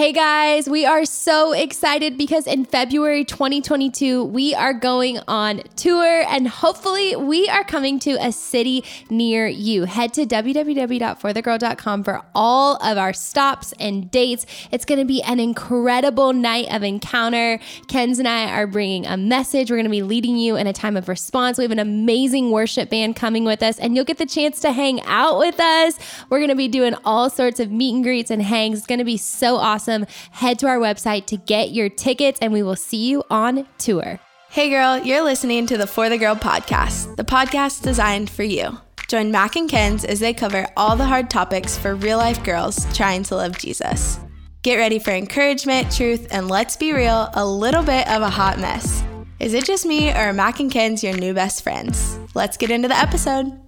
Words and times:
Hey 0.00 0.12
guys, 0.12 0.66
we 0.66 0.86
are 0.86 1.04
so 1.04 1.52
excited 1.52 2.16
because 2.16 2.46
in 2.46 2.64
February 2.64 3.22
2022, 3.22 4.24
we 4.24 4.54
are 4.54 4.72
going 4.72 5.18
on 5.28 5.60
tour 5.76 6.24
and 6.26 6.48
hopefully 6.48 7.16
we 7.16 7.46
are 7.50 7.64
coming 7.64 7.98
to 7.98 8.12
a 8.12 8.32
city 8.32 8.82
near 9.10 9.46
you. 9.46 9.84
Head 9.84 10.14
to 10.14 10.24
www.forthegirl.com 10.24 12.04
for 12.04 12.22
all 12.34 12.76
of 12.76 12.96
our 12.96 13.12
stops 13.12 13.74
and 13.78 14.10
dates. 14.10 14.46
It's 14.72 14.86
going 14.86 15.00
to 15.00 15.04
be 15.04 15.22
an 15.22 15.38
incredible 15.38 16.32
night 16.32 16.72
of 16.72 16.82
encounter. 16.82 17.58
Kenz 17.86 18.18
and 18.18 18.26
I 18.26 18.58
are 18.58 18.66
bringing 18.66 19.04
a 19.04 19.18
message. 19.18 19.70
We're 19.70 19.76
going 19.76 19.84
to 19.84 19.90
be 19.90 20.02
leading 20.02 20.38
you 20.38 20.56
in 20.56 20.66
a 20.66 20.72
time 20.72 20.96
of 20.96 21.10
response. 21.10 21.58
We 21.58 21.64
have 21.64 21.72
an 21.72 21.78
amazing 21.78 22.50
worship 22.52 22.88
band 22.88 23.16
coming 23.16 23.44
with 23.44 23.62
us 23.62 23.78
and 23.78 23.94
you'll 23.94 24.06
get 24.06 24.16
the 24.16 24.24
chance 24.24 24.60
to 24.60 24.72
hang 24.72 25.02
out 25.02 25.38
with 25.38 25.60
us. 25.60 25.98
We're 26.30 26.38
going 26.38 26.48
to 26.48 26.56
be 26.56 26.68
doing 26.68 26.94
all 27.04 27.28
sorts 27.28 27.60
of 27.60 27.70
meet 27.70 27.94
and 27.94 28.02
greets 28.02 28.30
and 28.30 28.40
hangs. 28.40 28.78
It's 28.78 28.86
going 28.86 28.98
to 28.98 29.04
be 29.04 29.18
so 29.18 29.56
awesome 29.56 29.89
awesome. 29.90 30.06
Head 30.32 30.58
to 30.60 30.66
our 30.66 30.78
website 30.78 31.26
to 31.26 31.36
get 31.36 31.70
your 31.70 31.88
tickets, 31.88 32.38
and 32.40 32.52
we 32.52 32.62
will 32.62 32.76
see 32.76 33.08
you 33.08 33.22
on 33.30 33.66
tour. 33.78 34.20
Hey, 34.50 34.70
girl, 34.70 34.98
you're 34.98 35.22
listening 35.22 35.66
to 35.66 35.76
the 35.76 35.86
For 35.86 36.08
the 36.08 36.18
Girl 36.18 36.34
podcast, 36.34 37.16
the 37.16 37.24
podcast 37.24 37.82
designed 37.82 38.30
for 38.30 38.42
you. 38.42 38.78
Join 39.08 39.30
Mac 39.30 39.56
and 39.56 39.68
Kenz 39.68 40.04
as 40.04 40.20
they 40.20 40.32
cover 40.32 40.66
all 40.76 40.96
the 40.96 41.04
hard 41.04 41.30
topics 41.30 41.76
for 41.76 41.94
real 41.94 42.18
life 42.18 42.42
girls 42.44 42.86
trying 42.96 43.22
to 43.24 43.36
love 43.36 43.58
Jesus. 43.58 44.20
Get 44.62 44.76
ready 44.76 44.98
for 44.98 45.10
encouragement, 45.10 45.90
truth, 45.90 46.28
and 46.30 46.48
let's 46.48 46.76
be 46.76 46.92
real, 46.92 47.28
a 47.34 47.44
little 47.46 47.82
bit 47.82 48.08
of 48.08 48.22
a 48.22 48.30
hot 48.30 48.58
mess. 48.58 49.02
Is 49.38 49.54
it 49.54 49.64
just 49.64 49.86
me, 49.86 50.10
or 50.10 50.16
are 50.16 50.32
Mac 50.32 50.60
and 50.60 50.70
Kenz 50.70 51.02
your 51.02 51.16
new 51.16 51.32
best 51.32 51.62
friends? 51.62 52.18
Let's 52.34 52.56
get 52.56 52.70
into 52.70 52.88
the 52.88 52.98
episode. 52.98 53.58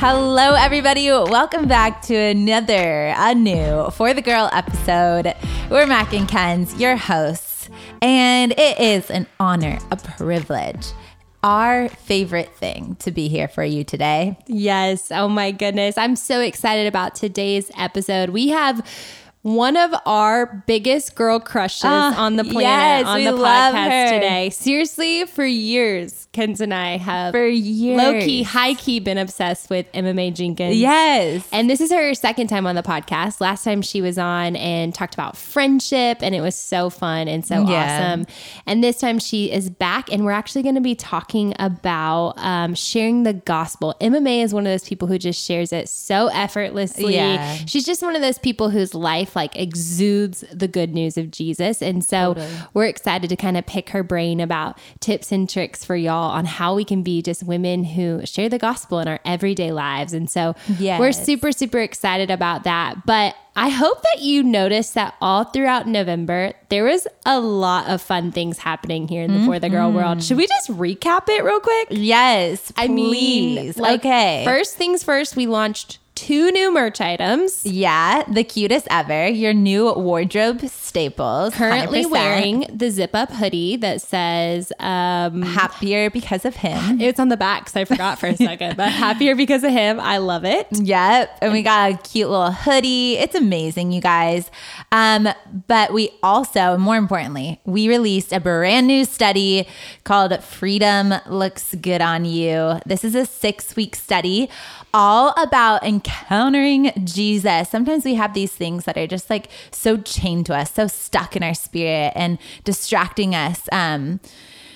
Hello, 0.00 0.54
everybody. 0.54 1.10
Welcome 1.10 1.66
back 1.66 2.02
to 2.02 2.14
another, 2.14 3.12
a 3.16 3.34
new 3.34 3.90
For 3.90 4.14
the 4.14 4.22
Girl 4.22 4.48
episode. 4.52 5.34
We're 5.68 5.88
Mac 5.88 6.12
and 6.12 6.28
Kenz, 6.28 6.78
your 6.78 6.96
hosts, 6.96 7.68
and 8.00 8.52
it 8.52 8.78
is 8.78 9.10
an 9.10 9.26
honor, 9.40 9.80
a 9.90 9.96
privilege 9.96 10.86
our 11.42 11.88
favorite 11.88 12.54
thing 12.54 12.96
to 13.00 13.10
be 13.10 13.28
here 13.28 13.48
for 13.48 13.64
you 13.64 13.82
today. 13.82 14.38
Yes. 14.46 15.10
Oh 15.10 15.28
my 15.28 15.50
goodness. 15.50 15.98
I'm 15.98 16.14
so 16.14 16.40
excited 16.40 16.86
about 16.86 17.16
today's 17.16 17.70
episode. 17.76 18.30
We 18.30 18.48
have 18.48 18.86
one 19.42 19.76
of 19.76 19.94
our 20.04 20.64
biggest 20.66 21.14
girl 21.14 21.38
crushes 21.38 21.84
uh, 21.84 22.12
on 22.16 22.36
the 22.36 22.44
planet 22.44 23.06
yes, 23.06 23.06
on 23.06 23.22
the 23.22 23.30
podcast 23.30 24.10
today. 24.10 24.50
Seriously, 24.50 25.26
for 25.26 25.44
years, 25.44 26.28
Kenz 26.32 26.60
and 26.60 26.74
I 26.74 26.96
have 26.96 27.32
for 27.32 27.46
years, 27.46 27.98
low 27.98 28.12
key, 28.20 28.42
high 28.42 28.74
key, 28.74 29.00
been 29.00 29.16
obsessed 29.16 29.70
with 29.70 29.86
Emma 29.94 30.12
Mae 30.12 30.32
Jenkins. 30.32 30.76
Yes, 30.76 31.48
and 31.52 31.70
this 31.70 31.80
is 31.80 31.92
her 31.92 32.14
second 32.14 32.48
time 32.48 32.66
on 32.66 32.74
the 32.74 32.82
podcast. 32.82 33.40
Last 33.40 33.62
time 33.62 33.80
she 33.80 34.02
was 34.02 34.18
on 34.18 34.56
and 34.56 34.94
talked 34.94 35.14
about 35.14 35.36
friendship, 35.36 36.18
and 36.20 36.34
it 36.34 36.40
was 36.40 36.56
so 36.56 36.90
fun 36.90 37.28
and 37.28 37.46
so 37.46 37.62
yeah. 37.62 38.10
awesome. 38.10 38.26
And 38.66 38.82
this 38.82 38.98
time 38.98 39.18
she 39.18 39.52
is 39.52 39.70
back, 39.70 40.12
and 40.12 40.24
we're 40.24 40.32
actually 40.32 40.62
going 40.62 40.74
to 40.74 40.80
be 40.80 40.96
talking 40.96 41.54
about 41.60 42.34
um, 42.38 42.74
sharing 42.74 43.22
the 43.22 43.34
gospel. 43.34 43.94
Emma 44.00 44.20
Mae 44.20 44.42
is 44.42 44.52
one 44.52 44.66
of 44.66 44.72
those 44.72 44.86
people 44.86 45.06
who 45.06 45.16
just 45.16 45.42
shares 45.42 45.72
it 45.72 45.88
so 45.88 46.26
effortlessly. 46.28 47.14
Yeah. 47.14 47.54
She's 47.66 47.86
just 47.86 48.02
one 48.02 48.16
of 48.16 48.20
those 48.20 48.38
people 48.38 48.70
whose 48.70 48.94
life 48.94 49.37
like 49.38 49.56
exudes 49.56 50.44
the 50.52 50.68
good 50.68 50.92
news 50.92 51.16
of 51.16 51.30
Jesus, 51.30 51.80
and 51.80 52.04
so 52.04 52.34
totally. 52.34 52.48
we're 52.74 52.86
excited 52.86 53.30
to 53.30 53.36
kind 53.36 53.56
of 53.56 53.64
pick 53.66 53.90
her 53.90 54.02
brain 54.02 54.40
about 54.40 54.78
tips 55.00 55.32
and 55.32 55.48
tricks 55.48 55.84
for 55.84 55.96
y'all 55.96 56.30
on 56.32 56.44
how 56.44 56.74
we 56.74 56.84
can 56.84 57.02
be 57.02 57.22
just 57.22 57.42
women 57.42 57.84
who 57.84 58.26
share 58.26 58.48
the 58.48 58.58
gospel 58.58 58.98
in 58.98 59.08
our 59.08 59.20
everyday 59.24 59.72
lives. 59.72 60.12
And 60.12 60.28
so 60.28 60.54
yes. 60.78 60.98
we're 60.98 61.12
super, 61.12 61.52
super 61.52 61.78
excited 61.78 62.30
about 62.30 62.64
that. 62.64 63.06
But 63.06 63.36
I 63.56 63.70
hope 63.70 64.02
that 64.02 64.22
you 64.22 64.42
noticed 64.42 64.94
that 64.94 65.14
all 65.20 65.44
throughout 65.44 65.88
November, 65.88 66.52
there 66.68 66.84
was 66.84 67.08
a 67.26 67.40
lot 67.40 67.88
of 67.88 68.00
fun 68.00 68.30
things 68.30 68.58
happening 68.58 69.08
here 69.08 69.22
in 69.22 69.32
the 69.32 69.38
mm-hmm. 69.38 69.46
For 69.48 69.58
the 69.58 69.68
Girl 69.68 69.90
world. 69.90 70.22
Should 70.22 70.36
we 70.36 70.46
just 70.46 70.70
recap 70.70 71.28
it 71.28 71.42
real 71.42 71.60
quick? 71.60 71.88
Yes. 71.90 72.72
I 72.76 72.86
mean, 72.88 73.72
like, 73.76 74.00
okay. 74.00 74.44
First 74.44 74.76
things 74.76 75.02
first, 75.02 75.34
we 75.34 75.46
launched 75.46 75.98
two 76.18 76.50
new 76.50 76.72
merch 76.72 77.00
items. 77.00 77.64
Yeah, 77.64 78.24
the 78.24 78.42
cutest 78.42 78.88
ever. 78.90 79.28
Your 79.28 79.54
new 79.54 79.92
wardrobe 79.92 80.68
staples. 80.68 81.54
Currently 81.54 82.06
100%. 82.06 82.10
wearing 82.10 82.66
the 82.72 82.90
zip 82.90 83.14
up 83.14 83.30
hoodie 83.30 83.76
that 83.76 84.02
says 84.02 84.72
um, 84.80 85.42
happier 85.42 86.10
because 86.10 86.44
of 86.44 86.56
him. 86.56 87.00
It's 87.00 87.20
on 87.20 87.28
the 87.28 87.36
back 87.36 87.68
so 87.68 87.80
I 87.80 87.84
forgot 87.84 88.18
for 88.18 88.26
a 88.26 88.36
second, 88.48 88.76
but 88.76 88.90
happier 88.90 89.36
because 89.36 89.62
of 89.62 89.70
him. 89.70 90.00
I 90.00 90.18
love 90.18 90.44
it. 90.44 90.66
Yep. 90.72 91.38
And 91.40 91.52
we 91.52 91.62
got 91.62 91.92
a 91.92 91.96
cute 91.98 92.28
little 92.28 92.50
hoodie. 92.50 93.16
It's 93.18 93.36
amazing, 93.36 93.92
you 93.92 94.00
guys. 94.00 94.50
Um, 94.90 95.28
but 95.68 95.92
we 95.92 96.10
also, 96.20 96.76
more 96.78 96.96
importantly, 96.96 97.60
we 97.64 97.88
released 97.88 98.32
a 98.32 98.40
brand 98.40 98.88
new 98.88 99.04
study 99.04 99.68
called 100.02 100.42
Freedom 100.42 101.14
Looks 101.28 101.76
Good 101.76 102.00
on 102.00 102.24
You. 102.24 102.80
This 102.86 103.04
is 103.04 103.14
a 103.14 103.24
six 103.24 103.76
week 103.76 103.94
study 103.94 104.50
all 104.98 105.32
about 105.36 105.84
encountering 105.84 106.90
Jesus. 107.04 107.68
Sometimes 107.68 108.04
we 108.04 108.14
have 108.14 108.34
these 108.34 108.50
things 108.50 108.84
that 108.84 108.98
are 108.98 109.06
just 109.06 109.30
like 109.30 109.48
so 109.70 109.96
chained 109.96 110.46
to 110.46 110.56
us, 110.56 110.72
so 110.72 110.88
stuck 110.88 111.36
in 111.36 111.42
our 111.44 111.54
spirit 111.54 112.12
and 112.16 112.36
distracting 112.64 113.32
us. 113.32 113.68
Um, 113.70 114.18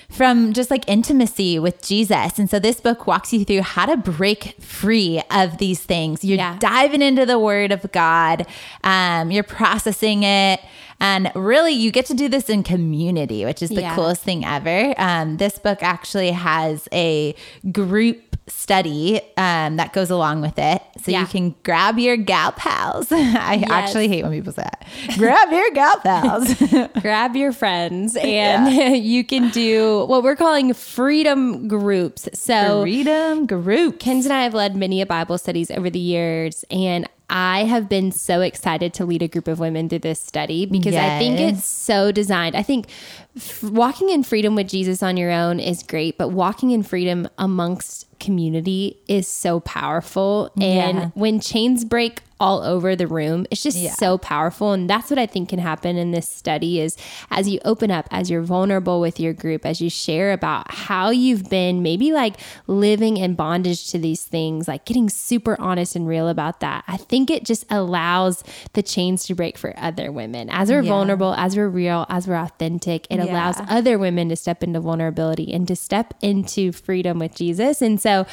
from 0.09 0.53
just 0.53 0.69
like 0.69 0.87
intimacy 0.87 1.57
with 1.57 1.81
Jesus. 1.81 2.37
And 2.37 2.47
so 2.47 2.59
this 2.59 2.79
book 2.79 3.07
walks 3.07 3.33
you 3.33 3.43
through 3.43 3.61
how 3.61 3.87
to 3.87 3.97
break 3.97 4.61
free 4.61 5.23
of 5.31 5.57
these 5.57 5.81
things. 5.81 6.23
You're 6.23 6.37
yeah. 6.37 6.55
diving 6.59 7.01
into 7.01 7.25
the 7.25 7.39
word 7.39 7.71
of 7.71 7.91
God, 7.91 8.45
um, 8.83 9.31
you're 9.31 9.43
processing 9.43 10.21
it. 10.21 10.61
And 10.99 11.31
really, 11.33 11.71
you 11.71 11.91
get 11.91 12.05
to 12.05 12.13
do 12.13 12.29
this 12.29 12.47
in 12.47 12.61
community, 12.61 13.43
which 13.43 13.63
is 13.63 13.71
the 13.71 13.81
yeah. 13.81 13.95
coolest 13.95 14.21
thing 14.21 14.45
ever. 14.45 14.93
Um, 14.97 15.37
this 15.37 15.57
book 15.57 15.81
actually 15.81 16.29
has 16.29 16.87
a 16.93 17.33
group 17.71 18.32
study 18.47 19.21
um, 19.37 19.77
that 19.77 19.93
goes 19.93 20.09
along 20.09 20.41
with 20.41 20.57
it. 20.57 20.81
So 21.01 21.11
yeah. 21.11 21.21
you 21.21 21.27
can 21.27 21.55
grab 21.63 21.97
your 21.97 22.17
gal 22.17 22.51
pals. 22.51 23.11
I 23.11 23.55
yes. 23.55 23.69
actually 23.69 24.07
hate 24.07 24.23
when 24.23 24.31
people 24.31 24.53
say 24.53 24.63
that. 24.63 25.17
grab 25.17 25.51
your 25.51 25.71
gal 25.71 25.99
pals. 25.99 26.53
grab 27.01 27.35
your 27.35 27.51
friends 27.53 28.15
and 28.15 28.73
yeah. 28.73 28.89
you 28.89 29.23
can 29.23 29.49
do 29.49 30.05
what 30.05 30.23
we're 30.23 30.35
calling 30.35 30.73
freedom 30.73 31.67
groups. 31.67 32.27
So 32.33 32.81
freedom 32.81 33.45
group. 33.45 33.99
Kenz 33.99 34.25
and 34.25 34.33
I 34.33 34.43
have 34.43 34.53
led 34.53 34.75
many 34.75 35.03
Bible 35.03 35.37
studies 35.37 35.71
over 35.71 35.89
the 35.89 35.99
years 35.99 36.65
and 36.69 37.07
I 37.29 37.63
have 37.63 37.89
been 37.89 38.11
so 38.11 38.41
excited 38.41 38.93
to 38.95 39.05
lead 39.05 39.23
a 39.23 39.27
group 39.27 39.47
of 39.47 39.57
women 39.57 39.89
through 39.89 39.99
this 39.99 40.19
study 40.19 40.65
because 40.65 40.93
yes. 40.93 41.11
I 41.11 41.17
think 41.17 41.39
it's 41.39 41.65
so 41.65 42.11
designed. 42.11 42.55
I 42.55 42.61
think 42.61 42.89
f- 43.35 43.63
walking 43.63 44.09
in 44.09 44.21
freedom 44.23 44.53
with 44.53 44.67
Jesus 44.67 45.01
on 45.01 45.17
your 45.17 45.31
own 45.31 45.59
is 45.59 45.81
great, 45.81 46.17
but 46.17 46.29
walking 46.29 46.71
in 46.71 46.83
freedom 46.83 47.27
amongst 47.39 48.05
community 48.23 48.97
is 49.07 49.27
so 49.27 49.59
powerful. 49.59 50.51
And 50.59 50.97
yeah. 50.97 51.09
when 51.13 51.39
chains 51.39 51.83
break 51.85 52.21
all 52.43 52.61
over 52.61 52.93
the 52.93 53.07
room. 53.07 53.45
It's 53.49 53.63
just 53.63 53.77
yeah. 53.77 53.93
so 53.93 54.17
powerful. 54.17 54.73
And 54.73 54.89
that's 54.89 55.09
what 55.09 55.17
I 55.17 55.25
think 55.25 55.47
can 55.47 55.59
happen 55.59 55.95
in 55.95 56.11
this 56.11 56.27
study 56.27 56.81
is 56.81 56.97
as 57.31 57.47
you 57.47 57.57
open 57.63 57.89
up, 57.89 58.05
as 58.11 58.29
you're 58.29 58.41
vulnerable 58.41 58.99
with 58.99 59.17
your 59.17 59.31
group, 59.31 59.65
as 59.65 59.79
you 59.79 59.89
share 59.89 60.33
about 60.33 60.69
how 60.69 61.09
you've 61.09 61.49
been 61.49 61.81
maybe 61.81 62.11
like 62.11 62.35
living 62.67 63.15
in 63.15 63.35
bondage 63.35 63.89
to 63.91 63.97
these 63.97 64.23
things, 64.23 64.67
like 64.67 64.83
getting 64.83 65.09
super 65.09 65.55
honest 65.57 65.95
and 65.95 66.05
real 66.05 66.27
about 66.27 66.59
that. 66.59 66.83
I 66.85 66.97
think 66.97 67.31
it 67.31 67.45
just 67.45 67.65
allows 67.69 68.43
the 68.73 68.83
chains 68.83 69.23
to 69.27 69.35
break 69.35 69.57
for 69.57 69.73
other 69.77 70.11
women. 70.11 70.49
As 70.49 70.69
we're 70.69 70.81
yeah. 70.81 70.89
vulnerable, 70.89 71.33
as 71.35 71.55
we're 71.55 71.69
real, 71.69 72.05
as 72.09 72.27
we're 72.27 72.35
authentic, 72.35 73.07
it 73.09 73.19
yeah. 73.19 73.23
allows 73.23 73.55
other 73.69 73.97
women 73.97 74.27
to 74.27 74.35
step 74.35 74.63
into 74.63 74.81
vulnerability 74.81 75.53
and 75.53 75.65
to 75.69 75.77
step 75.77 76.13
into 76.21 76.73
freedom 76.73 77.19
with 77.19 77.35
Jesus. 77.35 77.81
And 77.81 78.01
so 78.01 78.25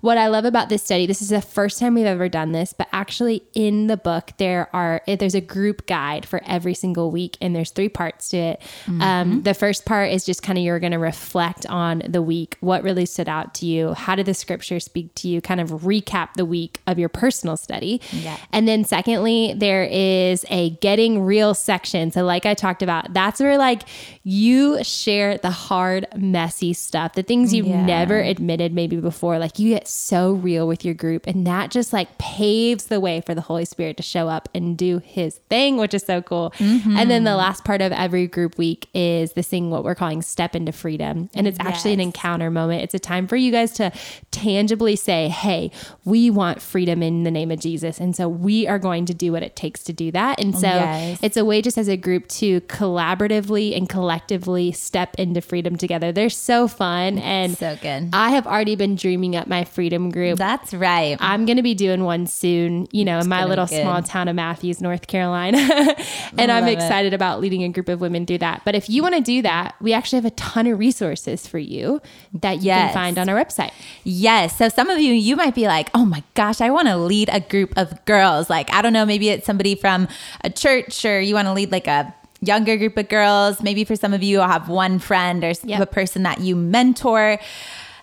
what 0.00 0.16
I 0.16 0.28
love 0.28 0.46
about 0.46 0.70
this 0.70 0.82
study, 0.82 1.04
this 1.04 1.20
is 1.20 1.28
the 1.28 1.42
first 1.42 1.78
time 1.78 1.92
we've 1.92 2.06
ever 2.06 2.30
done 2.30 2.52
this, 2.52 2.72
but 2.72 2.88
actually 2.92 3.42
in 3.58 3.88
the 3.88 3.96
book 3.96 4.30
there 4.36 4.70
are 4.72 5.02
eh, 5.08 5.16
there's 5.16 5.34
a 5.34 5.40
group 5.40 5.84
guide 5.88 6.24
for 6.24 6.40
every 6.46 6.74
single 6.74 7.10
week 7.10 7.36
and 7.40 7.56
there's 7.56 7.72
three 7.72 7.88
parts 7.88 8.28
to 8.28 8.36
it 8.36 8.62
um, 8.86 8.92
mm-hmm. 8.92 9.02
um, 9.02 9.42
the 9.42 9.52
first 9.52 9.84
part 9.84 10.12
is 10.12 10.24
just 10.24 10.44
kind 10.44 10.56
of 10.56 10.62
you're 10.64 10.78
going 10.78 10.92
to 10.92 10.98
reflect 10.98 11.66
on 11.66 12.00
the 12.08 12.22
week 12.22 12.56
what 12.60 12.84
really 12.84 13.04
stood 13.04 13.28
out 13.28 13.54
to 13.54 13.66
you 13.66 13.94
how 13.94 14.14
did 14.14 14.26
the 14.26 14.32
scripture 14.32 14.78
speak 14.78 15.12
to 15.16 15.26
you 15.26 15.40
kind 15.40 15.60
of 15.60 15.70
recap 15.70 16.34
the 16.34 16.44
week 16.44 16.80
of 16.86 17.00
your 17.00 17.08
personal 17.08 17.56
study 17.56 18.00
yeah. 18.12 18.36
and 18.52 18.68
then 18.68 18.84
secondly 18.84 19.52
there 19.56 19.82
is 19.90 20.44
a 20.50 20.70
getting 20.70 21.20
real 21.20 21.52
section 21.52 22.12
so 22.12 22.22
like 22.22 22.46
i 22.46 22.54
talked 22.54 22.80
about 22.80 23.12
that's 23.12 23.40
where 23.40 23.58
like 23.58 23.82
you 24.22 24.80
share 24.84 25.36
the 25.38 25.50
hard 25.50 26.06
messy 26.16 26.72
stuff 26.72 27.14
the 27.14 27.24
things 27.24 27.52
you've 27.52 27.66
yeah. 27.66 27.84
never 27.84 28.20
admitted 28.20 28.72
maybe 28.72 28.98
before 28.98 29.36
like 29.40 29.58
you 29.58 29.70
get 29.70 29.88
so 29.88 30.30
real 30.30 30.68
with 30.68 30.84
your 30.84 30.94
group 30.94 31.26
and 31.26 31.44
that 31.44 31.72
just 31.72 31.92
like 31.92 32.18
paves 32.18 32.86
the 32.86 33.00
way 33.00 33.20
for 33.20 33.34
the 33.34 33.47
Holy 33.48 33.64
Spirit 33.64 33.96
to 33.96 34.02
show 34.02 34.28
up 34.28 34.48
and 34.54 34.76
do 34.76 34.98
his 34.98 35.38
thing, 35.48 35.78
which 35.78 35.94
is 35.94 36.04
so 36.04 36.22
cool. 36.22 36.52
Mm-hmm. 36.58 36.96
And 36.96 37.10
then 37.10 37.24
the 37.24 37.34
last 37.34 37.64
part 37.64 37.80
of 37.80 37.90
every 37.92 38.26
group 38.26 38.58
week 38.58 38.88
is 38.94 39.32
this 39.32 39.48
thing, 39.48 39.70
what 39.70 39.82
we're 39.82 39.94
calling 39.94 40.22
Step 40.22 40.54
into 40.54 40.70
Freedom. 40.70 41.30
And 41.34 41.48
it's 41.48 41.58
actually 41.58 41.92
yes. 41.92 41.96
an 41.96 42.00
encounter 42.00 42.50
moment. 42.50 42.82
It's 42.82 42.94
a 42.94 42.98
time 42.98 43.26
for 43.26 43.36
you 43.36 43.50
guys 43.50 43.72
to 43.72 43.90
tangibly 44.30 44.94
say, 44.96 45.28
hey, 45.28 45.70
we 46.04 46.30
want 46.30 46.60
freedom 46.60 47.02
in 47.02 47.24
the 47.24 47.30
name 47.30 47.50
of 47.50 47.58
Jesus. 47.58 47.98
And 47.98 48.14
so 48.14 48.28
we 48.28 48.68
are 48.68 48.78
going 48.78 49.06
to 49.06 49.14
do 49.14 49.32
what 49.32 49.42
it 49.42 49.56
takes 49.56 49.82
to 49.84 49.92
do 49.92 50.12
that. 50.12 50.38
And 50.38 50.54
so 50.54 50.66
yes. 50.66 51.18
it's 51.22 51.36
a 51.36 51.44
way 51.44 51.62
just 51.62 51.78
as 51.78 51.88
a 51.88 51.96
group 51.96 52.28
to 52.28 52.60
collaboratively 52.62 53.76
and 53.76 53.88
collectively 53.88 54.72
step 54.72 55.14
into 55.16 55.40
freedom 55.40 55.76
together. 55.76 56.12
They're 56.12 56.28
so 56.28 56.68
fun. 56.68 57.18
And 57.18 57.56
so 57.56 57.76
good. 57.80 58.10
I 58.12 58.30
have 58.30 58.46
already 58.46 58.76
been 58.76 58.94
dreaming 58.94 59.34
up 59.34 59.46
my 59.46 59.64
freedom 59.64 60.10
group. 60.10 60.38
That's 60.38 60.74
right. 60.74 61.16
I'm 61.20 61.46
going 61.46 61.56
to 61.56 61.62
be 61.62 61.74
doing 61.74 62.04
one 62.04 62.26
soon, 62.26 62.88
you 62.92 63.04
know, 63.04 63.18
in 63.18 63.27
my 63.28 63.44
little 63.44 63.66
small 63.66 64.02
town 64.02 64.28
of 64.28 64.36
Matthews, 64.36 64.80
North 64.80 65.06
Carolina. 65.06 65.58
and 66.38 66.50
I'm 66.50 66.66
excited 66.66 67.12
it. 67.12 67.16
about 67.16 67.40
leading 67.40 67.62
a 67.62 67.68
group 67.68 67.88
of 67.88 68.00
women 68.00 68.26
through 68.26 68.38
that. 68.38 68.62
But 68.64 68.74
if 68.74 68.88
you 68.88 69.02
want 69.02 69.14
to 69.14 69.20
do 69.20 69.42
that, 69.42 69.74
we 69.80 69.92
actually 69.92 70.16
have 70.18 70.24
a 70.24 70.30
ton 70.30 70.66
of 70.66 70.78
resources 70.78 71.46
for 71.46 71.58
you 71.58 72.00
that 72.32 72.58
you 72.58 72.66
yes. 72.66 72.92
can 72.92 72.94
find 72.94 73.18
on 73.18 73.28
our 73.28 73.36
website. 73.36 73.72
Yes. 74.04 74.56
So 74.56 74.68
some 74.68 74.90
of 74.90 74.98
you, 75.00 75.12
you 75.12 75.36
might 75.36 75.54
be 75.54 75.66
like, 75.66 75.90
oh 75.94 76.04
my 76.04 76.22
gosh, 76.34 76.60
I 76.60 76.70
want 76.70 76.88
to 76.88 76.96
lead 76.96 77.28
a 77.32 77.40
group 77.40 77.72
of 77.76 78.04
girls. 78.04 78.50
Like, 78.50 78.72
I 78.72 78.82
don't 78.82 78.92
know, 78.92 79.06
maybe 79.06 79.28
it's 79.28 79.46
somebody 79.46 79.74
from 79.74 80.08
a 80.42 80.50
church 80.50 81.04
or 81.04 81.20
you 81.20 81.34
want 81.34 81.46
to 81.46 81.52
lead 81.52 81.70
like 81.70 81.86
a 81.86 82.14
younger 82.40 82.76
group 82.76 82.96
of 82.96 83.08
girls. 83.08 83.62
Maybe 83.62 83.84
for 83.84 83.96
some 83.96 84.12
of 84.12 84.22
you, 84.22 84.40
I'll 84.40 84.48
have 84.48 84.68
one 84.68 84.98
friend 84.98 85.44
or 85.44 85.52
yep. 85.64 85.80
a 85.80 85.86
person 85.86 86.22
that 86.22 86.40
you 86.40 86.56
mentor 86.56 87.38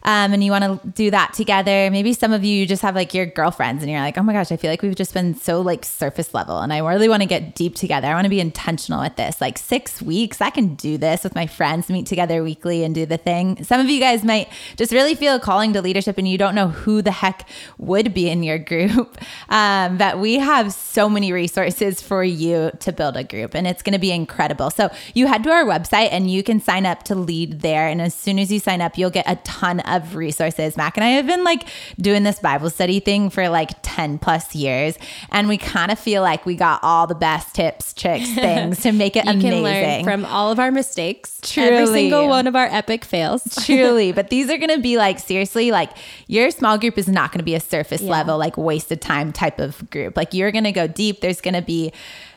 um, 0.05 0.33
and 0.33 0.43
you 0.43 0.51
want 0.51 0.63
to 0.63 0.87
do 0.89 1.09
that 1.11 1.33
together. 1.33 1.89
Maybe 1.89 2.13
some 2.13 2.31
of 2.31 2.43
you 2.43 2.67
just 2.67 2.83
have 2.83 2.93
like 2.93 3.13
your 3.15 3.25
girlfriends 3.25 3.81
and 3.81 3.91
you're 3.91 3.99
like, 3.99 4.17
oh 4.19 4.23
my 4.23 4.33
gosh, 4.33 4.51
I 4.51 4.57
feel 4.57 4.69
like 4.69 4.83
we've 4.83 4.95
just 4.95 5.15
been 5.15 5.33
so 5.33 5.61
like 5.61 5.83
surface 5.83 6.31
level 6.33 6.59
and 6.59 6.71
I 6.71 6.77
really 6.77 7.09
want 7.09 7.23
to 7.23 7.27
get 7.27 7.55
deep 7.55 7.75
together. 7.75 8.07
I 8.07 8.13
want 8.13 8.25
to 8.25 8.29
be 8.29 8.39
intentional 8.39 9.01
with 9.01 9.15
this. 9.15 9.41
Like 9.41 9.57
six 9.57 10.03
weeks, 10.03 10.41
I 10.41 10.51
can 10.51 10.75
do 10.75 10.99
this 10.99 11.23
with 11.23 11.33
my 11.33 11.47
friends, 11.47 11.89
meet 11.89 12.05
together 12.05 12.43
weekly 12.43 12.83
and 12.83 12.93
do 12.93 13.07
the 13.07 13.17
thing. 13.17 13.63
Some 13.63 13.81
of 13.81 13.89
you 13.89 13.99
guys 13.99 14.23
might 14.23 14.49
just 14.77 14.91
really 14.91 15.15
feel 15.15 15.35
a 15.35 15.39
calling 15.39 15.73
to 15.73 15.81
leadership 15.81 16.19
and 16.19 16.27
you 16.27 16.37
don't 16.37 16.53
know 16.53 16.67
who 16.67 17.01
the 17.01 17.11
heck 17.11 17.49
would 17.79 18.13
be 18.13 18.29
in 18.29 18.43
your 18.43 18.59
group. 18.65 19.17
Um, 19.49 19.97
but 19.97 20.19
we 20.19 20.35
have 20.35 20.71
so 20.71 21.09
many 21.09 21.33
resources 21.33 21.99
for 21.99 22.23
you 22.23 22.69
to 22.79 22.91
build 22.91 23.17
a 23.17 23.23
group 23.23 23.55
and 23.55 23.65
it's 23.65 23.81
going 23.81 23.93
to 23.93 23.99
be 23.99 24.11
incredible. 24.11 24.69
So 24.69 24.91
you 25.15 25.25
head 25.25 25.43
to 25.45 25.49
our 25.49 25.65
website 25.65 26.09
and 26.11 26.29
you 26.29 26.43
can 26.43 26.59
sign 26.59 26.85
up 26.85 27.01
to 27.03 27.15
lead 27.15 27.61
there. 27.61 27.87
And 27.87 28.03
as 28.03 28.13
soon 28.13 28.37
as 28.37 28.51
you 28.51 28.59
sign 28.59 28.81
up, 28.81 28.99
you'll 28.99 29.09
get 29.09 29.27
a 29.27 29.37
ton 29.37 29.79
of 29.79 29.94
of 29.95 30.15
resources. 30.15 30.77
Mac 30.77 30.97
and 30.97 31.03
I 31.03 31.09
have 31.09 31.27
been 31.27 31.43
like 31.43 31.67
doing 31.99 32.23
this 32.23 32.39
Bible 32.39 32.69
study 32.69 32.99
thing 32.99 33.29
for 33.29 33.49
like 33.49 33.71
10 33.81 34.19
plus 34.19 34.55
years. 34.55 34.97
And 35.31 35.47
we 35.47 35.57
kind 35.57 35.91
of 35.91 35.99
feel 35.99 36.21
like 36.21 36.45
we 36.45 36.55
got 36.55 36.79
all 36.83 37.07
the 37.07 37.15
best 37.15 37.55
tips, 37.55 37.93
tricks, 37.93 38.29
things 38.33 38.81
to 38.81 38.91
make 38.91 39.15
it 39.15 39.25
you 39.25 39.31
amazing. 39.31 39.51
Can 39.51 39.63
learn 39.63 40.03
from 40.03 40.25
all 40.25 40.51
of 40.51 40.59
our 40.59 40.71
mistakes. 40.71 41.39
Truly. 41.41 41.69
Every 41.69 41.87
single 41.87 42.27
one 42.27 42.47
of 42.47 42.55
our 42.55 42.67
epic 42.67 43.05
fails. 43.05 43.43
Truly. 43.65 44.11
But 44.15 44.29
these 44.29 44.49
are 44.49 44.57
going 44.57 44.69
to 44.69 44.79
be 44.79 44.97
like, 44.97 45.19
seriously, 45.19 45.71
like 45.71 45.91
your 46.27 46.49
small 46.49 46.77
group 46.77 46.97
is 46.97 47.07
not 47.07 47.31
going 47.31 47.39
to 47.39 47.45
be 47.45 47.55
a 47.55 47.59
surface 47.59 48.01
yeah. 48.01 48.11
level, 48.11 48.37
like 48.37 48.57
wasted 48.57 49.01
time 49.01 49.33
type 49.33 49.59
of 49.59 49.89
group. 49.89 50.15
Like 50.15 50.33
you're 50.33 50.51
going 50.51 50.63
to 50.63 50.71
go 50.71 50.87
deep. 50.87 51.21
There's 51.21 51.41
going 51.41 51.53
to 51.53 51.61
be 51.61 51.91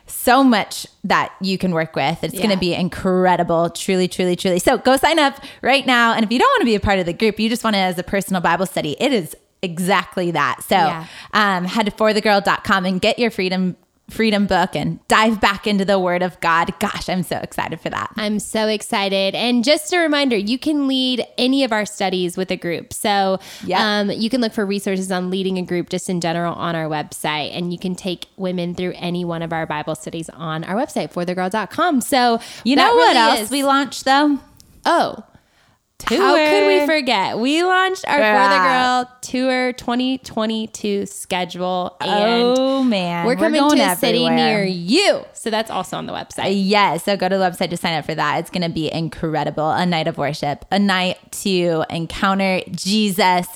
so 0.08 0.42
much 0.44 0.86
that 1.04 1.32
you 1.40 1.58
can 1.58 1.72
work 1.72 1.94
with. 1.96 2.22
It's 2.22 2.34
yeah. 2.34 2.40
going 2.40 2.50
to 2.50 2.58
be 2.58 2.74
incredible. 2.74 3.70
Truly, 3.70 4.08
truly, 4.08 4.36
truly. 4.36 4.58
So 4.58 4.78
go 4.78 4.96
sign 4.96 5.18
up 5.18 5.42
right 5.62 5.86
now. 5.86 6.12
And 6.14 6.24
if 6.24 6.32
you 6.32 6.38
don't 6.38 6.50
want 6.50 6.60
to 6.60 6.66
be 6.66 6.74
a 6.74 6.80
part 6.80 6.98
of 6.98 7.06
the 7.06 7.12
group, 7.12 7.38
you 7.38 7.48
just 7.48 7.64
want 7.64 7.76
it 7.76 7.80
as 7.80 7.98
a 7.98 8.02
personal 8.02 8.40
Bible 8.40 8.66
study, 8.66 8.96
it 9.00 9.12
is 9.12 9.36
exactly 9.62 10.30
that. 10.32 10.62
So 10.62 10.76
yeah. 10.76 11.06
um, 11.32 11.64
head 11.64 11.86
to 11.86 11.92
forthegirl.com 11.92 12.86
and 12.86 13.00
get 13.00 13.18
your 13.18 13.30
freedom 13.30 13.76
freedom 14.08 14.46
book 14.46 14.74
and 14.74 15.06
dive 15.06 15.40
back 15.40 15.66
into 15.66 15.84
the 15.84 15.98
word 15.98 16.22
of 16.22 16.38
God. 16.40 16.72
Gosh, 16.80 17.08
I'm 17.08 17.22
so 17.22 17.36
excited 17.38 17.80
for 17.80 17.90
that. 17.90 18.10
I'm 18.16 18.38
so 18.38 18.66
excited. 18.66 19.34
And 19.34 19.62
just 19.62 19.92
a 19.92 19.98
reminder, 19.98 20.36
you 20.36 20.58
can 20.58 20.88
lead 20.88 21.26
any 21.36 21.62
of 21.62 21.72
our 21.72 21.84
studies 21.84 22.36
with 22.36 22.50
a 22.50 22.56
group. 22.56 22.92
So 22.92 23.38
yeah. 23.64 24.00
um, 24.00 24.10
you 24.10 24.30
can 24.30 24.40
look 24.40 24.52
for 24.52 24.64
resources 24.64 25.12
on 25.12 25.30
leading 25.30 25.58
a 25.58 25.62
group 25.62 25.90
just 25.90 26.08
in 26.08 26.20
general 26.20 26.54
on 26.54 26.74
our 26.74 26.86
website. 26.86 27.56
And 27.56 27.72
you 27.72 27.78
can 27.78 27.94
take 27.94 28.26
women 28.36 28.74
through 28.74 28.94
any 28.96 29.24
one 29.24 29.42
of 29.42 29.52
our 29.52 29.66
Bible 29.66 29.94
studies 29.94 30.30
on 30.30 30.64
our 30.64 30.74
website, 30.74 31.12
forthegirl.com. 31.12 32.00
So 32.00 32.40
you 32.64 32.76
know 32.76 32.94
what 32.94 33.14
really 33.14 33.18
else 33.18 33.40
is, 33.40 33.50
we 33.50 33.62
launched 33.62 34.04
though? 34.04 34.38
Oh, 34.86 35.22
Tour. 35.98 36.18
How 36.18 36.36
could 36.36 36.66
we 36.66 36.86
forget? 36.86 37.38
We 37.38 37.62
launched 37.64 38.06
our 38.06 38.18
yeah. 38.18 39.02
For 39.02 39.04
the 39.04 39.04
Girl 39.04 39.18
Tour 39.20 39.72
2022 39.72 41.06
schedule. 41.06 41.96
And 42.00 42.56
oh, 42.58 42.82
man. 42.84 43.26
We're 43.26 43.36
coming 43.36 43.60
we're 43.60 43.70
to 43.70 43.80
a 43.80 43.84
everywhere. 43.84 43.96
city 43.96 44.28
near 44.28 44.64
you. 44.64 45.24
So 45.32 45.50
that's 45.50 45.70
also 45.70 45.96
on 45.96 46.06
the 46.06 46.12
website. 46.12 46.44
Uh, 46.46 46.48
yes. 46.48 47.04
So 47.04 47.16
go 47.16 47.28
to 47.28 47.36
the 47.36 47.44
website 47.44 47.70
to 47.70 47.76
sign 47.76 47.94
up 47.98 48.06
for 48.06 48.14
that. 48.14 48.38
It's 48.38 48.50
going 48.50 48.62
to 48.62 48.68
be 48.68 48.92
incredible. 48.92 49.70
A 49.70 49.84
night 49.84 50.06
of 50.06 50.18
worship, 50.18 50.64
a 50.70 50.78
night 50.78 51.18
to 51.42 51.84
encounter 51.90 52.62
Jesus 52.70 53.46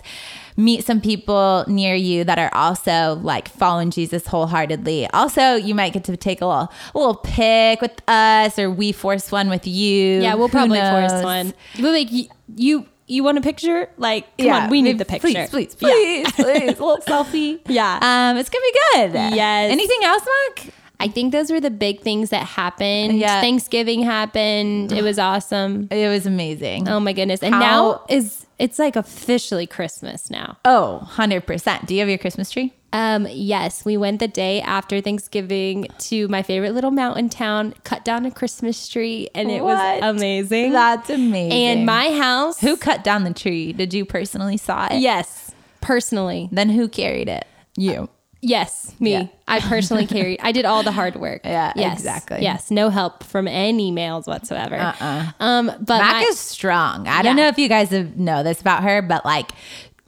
meet 0.56 0.84
some 0.84 1.00
people 1.00 1.64
near 1.66 1.94
you 1.94 2.24
that 2.24 2.38
are 2.38 2.50
also 2.54 3.14
like 3.22 3.48
following 3.48 3.90
Jesus 3.90 4.26
wholeheartedly. 4.26 5.08
Also, 5.10 5.54
you 5.54 5.74
might 5.74 5.92
get 5.92 6.04
to 6.04 6.16
take 6.16 6.40
a 6.40 6.46
little 6.46 6.72
a 6.94 6.98
little 6.98 7.16
pic 7.16 7.80
with 7.80 8.00
us, 8.08 8.58
or 8.58 8.70
we 8.70 8.92
force 8.92 9.30
one 9.32 9.48
with 9.48 9.66
you. 9.66 10.20
Yeah, 10.20 10.34
we'll 10.34 10.48
Who 10.48 10.52
probably 10.52 10.78
knows? 10.78 11.10
force 11.10 11.24
one. 11.24 11.54
We'll 11.78 11.92
like 11.92 12.08
you. 12.56 12.86
you 13.06 13.24
want 13.24 13.36
a 13.36 13.42
picture? 13.42 13.90
Like, 13.98 14.24
come 14.38 14.46
yeah, 14.46 14.64
on, 14.64 14.70
we 14.70 14.80
need 14.80 14.98
the 14.98 15.04
picture. 15.04 15.28
Please, 15.28 15.50
please, 15.50 15.74
please, 15.74 16.24
yeah. 16.24 16.30
please. 16.30 16.78
A 16.78 16.84
little 16.84 16.98
selfie. 17.06 17.60
Yeah. 17.66 17.98
Um, 18.00 18.36
it's 18.38 18.48
gonna 18.48 18.62
be 18.62 18.78
good. 18.94 19.34
Yes. 19.36 19.70
Anything 19.70 20.00
else, 20.04 20.24
Mark? 20.24 20.74
I 21.02 21.08
think 21.08 21.32
those 21.32 21.50
were 21.50 21.60
the 21.60 21.70
big 21.70 22.00
things 22.00 22.30
that 22.30 22.46
happened. 22.46 23.18
Yeah. 23.18 23.40
Thanksgiving 23.40 24.02
happened. 24.02 24.92
It 24.92 25.02
was 25.02 25.18
awesome. 25.18 25.88
It 25.90 26.08
was 26.08 26.26
amazing. 26.26 26.88
Oh 26.88 27.00
my 27.00 27.12
goodness. 27.12 27.42
And 27.42 27.52
How, 27.52 27.60
now 27.60 28.04
is 28.08 28.46
it's 28.62 28.78
like 28.78 28.94
officially 28.94 29.66
Christmas 29.66 30.30
now. 30.30 30.56
Oh, 30.64 31.08
100%. 31.14 31.84
Do 31.86 31.94
you 31.94 32.00
have 32.00 32.08
your 32.08 32.16
Christmas 32.16 32.48
tree? 32.48 32.72
Um, 32.92 33.26
yes, 33.28 33.84
we 33.84 33.96
went 33.96 34.20
the 34.20 34.28
day 34.28 34.60
after 34.60 35.00
Thanksgiving 35.00 35.88
to 35.98 36.28
my 36.28 36.44
favorite 36.44 36.72
little 36.72 36.92
mountain 36.92 37.28
town, 37.28 37.74
cut 37.82 38.04
down 38.04 38.24
a 38.24 38.30
Christmas 38.30 38.86
tree, 38.86 39.28
and 39.34 39.50
it 39.50 39.64
what? 39.64 39.74
was 39.74 40.16
amazing. 40.16 40.70
That's 40.70 41.10
amazing. 41.10 41.52
And 41.52 41.86
my 41.86 42.12
house. 42.16 42.60
Who 42.60 42.76
cut 42.76 43.02
down 43.02 43.24
the 43.24 43.34
tree? 43.34 43.72
Did 43.72 43.92
you 43.92 44.04
personally 44.04 44.58
saw 44.58 44.86
it? 44.92 45.00
Yes, 45.00 45.50
personally. 45.80 46.48
Then 46.52 46.68
who 46.68 46.88
carried 46.88 47.28
it? 47.28 47.44
You. 47.76 48.10
Yes, 48.44 48.92
me. 48.98 49.12
Yeah. 49.12 49.26
I 49.46 49.60
personally 49.60 50.06
carried. 50.08 50.40
I 50.42 50.50
did 50.50 50.64
all 50.64 50.82
the 50.82 50.90
hard 50.90 51.14
work. 51.14 51.42
Yeah, 51.44 51.72
yes, 51.76 51.98
exactly. 51.98 52.42
Yes, 52.42 52.72
no 52.72 52.90
help 52.90 53.22
from 53.22 53.46
any 53.46 53.92
males 53.92 54.26
whatsoever. 54.26 54.74
Uh-uh. 54.74 55.30
Um, 55.38 55.66
but 55.66 55.98
Mac 55.98 56.14
my, 56.14 56.26
is 56.28 56.40
strong. 56.40 57.06
I 57.06 57.16
yeah. 57.16 57.22
don't 57.22 57.36
know 57.36 57.46
if 57.46 57.56
you 57.56 57.68
guys 57.68 57.90
have, 57.90 58.16
know 58.16 58.42
this 58.42 58.60
about 58.60 58.82
her, 58.82 59.00
but 59.00 59.24
like, 59.24 59.52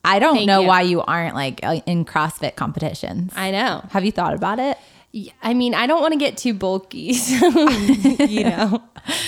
I 0.05 0.19
don't 0.19 0.35
Thank 0.35 0.49
know 0.49 0.63
you. 0.63 0.67
why 0.67 0.83
you 0.83 1.01
aren't 1.01 1.37
like 1.37 1.61
uh, 1.63 1.81
in 1.87 2.05
CrossFit 2.05 2.57
competitions. 2.57 3.33
I 3.37 3.53
know. 3.53 3.85
Have 3.91 4.05
you 4.05 4.13
thought 4.13 4.35
about 4.35 4.59
it? 4.59 4.77
I 5.41 5.55
mean, 5.55 5.75
I 5.75 5.87
don't 5.87 6.01
want 6.01 6.13
to 6.13 6.19
get 6.19 6.37
too 6.37 6.55
bulky. 6.55 7.15
So, 7.25 7.47
you 8.25 8.45
know, 8.45 8.83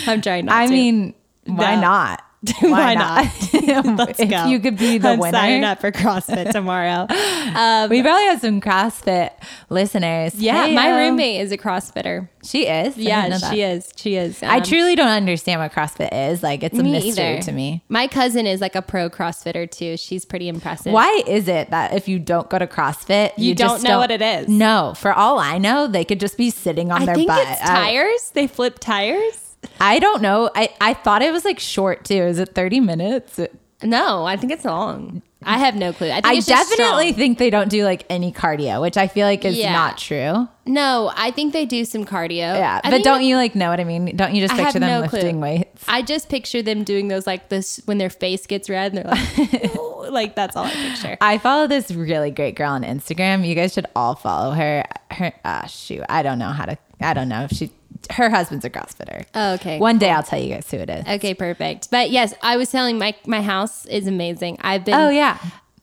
I'm 0.07 0.21
trying 0.21 0.47
not 0.47 0.53
to. 0.53 0.59
I 0.59 0.67
to. 0.67 0.73
mean, 0.73 1.15
why 1.45 1.77
no. 1.77 1.83
not? 1.83 2.25
Why, 2.61 2.71
Why 2.71 2.95
not? 2.95 3.27
Let's 3.99 4.21
if 4.21 4.31
go. 4.31 4.47
you 4.47 4.61
could 4.61 4.77
be 4.77 4.99
the 4.99 5.11
I'm 5.11 5.19
winner. 5.19 5.37
Signing 5.37 5.65
up 5.65 5.81
for 5.81 5.91
CrossFit 5.91 6.53
tomorrow. 6.53 7.07
um, 7.11 7.91
we 7.91 8.03
probably 8.03 8.25
have 8.27 8.41
some 8.41 8.61
CrossFit 8.61 9.31
listeners. 9.69 10.35
Yeah, 10.35 10.67
hey, 10.67 10.75
my 10.75 10.91
um, 10.91 10.97
roommate 10.97 11.41
is 11.41 11.53
a 11.53 11.59
CrossFitter. 11.59 12.29
She 12.45 12.67
is. 12.67 12.97
Yeah, 12.97 13.39
she 13.39 13.63
is. 13.63 13.93
She 13.97 14.17
is. 14.17 14.43
Um, 14.43 14.51
I 14.51 14.61
truly 14.61 14.95
don't 14.95 15.09
understand 15.09 15.61
what 15.61 15.73
CrossFit 15.73 16.31
is. 16.31 16.43
Like, 16.43 16.63
it's 16.63 16.79
a 16.79 16.83
mystery 16.83 17.25
either. 17.25 17.43
to 17.43 17.53
me. 17.53 17.83
My 17.89 18.07
cousin 18.07 18.47
is 18.47 18.61
like 18.61 18.75
a 18.75 18.83
pro 18.83 19.11
CrossFitter 19.11 19.71
too. 19.71 19.97
She's 19.97 20.25
pretty 20.25 20.49
impressive. 20.49 20.93
Why 20.93 21.23
is 21.27 21.49
it 21.49 21.71
that 21.71 21.95
if 21.95 22.09
you 22.09 22.19
don't 22.19 22.49
go 22.49 22.59
to 22.59 22.67
CrossFit, 22.67 23.33
you, 23.37 23.49
you 23.49 23.55
don't 23.55 23.83
know 23.83 23.91
don't, 23.91 24.01
what 24.01 24.11
it 24.11 24.23
is? 24.23 24.49
No, 24.49 24.95
for 24.97 25.13
all 25.13 25.39
I 25.39 25.59
know, 25.59 25.87
they 25.87 26.05
could 26.05 26.21
just 26.21 26.37
be 26.37 26.51
sitting 26.51 26.93
on 26.93 27.03
I 27.03 27.07
their 27.07 27.15
think 27.15 27.29
butt. 27.29 27.59
Tires. 27.59 28.31
they 28.35 28.47
flip 28.47 28.79
tires. 28.79 29.46
I 29.81 29.99
don't 29.99 30.23
know. 30.23 30.51
I, 30.55 30.69
I 30.81 30.95
thought 30.95 31.23
it 31.23 31.33
was 31.33 31.45
like 31.45 31.61
short 31.61 32.05
too. 32.05 32.15
Is 32.15 32.39
it 32.39 32.55
30 32.55 32.81
minutes? 32.81 33.41
No, 33.83 34.25
I 34.25 34.37
think 34.37 34.53
it's 34.53 34.65
long. 34.65 35.23
I 35.43 35.59
have 35.59 35.77
no 35.77 35.93
clue. 35.93 36.09
I, 36.09 36.23
I 36.25 36.41
definitely 36.41 37.13
think 37.13 37.39
they 37.39 37.51
don't 37.51 37.69
do 37.69 37.85
like 37.85 38.05
any 38.09 38.33
cardio, 38.33 38.81
which 38.81 38.97
I 38.97 39.07
feel 39.07 39.27
like 39.27 39.45
is 39.45 39.57
yeah. 39.57 39.73
not 39.73 39.99
true. 39.99 40.49
No, 40.65 41.13
I 41.15 41.31
think 41.31 41.53
they 41.53 41.67
do 41.67 41.85
some 41.85 42.05
cardio. 42.05 42.39
Yeah, 42.39 42.81
I 42.83 42.91
but 42.91 43.05
don't 43.05 43.23
you 43.23 43.37
like 43.37 43.55
know 43.55 43.69
what 43.69 43.79
I 43.79 43.85
mean? 43.85 44.17
Don't 44.17 44.35
you 44.35 44.41
just 44.41 44.59
picture 44.59 44.81
them 44.81 44.89
no 44.89 45.01
lifting 45.03 45.37
clue. 45.37 45.41
weights? 45.41 45.85
I 45.87 46.03
just 46.03 46.29
picture 46.29 46.63
them 46.63 46.85
doing 46.85 47.09
those 47.09 47.27
like 47.27 47.49
this 47.49 47.81
when 47.85 47.99
their 47.99 48.11
face 48.11 48.47
gets 48.47 48.69
red 48.69 48.95
and 48.95 49.05
they're 49.05 49.13
like, 49.13 49.77
like 50.11 50.35
that's 50.35 50.57
all 50.57 50.65
I 50.65 50.73
picture. 50.73 51.17
I 51.21 51.39
follow 51.39 51.67
this 51.67 51.91
really 51.93 52.31
great 52.31 52.57
girl 52.57 52.73
on 52.73 52.83
Instagram. 52.83 53.47
You 53.47 53.55
guys 53.55 53.75
should 53.75 53.87
all 53.95 54.15
follow 54.17 54.53
her. 54.53 54.85
Her, 55.11 55.33
uh, 55.45 55.67
shoot, 55.67 56.03
I 56.09 56.23
don't 56.23 56.39
know 56.39 56.51
how 56.51 56.65
to. 56.65 56.79
I 57.01 57.13
don't 57.13 57.29
know 57.29 57.45
if 57.45 57.53
she 57.53 57.71
her 58.13 58.31
husband's 58.31 58.65
a 58.65 58.71
CrossFitter. 58.71 59.25
Oh, 59.35 59.55
okay. 59.55 59.79
One 59.79 59.99
day 59.99 60.11
I'll 60.11 60.23
tell 60.23 60.41
you 60.41 60.55
guys 60.55 60.71
who 60.71 60.79
it 60.79 60.91
is. 60.91 61.07
Okay, 61.07 61.35
perfect. 61.35 61.91
But 61.91 62.11
yes, 62.11 62.35
I 62.43 62.57
was 62.57 62.71
telling 62.71 62.99
my 62.99 63.15
my 63.27 63.43
house 63.43 63.87
is 63.87 64.07
amazing. 64.07 64.59
I've 64.61 64.85
been 64.85 64.95
Oh 64.95 65.11
yeah. 65.11 65.39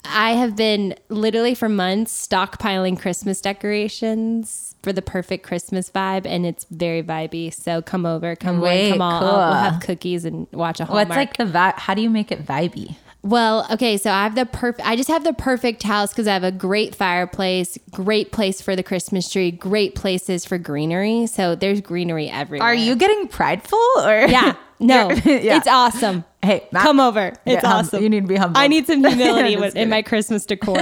I 0.05 0.31
have 0.31 0.57
been 0.57 0.95
literally 1.07 1.55
for 1.55 1.69
months 1.69 2.27
stockpiling 2.27 2.99
Christmas 2.99 3.39
decorations 3.39 4.75
for 4.83 4.91
the 4.91 5.01
perfect 5.01 5.45
Christmas 5.45 5.89
vibe, 5.89 6.25
and 6.25 6.45
it's 6.45 6.65
very 6.65 7.01
vibey. 7.01 7.53
So 7.53 7.81
come 7.81 8.05
over, 8.05 8.35
come 8.35 8.59
Way 8.59 8.91
come 8.91 9.01
all. 9.01 9.19
cool. 9.19 9.29
We'll 9.29 9.53
have 9.53 9.81
cookies 9.81 10.25
and 10.25 10.47
watch 10.51 10.79
a 10.81 10.85
Hallmark. 10.85 11.07
What's 11.07 11.17
like 11.17 11.37
the 11.37 11.45
vibe? 11.45 11.75
How 11.79 11.93
do 11.93 12.01
you 12.01 12.09
make 12.09 12.31
it 12.31 12.45
vibey? 12.45 12.97
Well, 13.23 13.65
okay, 13.71 13.95
so 13.97 14.11
I 14.11 14.23
have 14.23 14.35
the 14.35 14.45
perfect. 14.45 14.85
I 14.85 14.97
just 14.97 15.07
have 15.09 15.23
the 15.23 15.31
perfect 15.33 15.83
house 15.83 16.09
because 16.11 16.27
I 16.27 16.33
have 16.33 16.43
a 16.43 16.51
great 16.51 16.93
fireplace, 16.93 17.77
great 17.89 18.33
place 18.33 18.61
for 18.61 18.75
the 18.75 18.83
Christmas 18.83 19.31
tree, 19.31 19.49
great 19.49 19.95
places 19.95 20.45
for 20.45 20.57
greenery. 20.57 21.25
So 21.27 21.55
there's 21.55 21.79
greenery 21.79 22.29
everywhere. 22.29 22.67
Are 22.67 22.75
you 22.75 22.95
getting 22.97 23.29
prideful 23.29 23.79
or? 23.97 24.25
Yeah. 24.27 24.55
No, 24.79 25.09
Yeah. 25.23 25.55
it's 25.57 25.67
awesome. 25.67 26.25
Hey, 26.41 26.67
Matt, 26.73 26.83
Come 26.83 26.99
over. 26.99 27.31
It's 27.45 27.63
hum- 27.63 27.85
awesome. 27.85 28.03
you 28.03 28.09
need 28.09 28.21
to 28.23 28.27
be 28.27 28.35
humble. 28.35 28.59
I 28.59 28.67
need 28.67 28.85
some 28.85 29.01
humility 29.05 29.55
with, 29.55 29.77
in 29.77 29.87
my 29.89 30.01
Christmas 30.01 30.45
decor, 30.45 30.75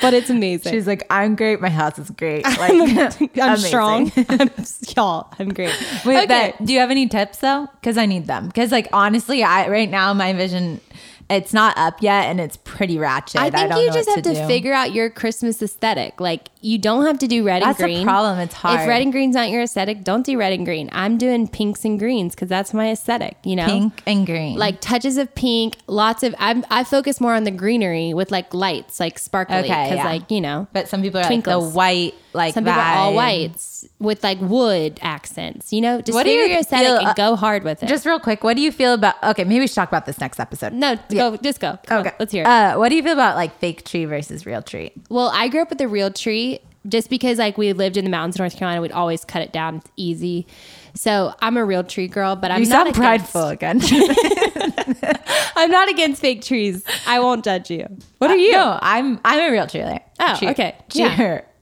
but 0.00 0.14
it's 0.14 0.30
amazing. 0.30 0.72
She's 0.72 0.86
like, 0.86 1.04
I'm 1.10 1.36
great. 1.36 1.60
My 1.60 1.68
house 1.68 1.98
is 1.98 2.08
great. 2.12 2.44
Like, 2.44 2.70
I'm 2.70 3.28
amazing. 3.36 3.56
strong. 3.58 4.12
I'm, 4.30 4.50
y'all, 4.96 5.34
I'm 5.38 5.52
great. 5.52 5.74
Wait, 6.06 6.24
okay. 6.24 6.54
but 6.56 6.64
do 6.64 6.72
you 6.72 6.78
have 6.78 6.90
any 6.90 7.08
tips 7.08 7.38
though? 7.38 7.68
Because 7.78 7.98
I 7.98 8.06
need 8.06 8.26
them. 8.26 8.46
Because 8.46 8.72
like 8.72 8.88
honestly, 8.94 9.42
I 9.42 9.68
right 9.68 9.90
now 9.90 10.14
my 10.14 10.32
vision, 10.32 10.80
it's 11.28 11.52
not 11.52 11.76
up 11.76 12.02
yet, 12.02 12.26
and 12.26 12.40
it's 12.40 12.56
pretty 12.58 12.98
ratchet. 12.98 13.40
I 13.40 13.50
think 13.50 13.70
don't 13.70 13.82
you 13.82 13.92
just 13.92 14.08
have 14.08 14.22
to, 14.22 14.34
do. 14.34 14.46
figure 14.46 14.72
out 14.72 14.92
your 14.92 15.10
Christmas 15.10 15.60
aesthetic. 15.60 16.20
Like 16.20 16.50
you 16.60 16.78
don't 16.78 17.04
have 17.06 17.18
to 17.20 17.26
do 17.26 17.44
red 17.44 17.62
That's 17.62 17.80
and 17.80 17.86
green. 17.86 17.96
That's 17.98 18.04
a 18.04 18.06
problem, 18.06 18.38
it's 18.38 18.54
hard. 18.54 18.80
If 18.80 18.88
red 18.88 19.02
and 19.02 19.10
green's 19.12 19.34
not 19.34 19.50
your 19.50 19.62
aesthetic, 19.62 20.04
don't 20.04 20.24
do 20.24 20.38
red 20.38 20.52
and 20.52 20.64
green. 20.64 20.88
I'm 20.92 21.18
doing 21.18 21.48
pinks 21.48 21.84
and 21.84 21.98
greens 21.98 22.34
because 22.34 22.48
that's 22.48 22.72
my 22.72 22.90
aesthetic. 22.92 23.36
You 23.44 23.56
know, 23.56 23.66
pink 23.66 24.02
and 24.06 24.24
green. 24.24 24.56
like 24.56 24.80
touches 24.80 25.16
of 25.16 25.34
pink, 25.34 25.76
lots 25.88 26.22
of. 26.22 26.34
I'm, 26.38 26.64
I 26.70 26.84
focus 26.84 27.20
more 27.20 27.34
on 27.34 27.44
the 27.44 27.50
greenery 27.50 28.14
with 28.14 28.30
like 28.30 28.54
lights, 28.54 29.00
like 29.00 29.18
sparkly, 29.18 29.56
Okay, 29.56 29.66
because 29.66 29.96
yeah. 29.96 30.04
like 30.04 30.30
you 30.30 30.40
know. 30.40 30.68
but 30.72 30.88
some 30.88 31.02
people 31.02 31.20
are 31.20 31.26
twinkles. 31.26 31.64
like 31.64 31.72
the 31.72 31.76
white, 31.76 32.14
like 32.34 32.54
Some 32.54 32.64
people 32.64 32.80
are 32.80 32.96
all 32.96 33.14
whites 33.14 33.75
with 33.98 34.22
like 34.22 34.40
wood 34.40 34.98
accents. 35.02 35.72
You 35.72 35.80
know, 35.80 36.00
just 36.00 36.14
What 36.14 36.24
do 36.24 36.30
figure 36.30 36.44
you 36.44 36.50
your 36.50 36.60
aesthetic 36.60 36.86
feel- 36.86 36.96
and 36.98 37.06
uh, 37.08 37.14
go 37.14 37.36
hard 37.36 37.64
with 37.64 37.82
it. 37.82 37.88
Just 37.88 38.04
real 38.06 38.20
quick, 38.20 38.44
what 38.44 38.54
do 38.56 38.62
you 38.62 38.70
feel 38.72 38.94
about? 38.94 39.14
Okay, 39.22 39.44
maybe 39.44 39.60
we 39.60 39.66
should 39.66 39.74
talk 39.76 39.88
about 39.88 40.06
this 40.06 40.20
next 40.20 40.38
episode. 40.40 40.72
no, 40.72 40.96
go, 41.10 41.36
just 41.38 41.60
go. 41.60 41.78
Come 41.86 41.98
on, 42.00 42.06
Okay, 42.06 42.16
let's 42.18 42.32
hear 42.32 42.42
it. 42.42 42.46
Uh, 42.46 42.76
what 42.76 42.88
do 42.90 42.96
you 42.96 43.02
feel 43.02 43.12
about 43.14 43.36
like 43.36 43.58
fake 43.58 43.84
tree 43.84 44.04
versus 44.04 44.46
real 44.46 44.62
tree? 44.62 44.92
Well, 45.08 45.30
I 45.34 45.48
grew 45.48 45.62
up 45.62 45.70
with 45.70 45.80
a 45.80 45.88
real 45.88 46.10
tree 46.10 46.60
just 46.88 47.10
because 47.10 47.38
like 47.38 47.58
we 47.58 47.72
lived 47.72 47.96
in 47.96 48.04
the 48.04 48.10
mountains 48.10 48.36
of 48.36 48.40
North 48.40 48.56
Carolina, 48.56 48.80
we'd 48.80 48.92
always 48.92 49.24
cut 49.24 49.42
it 49.42 49.52
down. 49.52 49.76
It's 49.76 49.90
easy. 49.96 50.46
So 50.94 51.34
I'm 51.42 51.56
a 51.56 51.64
real 51.64 51.82
tree 51.84 52.06
girl, 52.08 52.36
but 52.36 52.50
I'm 52.50 52.62
You 52.62 52.68
not 52.68 52.86
sound 52.86 52.96
against- 52.96 53.32
prideful 53.32 53.48
again. 53.48 53.80
I'm 55.56 55.70
not 55.70 55.88
against 55.90 56.20
fake 56.20 56.42
trees. 56.42 56.84
I 57.06 57.20
won't 57.20 57.44
judge 57.44 57.70
you. 57.70 57.86
What 58.18 58.30
are 58.30 58.36
you? 58.36 58.52
No, 58.52 58.78
I'm 58.80 59.20
I'm 59.24 59.40
a 59.40 59.52
real 59.52 59.66
tree. 59.66 59.82
Oh, 60.20 60.36
tree, 60.38 60.48
okay. 60.50 60.76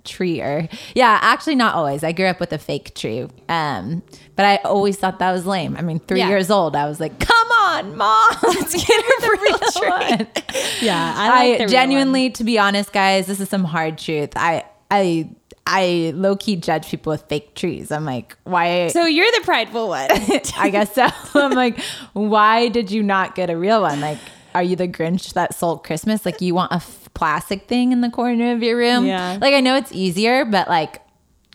Treer. 0.05 0.45
or 0.45 0.69
Yeah, 0.95 1.19
actually 1.23 1.55
not 1.55 1.75
always. 1.75 2.05
I 2.05 2.13
grew 2.13 2.27
up 2.27 2.41
with 2.41 2.53
a 2.53 2.59
fake 2.59 2.95
tree. 2.95 3.27
Um, 3.49 4.03
but 4.37 4.45
I 4.45 4.57
always 4.65 4.97
thought 4.97 5.19
that 5.21 5.33
was 5.33 5.47
lame. 5.47 5.77
I 5.77 5.83
mean, 5.83 5.99
three 6.01 6.19
Yeah. 6.21 6.29
years 6.29 6.51
old, 6.51 6.77
I 6.77 6.87
was 6.87 7.01
like, 7.01 7.19
come 7.19 7.49
on, 7.53 7.97
mom, 7.97 8.29
let's 8.43 8.75
get 8.87 9.05
the 9.21 9.39
real 9.43 9.91
one. 9.91 10.27
Yeah, 10.81 11.15
I, 11.17 11.27
I, 11.27 11.49
like 11.51 11.59
one. 11.61 11.69
genuinely, 11.69 12.31
to 12.31 12.45
be 12.45 12.59
honest, 12.59 12.93
guys, 12.93 13.27
this 13.27 13.41
is 13.41 13.49
some 13.49 13.65
hard 13.65 13.99
truth. 13.99 14.31
I 14.37 14.65
I 14.91 15.31
I 15.67 16.13
low 16.15 16.37
key 16.37 16.57
judge 16.57 16.89
people 16.89 17.11
with 17.11 17.23
fake 17.23 17.55
trees. 17.55 17.91
I'm 17.91 18.05
like, 18.05 18.37
why? 18.45 18.89
So 18.89 19.07
you're 19.07 19.31
the 19.33 19.41
prideful 19.45 19.89
one. 19.89 20.09
I 20.59 20.69
guess 20.71 20.95
so. 20.95 21.07
I'm 21.35 21.53
like, 21.53 21.81
why 22.13 22.69
did 22.69 22.91
you 22.91 23.03
not 23.03 23.35
get 23.35 23.49
a 23.51 23.57
real 23.57 23.81
one? 23.81 24.01
Like, 24.01 24.19
are 24.55 24.63
you 24.63 24.77
the 24.77 24.89
Grinch 24.89 25.33
that 25.35 25.55
sold 25.55 25.85
Christmas? 25.85 26.25
Like, 26.25 26.41
you 26.41 26.55
want 26.55 26.73
a 26.73 26.77
f- 26.77 27.09
plastic 27.15 27.67
thing 27.69 27.93
in 27.93 28.01
the 28.01 28.11
corner 28.11 28.53
of 28.53 28.63
your 28.63 28.77
room? 28.77 29.07
Yeah. 29.07 29.39
Like, 29.41 29.55
I 29.55 29.61
know 29.61 29.77
it's 29.77 29.93
easier, 29.93 30.45
but 30.45 30.69
like, 30.69 31.01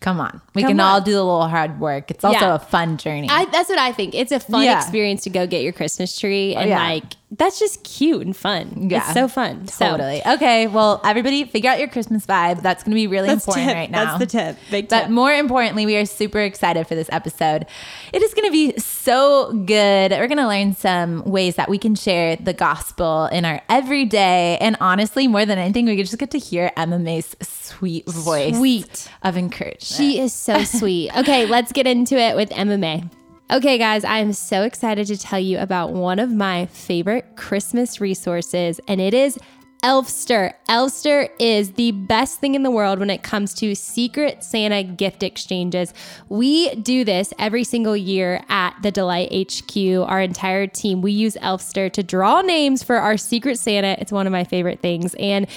come 0.01 0.19
on. 0.19 0.41
We 0.55 0.61
Come 0.61 0.71
can 0.71 0.79
on. 0.79 0.85
all 0.93 1.01
do 1.01 1.11
a 1.15 1.23
little 1.23 1.47
hard 1.47 1.79
work. 1.79 2.09
It's 2.11 2.23
also 2.23 2.39
Yeah. 2.39 2.55
a 2.55 2.59
fun 2.59 2.97
journey. 2.97 3.27
I, 3.29 3.45
that's 3.45 3.69
what 3.69 3.79
I 3.79 3.91
think. 3.91 4.15
It's 4.15 4.31
a 4.31 4.39
fun 4.39 4.63
Yeah. 4.63 4.79
Experience 4.79 5.23
to 5.23 5.29
go 5.29 5.45
get 5.47 5.61
your 5.63 5.73
Christmas 5.73 6.17
tree, 6.17 6.55
and 6.55 6.69
yeah. 6.69 6.79
like 6.79 7.03
that's 7.31 7.59
just 7.59 7.83
cute 7.83 8.25
and 8.25 8.35
fun. 8.35 8.89
Yeah. 8.89 8.97
it's 9.03 9.13
so 9.13 9.27
fun. 9.27 9.67
So, 9.67 9.91
Totally. 9.91 10.21
Okay. 10.25 10.65
Well, 10.67 10.99
everybody, 11.05 11.43
figure 11.45 11.69
out 11.69 11.77
your 11.77 11.87
Christmas 11.87 12.25
vibe. 12.25 12.63
That's 12.63 12.83
going 12.83 12.91
to 12.91 12.95
be 12.95 13.05
really 13.05 13.27
That's 13.27 13.45
important 13.45 13.67
tip. 13.67 13.75
right 13.75 13.91
now. 13.91 14.17
That's 14.17 14.19
the 14.19 14.25
tip. 14.25 14.57
Big 14.71 14.89
tip. 14.89 15.03
But 15.03 15.11
more 15.11 15.31
importantly, 15.31 15.85
we 15.85 15.95
are 15.97 16.05
super 16.05 16.39
excited 16.39 16.87
for 16.87 16.95
this 16.95 17.07
episode. 17.11 17.67
It 18.13 18.23
is 18.23 18.33
going 18.33 18.47
to 18.47 18.51
be 18.51 18.75
so 18.79 19.53
good. 19.53 20.11
We're 20.11 20.27
going 20.27 20.37
to 20.37 20.47
learn 20.47 20.73
some 20.75 21.23
ways 21.23 21.55
that 21.57 21.69
we 21.69 21.77
can 21.77 21.93
share 21.93 22.35
the 22.35 22.53
gospel 22.53 23.27
in 23.27 23.45
our 23.45 23.61
everyday. 23.69 24.57
And 24.59 24.75
honestly, 24.81 25.27
more 25.27 25.45
than 25.45 25.59
anything, 25.59 25.85
we 25.85 25.97
just 25.97 26.17
get 26.17 26.31
to 26.31 26.39
hear 26.39 26.71
Emma 26.75 26.97
Mae's 26.97 27.35
sweet 27.41 28.07
voice 28.07 28.55
Sweet. 28.57 29.09
of 29.21 29.37
encouragement. 29.37 29.83
She 29.83 30.19
is 30.19 30.33
so 30.33 30.63
sweet. 30.63 31.15
Okay, 31.15 31.45
let's 31.45 31.71
get 31.71 31.85
into 31.85 32.17
it 32.17 32.35
with 32.35 32.51
Emma 32.51 32.77
Mae. 32.77 33.03
Okay, 33.51 33.79
guys, 33.79 34.03
I 34.03 34.19
am 34.19 34.31
so 34.33 34.61
excited 34.61 35.07
to 35.07 35.17
tell 35.17 35.39
you 35.39 35.57
about 35.57 35.91
one 35.91 36.19
of 36.19 36.31
my 36.31 36.67
favorite 36.67 37.35
Christmas 37.35 37.99
resources, 37.99 38.79
and 38.87 39.01
it 39.01 39.15
is 39.15 39.39
Elfster. 39.81 40.53
Elfster 40.67 41.29
is 41.39 41.71
the 41.71 41.91
best 41.91 42.39
thing 42.39 42.53
in 42.53 42.61
the 42.61 42.69
world 42.69 42.99
when 42.99 43.09
it 43.09 43.23
comes 43.23 43.55
to 43.55 43.73
Secret 43.73 44.43
Santa 44.43 44.83
gift 44.83 45.23
exchanges. 45.23 45.95
We 46.27 46.75
do 46.75 47.03
this 47.03 47.33
every 47.39 47.63
single 47.63 47.97
year 47.97 48.43
at 48.49 48.75
the 48.83 48.91
Delight 48.91 49.31
HQ. 49.33 50.07
Our 50.07 50.21
entire 50.21 50.67
team, 50.67 51.01
we 51.01 51.13
use 51.13 51.35
Elfster 51.37 51.91
to 51.93 52.03
draw 52.03 52.41
names 52.41 52.83
for 52.83 52.97
our 52.97 53.17
Secret 53.17 53.57
Santa. 53.57 53.95
It's 53.99 54.11
one 54.11 54.27
of 54.27 54.31
my 54.31 54.43
favorite 54.43 54.81
things. 54.81 55.15
And 55.15 55.47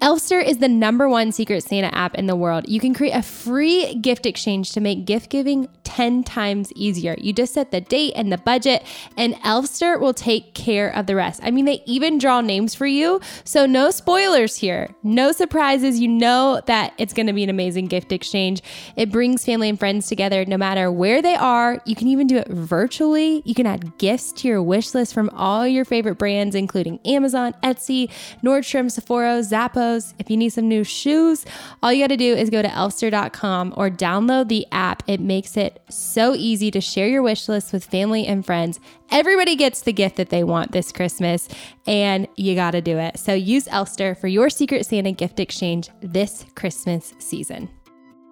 Elfster 0.00 0.44
is 0.44 0.58
the 0.58 0.68
number 0.68 1.08
one 1.08 1.32
Secret 1.32 1.64
Santa 1.64 1.92
app 1.94 2.14
in 2.14 2.26
the 2.26 2.36
world. 2.36 2.68
You 2.68 2.78
can 2.78 2.94
create 2.94 3.12
a 3.12 3.22
free 3.22 3.94
gift 3.96 4.26
exchange 4.26 4.72
to 4.72 4.80
make 4.80 5.04
gift 5.04 5.28
giving 5.28 5.68
10 5.82 6.22
times 6.22 6.72
easier. 6.74 7.16
You 7.18 7.32
just 7.32 7.54
set 7.54 7.72
the 7.72 7.80
date 7.80 8.12
and 8.14 8.30
the 8.30 8.38
budget, 8.38 8.84
and 9.16 9.34
Elfster 9.36 9.98
will 9.98 10.14
take 10.14 10.54
care 10.54 10.94
of 10.94 11.06
the 11.06 11.16
rest. 11.16 11.40
I 11.42 11.50
mean, 11.50 11.64
they 11.64 11.82
even 11.86 12.18
draw 12.18 12.40
names 12.40 12.74
for 12.74 12.86
you. 12.86 13.20
So, 13.44 13.66
no 13.66 13.90
spoilers 13.90 14.56
here, 14.56 14.94
no 15.02 15.32
surprises. 15.32 15.98
You 15.98 16.08
know 16.08 16.60
that 16.66 16.92
it's 16.98 17.12
going 17.12 17.26
to 17.26 17.32
be 17.32 17.42
an 17.42 17.50
amazing 17.50 17.86
gift 17.86 18.12
exchange. 18.12 18.62
It 18.94 19.10
brings 19.10 19.44
family 19.44 19.68
and 19.68 19.78
friends 19.78 20.06
together 20.06 20.44
no 20.44 20.56
matter 20.56 20.92
where 20.92 21.20
they 21.20 21.34
are. 21.34 21.82
You 21.86 21.96
can 21.96 22.06
even 22.06 22.26
do 22.26 22.36
it 22.36 22.48
virtually. 22.48 23.42
You 23.44 23.54
can 23.54 23.66
add 23.66 23.98
gifts 23.98 24.30
to 24.32 24.48
your 24.48 24.62
wish 24.62 24.94
list 24.94 25.12
from 25.12 25.30
all 25.30 25.66
your 25.66 25.84
favorite 25.84 26.18
brands, 26.18 26.54
including 26.54 27.00
Amazon, 27.04 27.54
Etsy, 27.64 28.10
Nordstrom, 28.44 28.90
Sephora, 28.90 29.42
Zappos. 29.88 30.14
If 30.18 30.30
you 30.30 30.36
need 30.36 30.50
some 30.50 30.68
new 30.68 30.84
shoes, 30.84 31.44
all 31.82 31.92
you 31.92 32.02
got 32.02 32.08
to 32.08 32.16
do 32.16 32.34
is 32.34 32.50
go 32.50 32.62
to 32.62 32.68
elfster.com 32.68 33.74
or 33.76 33.90
download 33.90 34.48
the 34.48 34.66
app. 34.72 35.02
It 35.06 35.20
makes 35.20 35.56
it 35.56 35.82
so 35.88 36.34
easy 36.34 36.70
to 36.70 36.80
share 36.80 37.08
your 37.08 37.22
wish 37.22 37.48
list 37.48 37.72
with 37.72 37.84
family 37.84 38.26
and 38.26 38.44
friends. 38.44 38.80
Everybody 39.10 39.56
gets 39.56 39.82
the 39.82 39.92
gift 39.92 40.16
that 40.16 40.28
they 40.28 40.44
want 40.44 40.72
this 40.72 40.92
Christmas, 40.92 41.48
and 41.86 42.28
you 42.36 42.54
got 42.54 42.72
to 42.72 42.82
do 42.82 42.98
it. 42.98 43.18
So 43.18 43.32
use 43.32 43.66
Elfster 43.66 44.18
for 44.18 44.28
your 44.28 44.50
Secret 44.50 44.84
Santa 44.84 45.12
gift 45.12 45.40
exchange 45.40 45.88
this 46.00 46.44
Christmas 46.54 47.14
season. 47.18 47.70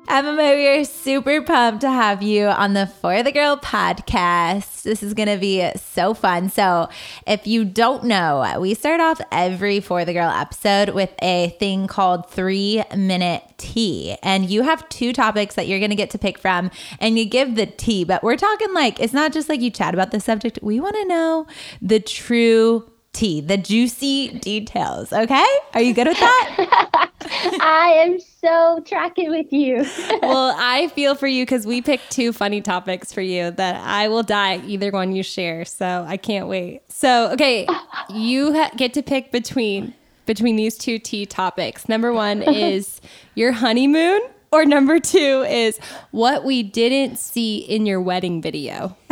Emma 0.09 0.33
Mae, 0.35 0.55
we 0.55 0.69
are 0.69 0.85
super 0.85 1.43
pumped 1.43 1.81
to 1.81 1.91
have 1.91 2.23
you 2.23 2.47
on 2.47 2.75
the 2.75 2.87
For 2.87 3.25
the 3.25 3.33
Girl 3.33 3.57
podcast. 3.57 4.83
This 4.83 5.03
is 5.03 5.15
going 5.15 5.29
to 5.29 5.37
be 5.37 5.69
so 5.75 6.15
fun. 6.15 6.49
So, 6.49 6.89
if 7.27 7.45
you 7.45 7.65
don't 7.65 8.05
know, 8.05 8.57
we 8.61 8.75
start 8.75 9.01
off 9.01 9.21
every 9.33 9.81
For 9.81 10.05
the 10.05 10.13
Girl 10.13 10.31
episode 10.31 10.91
with 10.91 11.13
a 11.21 11.57
thing 11.59 11.89
called 11.89 12.31
three 12.31 12.85
minute 12.97 13.43
tea. 13.59 14.17
And 14.23 14.49
you 14.49 14.63
have 14.63 14.89
two 14.91 15.13
topics 15.13 15.57
that 15.57 15.67
you're 15.67 15.81
going 15.81 15.91
to 15.91 15.97
get 15.97 16.11
to 16.11 16.19
pick 16.19 16.39
from, 16.39 16.71
and 17.01 17.19
you 17.19 17.25
give 17.25 17.57
the 17.57 17.67
tea. 17.67 18.05
But 18.05 18.23
we're 18.23 18.37
talking 18.37 18.73
like, 18.73 19.01
it's 19.01 19.13
not 19.13 19.33
just 19.33 19.49
like 19.49 19.61
you 19.61 19.71
chat 19.71 19.93
about 19.93 20.13
the 20.13 20.21
subject. 20.21 20.61
We 20.63 20.79
want 20.79 20.95
to 20.95 21.05
know 21.07 21.49
the 21.83 21.99
true 21.99 22.89
tea, 23.17 23.41
the 23.41 23.57
juicy 23.57 24.29
details. 24.39 25.13
Okay. 25.13 25.45
Are 25.75 25.81
you 25.81 25.95
good 25.95 26.07
with 26.07 26.21
that? 26.21 27.11
I 27.61 28.05
am 28.05 28.21
so 28.21 28.83
tracking 28.87 29.31
with 29.31 29.53
you. 29.53 29.87
well, 30.23 30.55
I 30.57 30.89
feel 30.89 31.15
for 31.15 31.27
you 31.27 31.45
because 31.45 31.67
we 31.67 31.83
picked 31.83 32.11
two 32.11 32.33
funny 32.33 32.61
topics 32.61 33.13
for 33.13 33.23
you 33.23 33.51
that 33.53 33.77
I 33.77 34.09
will 34.09 34.23
die 34.23 34.59
either 34.67 34.91
one 34.91 35.13
you 35.13 35.23
share. 35.23 35.65
So 35.65 36.05
I 36.07 36.17
can't 36.19 36.47
wait. 36.47 36.83
So 36.89 37.31
okay, 37.33 37.67
you 38.11 38.53
ha- 38.53 38.71
get 38.77 38.95
to 38.95 39.03
pick 39.03 39.33
between 39.33 39.95
between 40.27 40.57
these 40.57 40.77
two 40.77 40.99
tea 40.99 41.25
topics. 41.25 41.89
Number 41.89 42.13
one 42.13 42.43
is 42.47 43.01
your 43.35 43.53
honeymoon, 43.53 44.21
or 44.57 44.65
number 44.65 44.99
two 44.99 45.45
is 45.49 45.79
what 46.13 46.45
we 46.45 46.63
didn't 46.63 47.19
see 47.19 47.59
in 47.59 47.85
your 47.85 48.01
wedding 48.01 48.41
video. 48.41 48.97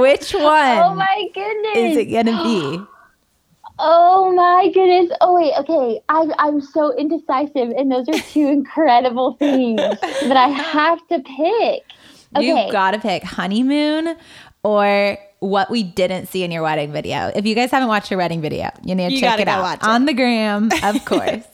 Which 0.00 0.32
one 0.32 0.78
Oh 0.78 0.94
my 0.94 1.28
goodness. 1.34 1.76
is 1.76 1.96
it 1.98 2.06
going 2.06 2.26
to 2.26 2.42
be? 2.42 2.82
Oh 3.80 4.32
my 4.34 4.72
goodness. 4.74 5.16
Oh 5.20 5.36
wait, 5.36 5.52
okay. 5.56 6.00
I'm 6.08 6.32
I'm 6.40 6.60
so 6.60 6.92
indecisive 6.98 7.70
and 7.70 7.92
those 7.92 8.08
are 8.08 8.18
two 8.18 8.48
incredible 8.58 9.34
things 9.34 9.76
that 9.78 10.36
I 10.36 10.48
have 10.48 10.98
to 11.06 11.20
pick. 11.20 11.84
Okay. 12.36 12.64
You've 12.64 12.72
got 12.72 12.90
to 12.90 12.98
pick 12.98 13.22
honeymoon 13.22 14.16
or 14.64 15.16
what 15.38 15.70
we 15.70 15.84
didn't 15.84 16.26
see 16.26 16.42
in 16.42 16.50
your 16.50 16.62
wedding 16.64 16.90
video. 16.90 17.30
If 17.36 17.46
you 17.46 17.54
guys 17.54 17.70
haven't 17.70 17.86
watched 17.86 18.10
your 18.10 18.18
wedding 18.18 18.40
video, 18.40 18.70
you 18.82 18.96
need 18.96 19.10
to 19.10 19.14
You 19.14 19.20
check 19.20 19.38
it 19.38 19.46
out 19.46 19.62
watch 19.62 19.78
on 19.82 20.06
the 20.06 20.12
gram, 20.12 20.70
of 20.82 21.04
course. 21.04 21.44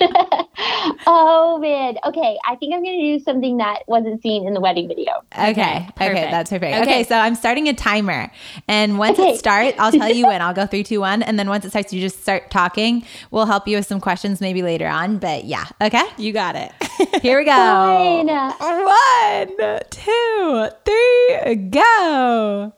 oh 1.06 1.58
man. 1.60 1.96
Okay, 2.04 2.38
I 2.46 2.56
think 2.56 2.74
I'm 2.74 2.82
gonna 2.82 2.96
do 3.00 3.18
something 3.20 3.58
that 3.58 3.80
wasn't 3.86 4.22
seen 4.22 4.46
in 4.46 4.54
the 4.54 4.60
wedding 4.60 4.88
video. 4.88 5.12
Okay. 5.32 5.50
Okay. 5.50 5.88
perfect. 5.96 6.30
That's 6.30 6.50
perfect. 6.50 6.72
Okay. 6.76 6.82
Okay. 6.82 7.04
So 7.04 7.16
I'm 7.16 7.34
starting 7.34 7.68
a 7.68 7.74
timer. 7.74 8.30
And 8.68 8.98
once 8.98 9.18
Okay. 9.18 9.32
it 9.32 9.38
starts, 9.38 9.76
I'll 9.78 9.92
tell 9.92 10.12
you 10.12 10.26
when. 10.28 10.40
I'll 10.42 10.54
go 10.54 10.66
three, 10.66 10.82
two, 10.82 11.00
one. 11.00 11.22
And 11.22 11.38
then 11.38 11.48
once 11.48 11.64
it 11.64 11.70
starts, 11.70 11.92
you 11.92 12.00
just 12.00 12.22
start 12.22 12.50
talking. 12.50 13.04
We'll 13.30 13.46
help 13.46 13.68
you 13.68 13.76
with 13.76 13.86
some 13.86 14.00
questions 14.00 14.40
maybe 14.40 14.62
later 14.62 14.88
on. 14.88 15.18
But 15.18 15.44
yeah. 15.44 15.66
Okay. 15.80 16.04
You 16.16 16.32
got 16.32 16.56
it. 16.56 16.72
Here 17.22 17.38
we 17.38 17.44
go. 17.44 17.50
Fine. 17.50 18.26
One, 18.28 19.80
two, 19.90 20.68
three, 20.84 21.54
go. 21.70 22.72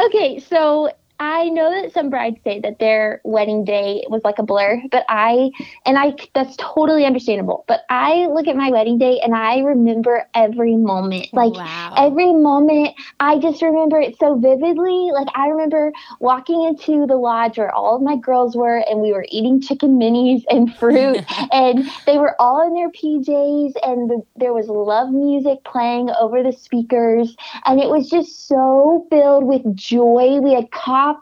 Okay, 0.00 0.40
so 0.40 0.90
I 1.24 1.48
know 1.48 1.70
that 1.70 1.92
some 1.92 2.10
brides 2.10 2.38
say 2.44 2.60
that 2.60 2.78
their 2.78 3.20
wedding 3.24 3.64
day 3.64 4.04
was 4.10 4.22
like 4.24 4.38
a 4.38 4.42
blur, 4.42 4.80
but 4.90 5.04
I, 5.08 5.50
and 5.86 5.96
I, 5.98 6.14
that's 6.34 6.54
totally 6.58 7.04
understandable. 7.06 7.64
But 7.66 7.80
I 7.88 8.26
look 8.26 8.46
at 8.46 8.56
my 8.56 8.70
wedding 8.70 8.98
day 8.98 9.20
and 9.22 9.34
I 9.34 9.58
remember 9.60 10.28
every 10.34 10.76
moment. 10.76 11.28
Like 11.32 11.54
Wow. 11.54 11.94
every 11.96 12.32
moment, 12.32 12.94
I 13.20 13.38
just 13.38 13.62
remember 13.62 14.00
it 14.00 14.18
so 14.18 14.36
vividly. 14.38 15.10
Like 15.12 15.28
I 15.34 15.48
remember 15.48 15.92
walking 16.20 16.62
into 16.62 17.06
the 17.06 17.16
lodge 17.16 17.58
where 17.58 17.72
all 17.74 17.96
of 17.96 18.02
my 18.02 18.16
girls 18.16 18.54
were 18.56 18.78
and 18.88 19.00
we 19.00 19.12
were 19.12 19.26
eating 19.30 19.60
chicken 19.60 19.98
minis 19.98 20.42
and 20.50 20.74
fruit 20.76 21.24
and 21.52 21.88
they 22.06 22.18
were 22.18 22.34
all 22.40 22.66
in 22.66 22.74
their 22.74 22.90
PJs 22.90 23.72
and 23.82 24.10
the, 24.10 24.22
there 24.36 24.52
was 24.52 24.68
love 24.68 25.10
music 25.10 25.64
playing 25.64 26.10
over 26.20 26.42
the 26.42 26.52
speakers 26.52 27.34
and 27.64 27.80
it 27.80 27.88
was 27.88 28.08
just 28.10 28.46
so 28.46 29.06
filled 29.10 29.44
with 29.44 29.62
joy. 29.74 30.38
We 30.40 30.52
had 30.54 30.70
coffee 30.70 31.13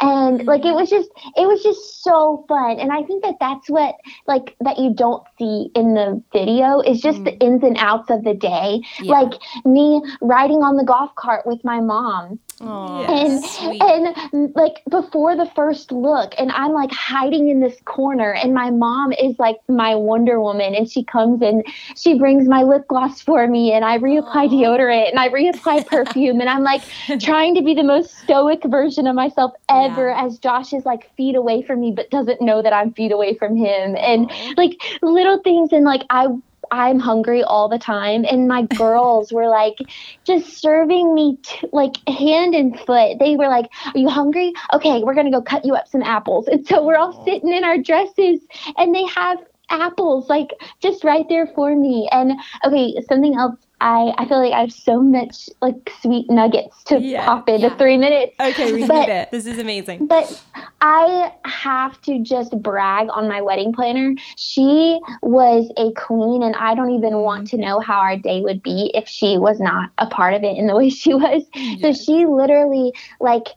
and 0.00 0.46
like 0.46 0.64
it 0.64 0.74
was 0.74 0.90
just 0.90 1.10
it 1.36 1.46
was 1.46 1.62
just 1.62 2.02
so 2.02 2.44
fun. 2.48 2.78
And 2.78 2.92
I 2.92 3.02
think 3.02 3.22
that 3.24 3.36
that's 3.40 3.68
what 3.68 3.96
like 4.26 4.56
that 4.60 4.78
you 4.78 4.94
don't 4.94 5.22
see 5.38 5.70
in 5.74 5.94
the 5.94 6.22
video 6.32 6.80
is 6.80 7.00
just 7.00 7.24
the 7.24 7.36
ins 7.38 7.62
and 7.62 7.76
outs 7.78 8.10
of 8.10 8.24
the 8.24 8.34
day. 8.34 8.82
Yeah. 9.00 9.20
Like 9.20 9.40
me 9.64 10.02
riding 10.20 10.62
on 10.62 10.76
the 10.76 10.84
golf 10.84 11.14
cart 11.14 11.46
with 11.46 11.64
my 11.64 11.80
mom 11.80 12.38
and 12.60 13.42
sweet. 13.42 13.80
and 13.82 14.14
mm, 14.32 14.54
like 14.54 14.82
before 14.90 15.34
the 15.34 15.50
first 15.54 15.90
look 15.92 16.34
and 16.38 16.52
i'm 16.52 16.72
like 16.72 16.90
hiding 16.92 17.48
in 17.48 17.60
this 17.60 17.76
corner 17.86 18.34
and 18.34 18.52
my 18.52 18.70
mom 18.70 19.12
is 19.12 19.38
like 19.38 19.56
my 19.68 19.94
wonder 19.94 20.40
woman 20.40 20.74
and 20.74 20.90
she 20.90 21.02
comes 21.02 21.40
and 21.40 21.64
she 21.96 22.18
brings 22.18 22.46
my 22.48 22.62
lip 22.62 22.86
gloss 22.86 23.20
for 23.22 23.46
me 23.46 23.72
and 23.72 23.84
i 23.84 23.96
reapply 23.98 24.48
deodorant 24.50 25.08
and 25.08 25.18
i 25.18 25.28
reapply 25.30 25.86
perfume 25.86 26.40
and 26.40 26.50
i'm 26.50 26.62
like 26.62 26.82
trying 27.20 27.54
to 27.54 27.62
be 27.62 27.72
the 27.72 27.82
most 27.82 28.14
stoic 28.18 28.62
version 28.64 28.99
of 29.06 29.14
myself 29.14 29.52
ever 29.68 30.10
as 30.10 30.38
josh 30.38 30.72
is 30.72 30.84
like 30.84 31.14
feet 31.16 31.34
away 31.34 31.62
from 31.62 31.80
me 31.80 31.92
but 31.94 32.10
doesn't 32.10 32.40
know 32.40 32.62
that 32.62 32.72
i'm 32.72 32.92
feet 32.92 33.12
away 33.12 33.34
from 33.34 33.56
him 33.56 33.96
and 33.96 34.30
like 34.56 34.80
little 35.02 35.40
things 35.42 35.72
and 35.72 35.84
like 35.84 36.02
i 36.10 36.26
I'm 36.70 36.98
hungry 36.98 37.42
all 37.42 37.68
the 37.68 37.78
time. 37.78 38.24
And 38.24 38.48
my 38.48 38.62
girls 38.76 39.32
were 39.32 39.48
like 39.48 39.78
just 40.24 40.60
serving 40.60 41.14
me 41.14 41.38
t- 41.42 41.68
like 41.72 41.96
hand 42.08 42.54
and 42.54 42.78
foot. 42.78 43.18
They 43.18 43.36
were 43.36 43.48
like, 43.48 43.70
Are 43.86 43.98
you 43.98 44.08
hungry? 44.08 44.52
Okay, 44.72 45.02
we're 45.02 45.14
going 45.14 45.26
to 45.26 45.32
go 45.32 45.42
cut 45.42 45.64
you 45.64 45.74
up 45.74 45.88
some 45.88 46.02
apples. 46.02 46.48
And 46.48 46.66
so 46.66 46.84
we're 46.84 46.96
all 46.96 47.24
sitting 47.24 47.52
in 47.52 47.64
our 47.64 47.78
dresses 47.78 48.40
and 48.76 48.94
they 48.94 49.04
have 49.06 49.38
apples 49.70 50.28
like 50.28 50.50
just 50.80 51.04
right 51.04 51.26
there 51.28 51.46
for 51.46 51.74
me. 51.74 52.08
And 52.12 52.32
okay, 52.64 52.94
something 53.08 53.36
else. 53.36 53.56
I, 53.80 54.12
I 54.18 54.28
feel 54.28 54.38
like 54.38 54.52
I 54.52 54.60
have 54.60 54.72
so 54.72 55.00
much 55.00 55.48
like 55.62 55.90
sweet 56.02 56.30
nuggets 56.30 56.84
to 56.84 57.00
Yeah, 57.00 57.24
pop 57.24 57.48
into 57.48 57.68
yeah. 57.68 57.76
three 57.76 57.96
minutes. 57.96 58.34
okay, 58.38 58.72
we 58.72 58.86
but- 58.86 59.06
need 59.06 59.12
it. 59.12 59.30
This 59.30 59.46
is 59.46 59.58
amazing. 59.58 60.06
But 60.06 60.42
I 60.80 61.32
have 61.44 62.00
to 62.02 62.22
just 62.22 62.60
brag 62.62 63.08
on 63.10 63.28
my 63.28 63.40
wedding 63.40 63.72
planner. 63.72 64.14
She 64.36 65.00
was 65.22 65.72
a 65.76 65.92
queen, 65.92 66.42
and 66.42 66.54
I 66.56 66.74
don't 66.74 66.90
even 66.90 67.18
want 67.18 67.46
mm. 67.46 67.50
to 67.50 67.56
know 67.56 67.80
how 67.80 68.00
our 68.00 68.16
day 68.16 68.40
would 68.42 68.62
be 68.62 68.90
if 68.94 69.08
she 69.08 69.38
was 69.38 69.60
not 69.60 69.90
a 69.98 70.06
part 70.06 70.34
of 70.34 70.42
it 70.42 70.56
in 70.56 70.66
the 70.66 70.76
way 70.76 70.90
she 70.90 71.14
was. 71.14 71.42
So 71.80 71.92
she 71.92 72.26
literally, 72.26 72.92
like, 73.20 73.48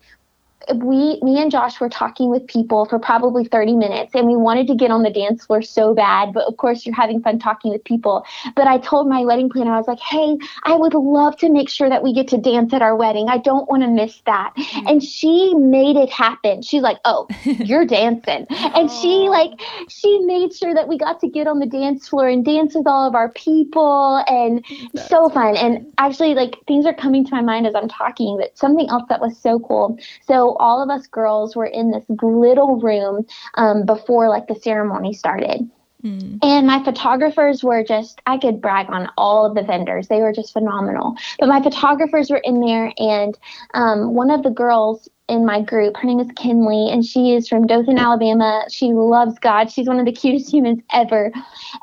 we 0.75 1.19
me 1.21 1.41
and 1.41 1.51
Josh 1.51 1.79
were 1.79 1.89
talking 1.89 2.29
with 2.29 2.47
people 2.47 2.85
for 2.85 2.99
probably 2.99 3.45
30 3.45 3.75
minutes 3.75 4.15
and 4.15 4.27
we 4.27 4.35
wanted 4.35 4.67
to 4.67 4.75
get 4.75 4.91
on 4.91 5.03
the 5.03 5.09
dance 5.09 5.45
floor 5.45 5.61
so 5.61 5.93
bad 5.93 6.33
but 6.33 6.45
of 6.47 6.57
course 6.57 6.85
you're 6.85 6.95
having 6.95 7.21
fun 7.21 7.39
talking 7.39 7.71
with 7.71 7.83
people. 7.83 8.25
But 8.55 8.67
I 8.67 8.77
told 8.77 9.07
my 9.07 9.25
wedding 9.25 9.49
planner 9.49 9.73
I 9.73 9.77
was 9.77 9.87
like 9.87 9.99
hey 9.99 10.37
I 10.63 10.75
would 10.75 10.93
love 10.93 11.37
to 11.37 11.49
make 11.49 11.69
sure 11.69 11.89
that 11.89 12.03
we 12.03 12.13
get 12.13 12.27
to 12.29 12.37
dance 12.37 12.73
at 12.73 12.81
our 12.81 12.95
wedding. 12.95 13.27
I 13.29 13.37
don't 13.37 13.69
want 13.69 13.83
to 13.83 13.89
miss 13.89 14.21
that. 14.25 14.53
Mm. 14.55 14.91
And 14.91 15.03
she 15.03 15.53
made 15.55 15.95
it 15.95 16.09
happen. 16.09 16.61
She's 16.61 16.81
like 16.81 16.97
oh 17.05 17.27
you're 17.43 17.85
dancing. 17.85 18.45
And 18.49 18.89
she 18.89 19.27
oh. 19.27 19.31
like 19.31 19.51
she 19.89 20.19
made 20.19 20.53
sure 20.53 20.73
that 20.73 20.87
we 20.87 20.97
got 20.97 21.19
to 21.21 21.29
get 21.29 21.47
on 21.47 21.59
the 21.59 21.65
dance 21.65 22.07
floor 22.07 22.27
and 22.27 22.43
dance 22.45 22.75
with 22.75 22.87
all 22.87 23.07
of 23.07 23.15
our 23.15 23.29
people 23.31 24.23
and 24.27 24.65
so 24.95 25.29
fun. 25.29 25.57
And 25.57 25.91
actually 25.97 26.35
like 26.35 26.55
things 26.67 26.85
are 26.85 26.93
coming 26.93 27.25
to 27.25 27.31
my 27.31 27.41
mind 27.41 27.67
as 27.67 27.75
I'm 27.75 27.89
talking 27.89 28.37
but 28.37 28.57
something 28.57 28.89
else 28.89 29.03
that 29.09 29.19
was 29.19 29.37
so 29.37 29.59
cool. 29.59 29.97
So 30.25 30.52
all 30.57 30.81
of 30.81 30.89
us 30.89 31.07
girls 31.07 31.55
were 31.55 31.65
in 31.65 31.91
this 31.91 32.05
little 32.21 32.79
room 32.79 33.25
um, 33.55 33.85
before 33.85 34.29
like 34.29 34.47
the 34.47 34.55
ceremony 34.55 35.13
started 35.13 35.69
and 36.41 36.67
my 36.67 36.83
photographers 36.83 37.63
were 37.63 37.83
just, 37.83 38.19
I 38.25 38.37
could 38.37 38.61
brag 38.61 38.87
on 38.89 39.07
all 39.17 39.45
of 39.45 39.55
the 39.55 39.63
vendors. 39.63 40.09
They 40.09 40.19
were 40.19 40.33
just 40.33 40.51
phenomenal. 40.51 41.15
But 41.39 41.47
my 41.47 41.61
photographers 41.61 42.29
were 42.29 42.41
in 42.43 42.59
there, 42.59 42.91
and 42.97 43.37
um, 43.73 44.13
one 44.13 44.29
of 44.29 44.43
the 44.43 44.49
girls 44.49 45.07
in 45.33 45.45
my 45.45 45.61
group, 45.61 45.97
her 45.97 46.07
name 46.07 46.19
is 46.19 46.29
Kinley, 46.35 46.89
and 46.91 47.03
she 47.03 47.33
is 47.33 47.47
from 47.47 47.65
Dothan, 47.65 47.97
Alabama. 47.97 48.65
She 48.69 48.93
loves 48.93 49.39
God. 49.39 49.71
She's 49.71 49.87
one 49.87 49.99
of 49.99 50.05
the 50.05 50.11
cutest 50.21 50.53
humans 50.53 50.81
ever. 50.93 51.31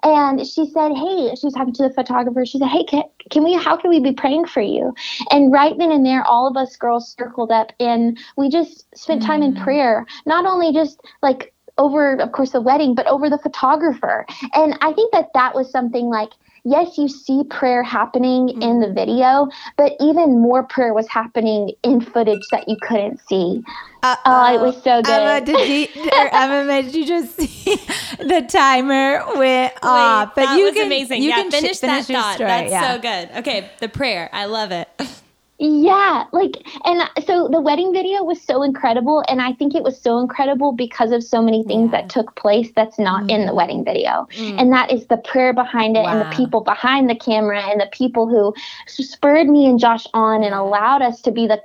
And 0.04 0.46
she 0.46 0.70
said, 0.70 0.92
Hey, 0.92 1.34
she 1.34 1.46
was 1.46 1.54
talking 1.54 1.74
to 1.74 1.88
the 1.88 1.94
photographer. 1.94 2.46
She 2.46 2.58
said, 2.58 2.68
Hey, 2.68 2.84
can, 2.84 3.02
can 3.30 3.42
we, 3.42 3.54
how 3.54 3.76
can 3.76 3.90
we 3.90 3.98
be 4.00 4.12
praying 4.12 4.46
for 4.46 4.62
you? 4.62 4.94
And 5.30 5.52
right 5.52 5.76
then 5.76 5.90
and 5.90 6.06
there, 6.06 6.24
all 6.24 6.46
of 6.46 6.56
us 6.56 6.76
girls 6.76 7.14
circled 7.18 7.50
up 7.50 7.72
and 7.80 8.18
we 8.36 8.48
just 8.48 8.86
spent 8.96 9.22
time 9.22 9.42
in 9.42 9.54
mm. 9.54 9.62
prayer, 9.62 10.06
not 10.26 10.46
only 10.46 10.72
just 10.72 11.00
like, 11.22 11.52
over 11.78 12.16
of 12.20 12.32
course 12.32 12.50
the 12.50 12.60
wedding 12.60 12.94
but 12.94 13.06
over 13.06 13.30
the 13.30 13.38
photographer 13.38 14.26
and 14.54 14.76
i 14.82 14.92
think 14.92 15.10
that 15.12 15.28
that 15.34 15.54
was 15.54 15.70
something 15.70 16.06
like 16.06 16.30
yes 16.64 16.98
you 16.98 17.08
see 17.08 17.42
prayer 17.44 17.82
happening 17.82 18.48
in 18.48 18.60
mm-hmm. 18.60 18.80
the 18.80 18.92
video 18.92 19.48
but 19.76 19.92
even 20.00 20.40
more 20.40 20.62
prayer 20.62 20.92
was 20.92 21.08
happening 21.08 21.72
in 21.82 22.00
footage 22.00 22.46
that 22.50 22.68
you 22.68 22.76
couldn't 22.82 23.20
see 23.28 23.62
oh 24.02 24.54
it 24.54 24.60
was 24.60 24.74
so 24.82 25.02
good 25.02 25.10
Emma, 25.10 25.44
did 25.44 25.68
you, 25.68 26.10
or 26.12 26.34
Emma, 26.34 26.82
did 26.82 26.94
you 26.94 27.06
just 27.06 27.36
see 27.40 27.76
the 28.18 28.46
timer 28.48 29.22
went 29.36 29.74
off? 29.82 30.34
that 30.34 30.56
you 30.56 30.64
was 30.64 30.74
can, 30.74 30.86
amazing. 30.86 31.22
You 31.22 31.30
yeah, 31.30 31.42
can 31.42 31.50
sh- 31.50 31.54
finish 31.54 31.78
that 31.80 32.08
your 32.08 32.20
thought. 32.20 32.34
story, 32.36 32.48
That's 32.48 32.70
yeah. 32.70 32.94
so 32.94 33.00
good. 33.00 33.38
Okay, 33.38 33.70
the 33.80 33.88
prayer. 33.88 34.30
I 34.32 34.46
love 34.46 34.72
it. 34.72 34.88
Yeah, 35.62 36.24
like, 36.32 36.54
and 36.86 37.02
so 37.26 37.46
the 37.48 37.60
wedding 37.60 37.92
video 37.92 38.24
was 38.24 38.40
so 38.40 38.62
incredible, 38.62 39.22
and 39.28 39.42
I 39.42 39.52
think 39.52 39.74
it 39.74 39.82
was 39.82 40.00
so 40.00 40.18
incredible 40.18 40.72
because 40.72 41.12
of 41.12 41.22
so 41.22 41.42
many 41.42 41.64
things 41.64 41.90
that 41.90 42.08
took 42.08 42.34
place 42.34 42.72
that's 42.74 42.98
not 42.98 43.30
in 43.30 43.42
the 43.42 43.48
mm-hmm. 43.48 43.56
wedding 43.56 43.84
video, 43.84 44.26
mm. 44.32 44.58
and 44.58 44.72
that 44.72 44.90
is 44.90 45.06
the 45.08 45.18
prayer 45.18 45.52
behind 45.52 45.98
it, 45.98 46.06
and 46.06 46.22
the 46.22 46.34
people 46.34 46.62
behind 46.62 47.10
the 47.10 47.14
camera, 47.14 47.60
and 47.60 47.78
the 47.78 47.90
people 47.92 48.26
who 48.26 48.54
spurred 48.86 49.48
me 49.48 49.66
and 49.66 49.78
Josh 49.78 50.06
on 50.14 50.42
and 50.42 50.54
allowed 50.54 51.02
us 51.02 51.20
to 51.20 51.30
be 51.30 51.46
the 51.46 51.60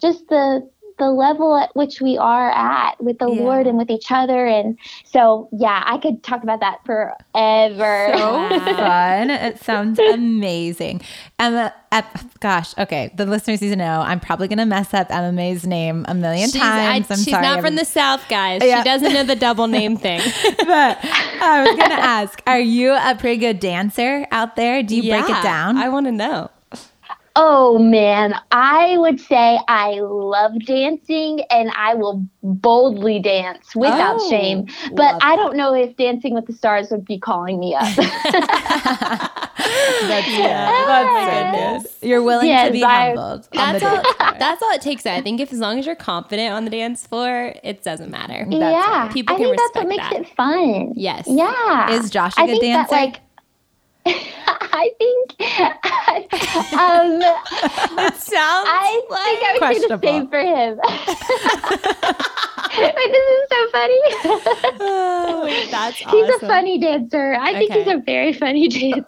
just 0.00 0.26
the 0.28 0.68
the 0.98 1.10
level 1.10 1.56
at 1.56 1.74
which 1.76 2.00
we 2.00 2.16
are 2.18 2.50
at 2.50 3.02
with 3.02 3.18
the 3.18 3.28
Yeah. 3.30 3.42
Lord 3.42 3.66
and 3.66 3.76
with 3.76 3.90
each 3.90 4.10
other, 4.10 4.46
and 4.46 4.78
so 5.04 5.48
yeah, 5.52 5.82
I 5.84 5.98
could 5.98 6.22
talk 6.22 6.42
about 6.42 6.60
that 6.60 6.78
forever. 6.86 8.12
so 8.16 8.60
fun. 8.76 9.30
It 9.30 9.58
sounds 9.62 9.98
amazing. 9.98 11.00
Emma, 11.38 11.74
Ep- 11.92 12.40
gosh, 12.40 12.76
okay. 12.78 13.12
The 13.16 13.26
listeners 13.26 13.60
need 13.62 13.70
to 13.70 13.76
know 13.76 14.00
I'm 14.00 14.20
probably 14.20 14.48
going 14.48 14.58
to 14.58 14.66
mess 14.66 14.92
up 14.94 15.06
Emma 15.10 15.32
May's 15.32 15.66
name 15.66 16.04
a 16.08 16.14
million 16.14 16.48
She's, 16.50 16.60
times. 16.60 17.10
I'm 17.10 17.16
she's 17.18 17.30
sorry. 17.30 17.42
not 17.42 17.60
from 17.60 17.76
the 17.76 17.84
South, 17.84 18.26
guys. 18.28 18.62
Yeah. 18.64 18.78
She 18.82 18.84
doesn't 18.84 19.12
know 19.12 19.22
the 19.24 19.36
double 19.36 19.66
name 19.66 19.96
thing. 19.98 20.20
but 20.58 20.98
I 21.02 21.64
was 21.66 21.76
going 21.76 21.90
to 21.90 21.96
ask, 22.00 22.42
are 22.46 22.60
you 22.60 22.92
a 22.92 23.14
pretty 23.18 23.38
good 23.38 23.60
dancer 23.60 24.26
out 24.32 24.56
there? 24.56 24.82
Do 24.82 24.96
you 24.96 25.10
break 25.10 25.24
it 25.28 25.42
down? 25.42 25.76
I 25.76 25.88
want 25.88 26.06
to 26.06 26.12
know. 26.12 26.50
Oh 27.38 27.78
man, 27.78 28.34
I 28.50 28.96
would 28.98 29.20
say 29.20 29.58
I 29.68 29.98
love 30.00 30.52
dancing 30.64 31.40
and 31.50 31.70
I 31.76 31.94
will 31.94 32.26
boldly 32.42 33.20
dance 33.20 33.76
without 33.76 34.16
Oh, 34.20 34.30
shame. 34.30 34.66
But 34.92 35.12
love 35.12 35.18
I 35.22 35.36
don't 35.36 35.56
know 35.56 35.74
if 35.74 35.94
Dancing 35.96 36.32
with 36.34 36.46
the 36.46 36.52
Stars 36.54 36.90
would 36.90 37.04
be 37.04 37.18
calling 37.18 37.60
me 37.60 37.74
up. 37.74 37.86
That's 39.16 39.26
Yeah. 40.28 40.70
good. 40.70 40.84
Oh 40.84 40.86
That's 40.86 41.82
goodness. 41.82 41.98
You're 42.02 42.22
willing 42.22 42.48
Yes, 42.48 42.68
to 42.68 42.72
be 42.72 42.84
I- 42.84 43.06
humbled. 43.14 43.48
on 43.56 43.72
That's 43.72 43.80
the 43.80 43.88
all. 43.90 44.02
That's 44.38 44.62
all 44.62 44.70
it 44.72 44.80
takes. 44.80 45.06
I 45.06 45.20
think 45.20 45.40
if 45.40 45.52
as 45.52 45.58
long 45.58 45.78
as 45.78 45.86
you're 45.86 45.94
confident 45.94 46.52
on 46.52 46.64
the 46.64 46.70
dance 46.70 47.06
floor, 47.06 47.54
it 47.62 47.82
doesn't 47.82 48.10
matter. 48.10 48.44
That's 48.48 48.52
yeah, 48.54 49.02
right. 49.02 49.12
People 49.12 49.34
I 49.34 49.38
can 49.38 49.46
think 49.48 49.58
that's 49.58 49.74
what 49.74 49.88
makes 49.88 50.08
that. 50.10 50.20
it 50.20 50.36
fun. 50.36 50.92
Yes. 50.94 51.24
Yeah. 51.28 51.90
Is 51.92 52.10
Josh 52.10 52.36
a 52.36 52.40
I 52.42 52.46
good 52.46 52.60
think 52.60 52.74
that, 52.74 52.90
like, 52.90 53.20
I 54.46 54.90
think 54.98 55.30
um, 56.78 57.20
it 58.06 58.14
sounds 58.14 58.68
I 58.68 59.02
like 59.10 59.24
think 59.24 59.42
I 59.42 59.68
was 59.68 59.78
going 59.78 59.88
to 59.88 60.06
save 60.06 60.30
for 60.30 60.38
him. 60.38 60.78
Wait, 62.78 63.10
this 63.10 63.26
is 63.26 63.48
so 63.48 63.60
funny. 63.72 64.00
oh, 64.80 65.42
wait, 65.44 65.70
that's 65.70 65.96
he's 65.96 66.28
a 66.28 66.38
funny 66.40 66.78
dancer. 66.78 67.34
I 67.40 67.54
think 67.54 67.72
he's 67.72 67.86
a 67.86 68.02
very 68.04 68.34
funny 68.34 68.68
dancer. 68.68 69.06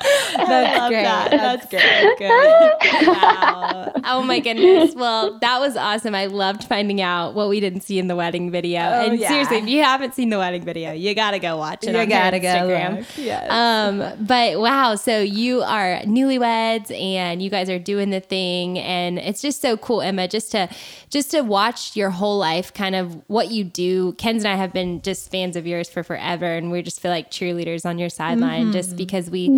That's 0.00 0.88
great. 0.88 1.02
that. 1.02 1.30
That's, 1.30 1.66
That's 1.66 2.18
great. 2.18 3.06
Wow. 3.08 3.92
Oh 4.04 4.22
my 4.22 4.40
goodness. 4.40 4.94
Well, 4.94 5.38
that 5.40 5.58
was 5.60 5.76
awesome. 5.76 6.14
I 6.14 6.26
loved 6.26 6.64
finding 6.64 7.00
out 7.00 7.34
what 7.34 7.48
we 7.48 7.60
didn't 7.60 7.82
see 7.82 7.98
in 7.98 8.06
the 8.06 8.16
wedding 8.16 8.50
video. 8.50 8.80
Oh, 8.80 9.06
and 9.06 9.18
yeah. 9.18 9.28
seriously, 9.28 9.58
if 9.58 9.68
you 9.68 9.82
haven't 9.82 10.14
seen 10.14 10.30
the 10.30 10.38
wedding 10.38 10.64
video, 10.64 10.92
you 10.92 11.14
gotta 11.14 11.38
go 11.38 11.56
watch 11.56 11.84
it. 11.84 11.92
You 11.92 11.98
on 11.98 12.08
gotta 12.08 12.38
go 12.38 12.66
look. 12.66 13.06
Yes. 13.16 13.50
Um, 13.50 14.24
but 14.24 14.60
wow, 14.60 14.94
so 14.94 15.20
you 15.20 15.62
are 15.62 16.00
newlyweds 16.04 16.96
and 16.98 17.42
you 17.42 17.50
guys 17.50 17.68
are 17.68 17.78
doing 17.78 18.10
the 18.10 18.20
thing 18.20 18.78
and 18.78 19.18
it's 19.18 19.42
just 19.42 19.60
so 19.60 19.76
cool, 19.76 20.00
Emma, 20.00 20.28
just 20.28 20.52
to 20.52 20.68
just 21.10 21.30
to 21.32 21.42
watch 21.42 21.96
your 21.96 22.10
whole 22.10 22.38
life 22.38 22.72
kind 22.72 22.94
of 22.94 23.20
what 23.28 23.50
you 23.50 23.64
do. 23.64 24.12
Kenz 24.14 24.38
and 24.38 24.48
I 24.48 24.54
have 24.56 24.72
been 24.72 25.02
just 25.02 25.30
fans 25.30 25.56
of 25.56 25.66
yours 25.66 25.88
for 25.88 26.02
forever 26.02 26.46
and 26.46 26.70
we 26.70 26.82
just 26.82 27.00
feel 27.00 27.10
like 27.10 27.30
cheerleaders 27.30 27.84
on 27.84 27.98
your 27.98 28.10
sideline 28.10 28.72
just 28.72 28.96
because 28.96 29.30
we 29.30 29.48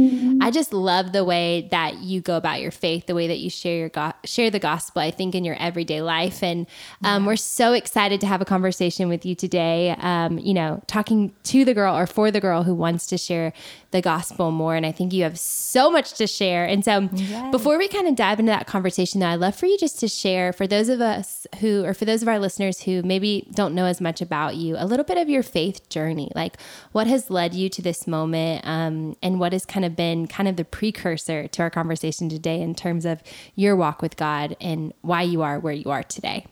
I 0.41 0.51
just 0.51 0.73
love 0.73 1.13
the 1.13 1.25
way 1.25 1.69
that 1.71 1.99
you 1.99 2.21
go 2.21 2.37
about 2.37 2.61
your 2.61 2.71
faith, 2.71 3.07
the 3.07 3.15
way 3.15 3.27
that 3.29 3.39
you 3.39 3.51
share 3.51 3.77
your 3.77 3.89
go- 3.89 4.13
share 4.25 4.51
the 4.51 4.59
gospel. 4.59 5.03
I 5.03 5.11
think 5.11 5.35
in 5.35 5.45
your 5.45 5.57
everyday 5.57 6.03
life, 6.03 6.43
and 6.43 6.67
um, 7.05 7.27
we're 7.27 7.37
so 7.37 7.73
excited 7.73 8.21
to 8.21 8.27
have 8.27 8.41
a 8.41 8.45
conversation 8.45 9.09
with 9.09 9.25
you 9.25 9.35
today. 9.35 9.91
Um, 9.99 10.39
you 10.39 10.55
know, 10.55 10.83
talking 10.87 11.33
to 11.45 11.65
the 11.65 11.75
girl 11.75 11.97
or 11.97 12.07
for 12.07 12.31
the 12.31 12.41
girl 12.41 12.63
who 12.63 12.75
wants 12.75 13.07
to 13.07 13.19
share 13.19 13.53
the 13.91 14.01
gospel 14.01 14.51
more, 14.51 14.77
and 14.77 14.87
I 14.87 14.93
think 14.93 15.13
you 15.13 15.25
have 15.25 15.39
so 15.39 15.91
much 15.91 16.15
to 16.15 16.27
share. 16.27 16.65
And 16.65 16.85
so, 16.85 17.09
before 17.51 17.77
we 17.77 17.89
kind 17.89 18.07
of 18.07 18.15
dive 18.15 18.39
into 18.39 18.51
that 18.51 18.67
conversation, 18.67 19.21
though, 19.21 19.27
I'd 19.27 19.41
love 19.41 19.57
for 19.57 19.67
you 19.67 19.77
just 19.79 19.99
to 20.01 20.09
share 20.09 20.53
for 20.53 20.67
those 20.67 20.89
of 20.89 21.01
us 21.01 21.47
who, 21.61 21.85
or 21.85 21.95
for 21.95 22.05
those 22.05 22.23
of 22.23 22.29
our 22.29 22.39
listeners 22.39 22.83
who 22.83 23.03
maybe 23.03 23.49
don't 23.53 23.75
know 23.75 23.87
as 23.87 24.01
much 24.01 24.21
about 24.21 24.57
you, 24.57 24.77
a 24.79 24.87
little 24.87 25.05
bit 25.05 25.19
of 25.19 25.29
your 25.29 25.43
faith 25.43 25.89
journey, 25.89 26.31
like 26.35 26.57
what 26.93 27.07
has 27.07 27.31
led 27.31 27.55
you 27.55 27.69
to 27.69 27.83
this 27.83 28.07
moment, 28.07 28.67
um, 28.67 29.17
and 29.23 29.41
what 29.41 29.53
has 29.53 29.67
kind 29.67 29.85
of 29.85 29.97
been 29.97 30.27
kind 30.27 30.49
of 30.49 30.57
the 30.57 30.65
precursor 30.65 31.49
to 31.49 31.63
our 31.63 31.71
conversation 31.71 32.29
today 32.29 32.61
in 32.61 32.75
terms 32.75 33.05
of 33.05 33.23
your 33.57 33.75
walk 33.75 34.03
with 34.03 34.17
God 34.17 34.57
and 34.61 34.93
why 35.01 35.23
you 35.23 35.43
are 35.43 35.59
where 35.59 35.73
you 35.73 35.91
are 35.91 36.03
today. 36.03 36.47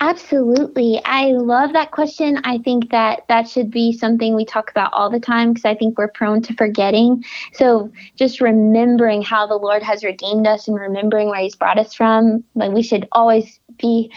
Absolutely. 0.00 1.00
I 1.04 1.32
love 1.32 1.72
that 1.72 1.90
question. 1.90 2.38
I 2.44 2.58
think 2.58 2.90
that 2.90 3.22
that 3.28 3.48
should 3.48 3.70
be 3.70 3.92
something 3.92 4.36
we 4.36 4.44
talk 4.44 4.70
about 4.70 4.92
all 4.92 5.10
the 5.10 5.18
time 5.18 5.52
because 5.52 5.64
I 5.64 5.74
think 5.74 5.98
we're 5.98 6.08
prone 6.08 6.40
to 6.42 6.54
forgetting. 6.54 7.24
So, 7.54 7.90
just 8.14 8.40
remembering 8.40 9.22
how 9.22 9.46
the 9.46 9.56
Lord 9.56 9.82
has 9.82 10.04
redeemed 10.04 10.46
us 10.46 10.68
and 10.68 10.78
remembering 10.78 11.28
where 11.28 11.40
He's 11.40 11.56
brought 11.56 11.78
us 11.78 11.94
from, 11.94 12.44
like 12.54 12.70
we 12.72 12.82
should 12.82 13.08
always 13.10 13.58
be 13.78 14.12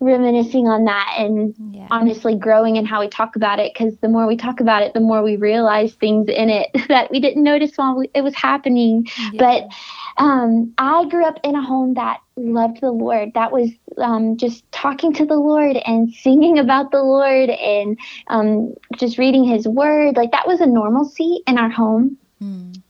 reminiscing 0.00 0.68
on 0.68 0.84
that 0.84 1.14
and 1.18 1.54
Yeah. 1.72 1.86
honestly 1.90 2.36
growing 2.36 2.76
in 2.76 2.84
how 2.84 3.00
we 3.00 3.08
talk 3.08 3.36
about 3.36 3.58
it 3.58 3.72
because 3.72 3.96
the 3.98 4.08
more 4.08 4.26
we 4.26 4.36
talk 4.36 4.60
about 4.60 4.82
it, 4.82 4.92
the 4.94 5.00
more 5.00 5.22
we 5.22 5.36
realize 5.36 5.94
things 5.94 6.28
in 6.28 6.50
it 6.50 6.68
that 6.88 7.10
we 7.10 7.20
didn't 7.20 7.42
notice 7.42 7.76
while 7.76 7.96
we, 7.96 8.10
it 8.14 8.22
was 8.22 8.34
happening. 8.34 9.06
But 9.38 9.68
um, 10.16 10.74
I 10.78 11.04
grew 11.06 11.24
up 11.24 11.38
in 11.42 11.54
a 11.56 11.62
home 11.62 11.94
that 11.94 12.20
loved 12.36 12.80
the 12.80 12.90
Lord. 12.90 13.32
That 13.34 13.52
was 13.52 13.70
um, 13.98 14.36
just 14.36 14.70
talking 14.72 15.12
to 15.14 15.24
the 15.24 15.36
Lord 15.36 15.76
and 15.76 16.12
singing 16.14 16.58
about 16.58 16.90
the 16.90 17.02
Lord 17.02 17.50
and 17.50 17.98
um, 18.28 18.74
just 18.96 19.18
reading 19.18 19.44
His 19.44 19.66
Word. 19.66 20.16
Like 20.16 20.32
that 20.32 20.46
was 20.46 20.60
a 20.60 20.66
normalcy 20.66 21.42
in 21.46 21.58
our 21.58 21.70
home. 21.70 22.16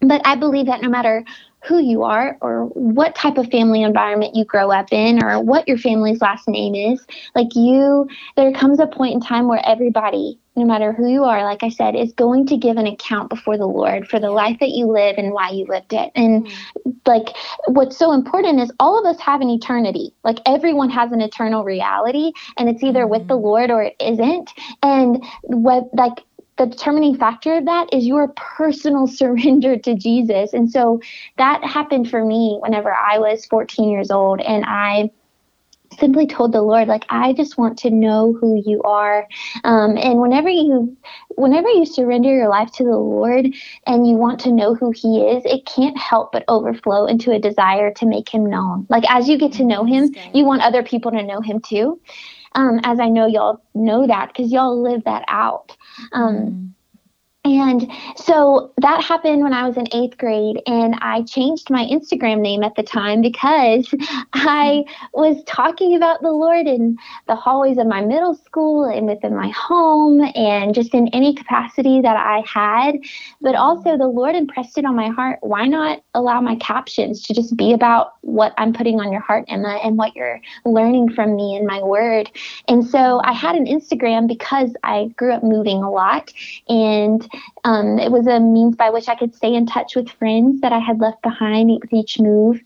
But 0.01 0.23
I 0.25 0.37
believe 0.37 0.67
that 0.67 0.83
no 0.83 0.89
matter 0.89 1.25
who 1.65 1.79
you 1.79 2.03
are 2.03 2.37
or 2.41 2.67
what 2.67 3.15
type 3.15 3.39
of 3.39 3.51
family 3.51 3.83
environment 3.83 4.35
you 4.35 4.45
grow 4.45 4.71
up 4.71 4.93
in 4.93 5.23
or 5.23 5.41
what 5.41 5.67
your 5.67 5.79
family's 5.79 6.21
last 6.21 6.47
name 6.47 6.75
is, 6.75 7.07
like 7.35 7.55
you, 7.55 8.07
there 8.37 8.53
comes 8.53 8.81
a 8.81 8.87
point 8.87 9.15
in 9.15 9.21
time 9.21 9.49
where 9.49 9.63
everybody, 9.65 10.39
no 10.57 10.65
matter 10.65 10.93
who 10.93 11.09
you 11.09 11.25
are, 11.25 11.43
like 11.43 11.63
I 11.63 11.69
said, 11.69 11.97
is 11.97 12.13
going 12.13 12.47
to 12.47 12.57
give 12.57 12.77
an 12.77 12.87
account 12.87 13.29
before 13.29 13.59
the 13.59 13.67
Lord 13.67 14.09
for 14.09 14.21
the 14.21 14.31
life 14.31 14.59
that 14.61 14.71
you 14.71 14.87
live 14.87 15.17
and 15.19 15.33
why 15.33 15.51
you 15.51 15.67
lived 15.67 15.93
it. 15.93 16.13
And 16.15 16.47
mm. 16.47 16.97
like 17.07 17.35
what's 17.67 17.97
so 17.97 18.13
important 18.13 18.61
is 18.61 18.73
all 18.79 18.99
of 18.99 19.05
us 19.05 19.21
have 19.21 19.41
an 19.41 19.51
eternity. 19.51 20.13
Like 20.23 20.39
everyone 20.47 20.91
has 20.91 21.11
an 21.13 21.21
eternal 21.21 21.65
reality 21.65 22.33
and 22.57 22.69
it's 22.69 22.85
either 22.85 23.07
with 23.07 23.27
the 23.27 23.37
mm. 23.37 23.43
Lord 23.43 23.71
or 23.71 23.83
it 23.83 23.97
isn't. 24.01 24.51
And 24.83 25.25
what 25.43 25.89
like 25.93 26.23
the 26.57 26.67
determining 26.67 27.17
factor 27.17 27.57
of 27.57 27.65
that 27.65 27.93
is 27.93 28.07
your 28.07 28.29
personal 28.37 29.07
surrender 29.09 29.77
to 29.77 29.95
Jesus. 29.95 30.53
And 30.53 30.71
so 30.71 31.01
that 31.37 31.65
happened 31.65 32.11
for 32.11 32.25
me 32.25 32.59
whenever 32.61 32.95
I 32.95 33.19
was 33.19 33.45
14 33.47 33.91
years 33.91 34.11
old 34.11 34.41
and 34.41 34.65
I 34.67 35.11
simply 35.99 36.27
told 36.27 36.53
the 36.53 36.63
lord 36.63 36.89
like 36.89 37.05
i 37.11 37.33
just 37.33 37.59
want 37.59 37.79
to 37.79 37.91
know 37.91 38.33
who 38.41 38.63
you 38.65 38.83
are. 38.83 39.27
Um, 39.65 39.97
and 39.97 40.21
whenever 40.21 40.49
you 40.49 40.97
whenever 41.31 41.69
you 41.69 41.87
surrender 41.87 42.35
your 42.35 42.49
life 42.49 42.71
to 42.73 42.85
the 42.85 42.97
lord 42.97 43.47
and 43.87 44.07
you 44.07 44.15
want 44.15 44.41
to 44.41 44.53
know 44.53 44.75
who 44.75 44.91
he 44.91 45.21
is 45.21 45.45
it 45.45 45.67
can't 45.67 45.97
help 45.99 46.33
but 46.33 46.45
overflow 46.49 47.07
into 47.07 47.33
a 47.33 47.39
desire 47.39 47.93
to 47.95 48.07
make 48.07 48.29
him 48.29 48.47
known. 48.47 48.87
Like 48.89 49.05
as 49.09 49.29
you 49.29 49.39
get 49.39 49.53
to 49.55 49.65
know 49.65 49.85
him 49.85 50.15
you 50.33 50.45
want 50.45 50.63
other 50.63 50.83
people 50.83 51.11
to 51.13 51.23
know 51.23 51.41
him 51.41 51.61
too. 51.61 52.01
Um, 52.57 52.81
as 52.85 53.01
i 53.01 53.09
know 53.09 53.27
y'all 53.27 53.63
know 53.75 54.07
that 54.07 54.29
because 54.29 54.53
y'all 54.53 54.81
live 54.81 55.05
that 55.05 55.25
out. 55.29 55.77
Um, 56.13 56.75
and 57.45 57.93
so 58.17 58.73
that 58.79 59.05
happened 59.05 59.43
when 59.43 59.53
I 59.53 59.69
was 59.69 59.77
in 59.77 59.87
eighth 59.93 60.17
grade, 60.17 60.63
and 60.67 60.97
I 61.03 61.23
changed 61.25 61.69
my 61.69 61.85
Instagram 61.85 62.41
name 62.41 62.63
at 62.63 62.75
the 62.75 62.83
time 62.83 63.21
because 63.21 63.95
I 64.33 64.85
was 65.13 65.43
talking 65.47 65.95
about 65.95 66.23
the 66.23 66.31
Lord 66.31 66.67
in 66.67 66.97
the 67.29 67.37
hallways 67.37 67.77
of 67.77 67.87
my 67.87 68.01
middle 68.01 68.35
school 68.35 68.85
and 68.85 69.07
within 69.07 69.37
my 69.37 69.49
home, 69.49 70.23
and 70.35 70.75
just 70.75 70.95
in 70.95 71.09
any 71.09 71.35
capacity 71.35 72.01
that 72.01 72.17
I 72.17 72.43
had. 72.47 72.97
But 73.43 73.57
also, 73.57 73.99
the 73.99 74.07
Lord 74.09 74.35
impressed 74.35 74.79
it 74.79 74.87
on 74.87 74.97
my 74.97 75.09
heart 75.09 75.39
why 75.43 75.67
not 75.67 76.03
allow 76.15 76.41
my 76.41 76.57
captions 76.57 77.21
to 77.25 77.35
just 77.35 77.57
be 77.59 77.75
about 77.75 78.15
what 78.23 78.55
I'm 78.57 78.73
putting 78.73 79.01
on 79.01 79.13
your 79.13 79.21
heart, 79.21 79.45
Emma, 79.49 79.79
and 79.85 79.99
what 79.99 80.17
you're 80.17 80.41
learning 80.65 81.13
from 81.13 81.37
me 81.37 81.57
in 81.57 81.67
my 81.67 81.83
word? 81.83 82.31
And 82.69 82.87
so 82.87 83.21
I 83.23 83.33
had 83.33 83.55
an 83.55 83.67
Instagram 83.67 84.29
because 84.29 84.75
I 84.83 85.09
grew 85.19 85.33
up 85.33 85.43
moving 85.43 85.83
a 85.83 85.91
lot, 85.91 86.33
and 86.71 87.29
um, 87.65 87.99
it 87.99 88.11
was 88.11 88.27
a 88.27 88.41
means 88.41 88.77
by 88.77 88.91
which 88.91 89.09
I 89.09 89.15
could 89.15 89.35
stay 89.35 89.55
in 89.55 89.67
touch 89.67 89.97
with 89.97 90.09
friends 90.09 90.61
that 90.61 90.73
I 90.73 90.79
had 90.79 91.01
left 91.01 91.23
behind 91.23 91.71
with 91.81 91.93
each 91.93 92.19
move. 92.19 92.61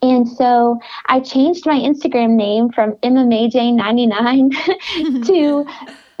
And 0.00 0.28
so 0.28 0.78
I 1.06 1.20
changed 1.20 1.66
my 1.66 1.74
Instagram 1.74 2.36
name 2.36 2.70
from 2.70 2.92
MMAJ99 2.96 5.24
to, 5.26 5.66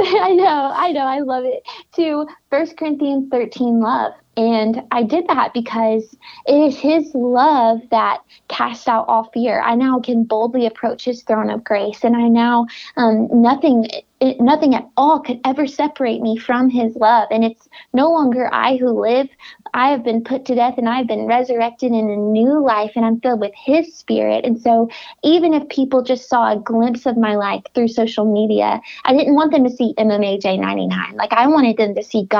I 0.00 0.34
know, 0.34 0.72
I 0.74 0.92
know, 0.92 1.06
I 1.06 1.20
love 1.20 1.44
it, 1.44 1.62
to 1.94 2.26
1 2.50 2.76
Corinthians 2.76 3.28
13 3.30 3.80
Love. 3.80 4.12
And 4.38 4.84
I 4.92 5.02
did 5.02 5.26
that 5.26 5.52
because 5.52 6.16
it 6.46 6.54
is 6.54 6.78
His 6.78 7.10
love 7.12 7.80
that 7.90 8.20
casts 8.46 8.86
out 8.86 9.06
all 9.08 9.24
fear. 9.34 9.60
I 9.60 9.74
now 9.74 9.98
can 9.98 10.22
boldly 10.22 10.64
approach 10.64 11.04
His 11.04 11.24
throne 11.24 11.50
of 11.50 11.64
grace, 11.64 12.04
and 12.04 12.14
I 12.14 12.28
now 12.28 12.68
um, 12.96 13.28
nothing, 13.32 13.88
it, 14.20 14.40
nothing 14.40 14.76
at 14.76 14.88
all 14.96 15.18
could 15.18 15.40
ever 15.44 15.66
separate 15.66 16.22
me 16.22 16.36
from 16.36 16.70
His 16.70 16.94
love. 16.94 17.26
And 17.32 17.42
it's 17.42 17.68
no 17.92 18.12
longer 18.12 18.48
I 18.52 18.76
who 18.76 18.90
live. 18.90 19.26
I 19.74 19.90
have 19.90 20.04
been 20.04 20.22
put 20.22 20.44
to 20.44 20.54
death, 20.54 20.78
and 20.78 20.88
I've 20.88 21.08
been 21.08 21.26
resurrected 21.26 21.90
in 21.90 22.08
a 22.08 22.16
new 22.16 22.64
life, 22.64 22.92
and 22.94 23.04
I'm 23.04 23.20
filled 23.20 23.40
with 23.40 23.54
His 23.56 23.92
Spirit. 23.92 24.44
And 24.44 24.60
so, 24.60 24.88
even 25.24 25.52
if 25.52 25.68
people 25.68 26.02
just 26.02 26.28
saw 26.28 26.52
a 26.52 26.60
glimpse 26.60 27.06
of 27.06 27.16
my 27.16 27.34
life 27.34 27.64
through 27.74 27.88
social 27.88 28.32
media, 28.32 28.80
I 29.04 29.16
didn't 29.16 29.34
want 29.34 29.50
them 29.50 29.64
to 29.64 29.70
see 29.70 29.94
MMAJ99. 29.98 31.14
Like 31.14 31.32
I 31.32 31.48
wanted 31.48 31.76
them 31.76 31.96
to 31.96 32.04
see 32.04 32.24
God, 32.26 32.37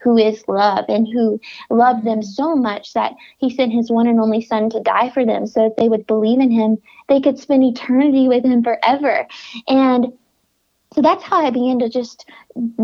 who 0.00 0.16
is 0.16 0.44
love, 0.48 0.84
and 0.88 1.06
who 1.06 1.40
loved 1.70 2.04
them 2.04 2.22
so 2.22 2.54
much 2.54 2.92
that 2.94 3.14
he 3.38 3.50
sent 3.50 3.72
his 3.72 3.90
one 3.90 4.06
and 4.06 4.20
only 4.20 4.42
son 4.42 4.70
to 4.70 4.80
die 4.80 5.10
for 5.10 5.24
them 5.24 5.46
so 5.46 5.60
that 5.60 5.76
they 5.76 5.88
would 5.88 6.06
believe 6.06 6.40
in 6.40 6.50
him 6.50 6.76
they 7.08 7.20
could 7.20 7.38
spend 7.38 7.62
eternity 7.62 8.28
with 8.28 8.44
him 8.44 8.62
forever 8.62 9.26
and 9.68 10.12
so 10.92 11.02
that's 11.02 11.22
how 11.22 11.44
I 11.44 11.50
began 11.50 11.78
to 11.80 11.88
just 11.88 12.28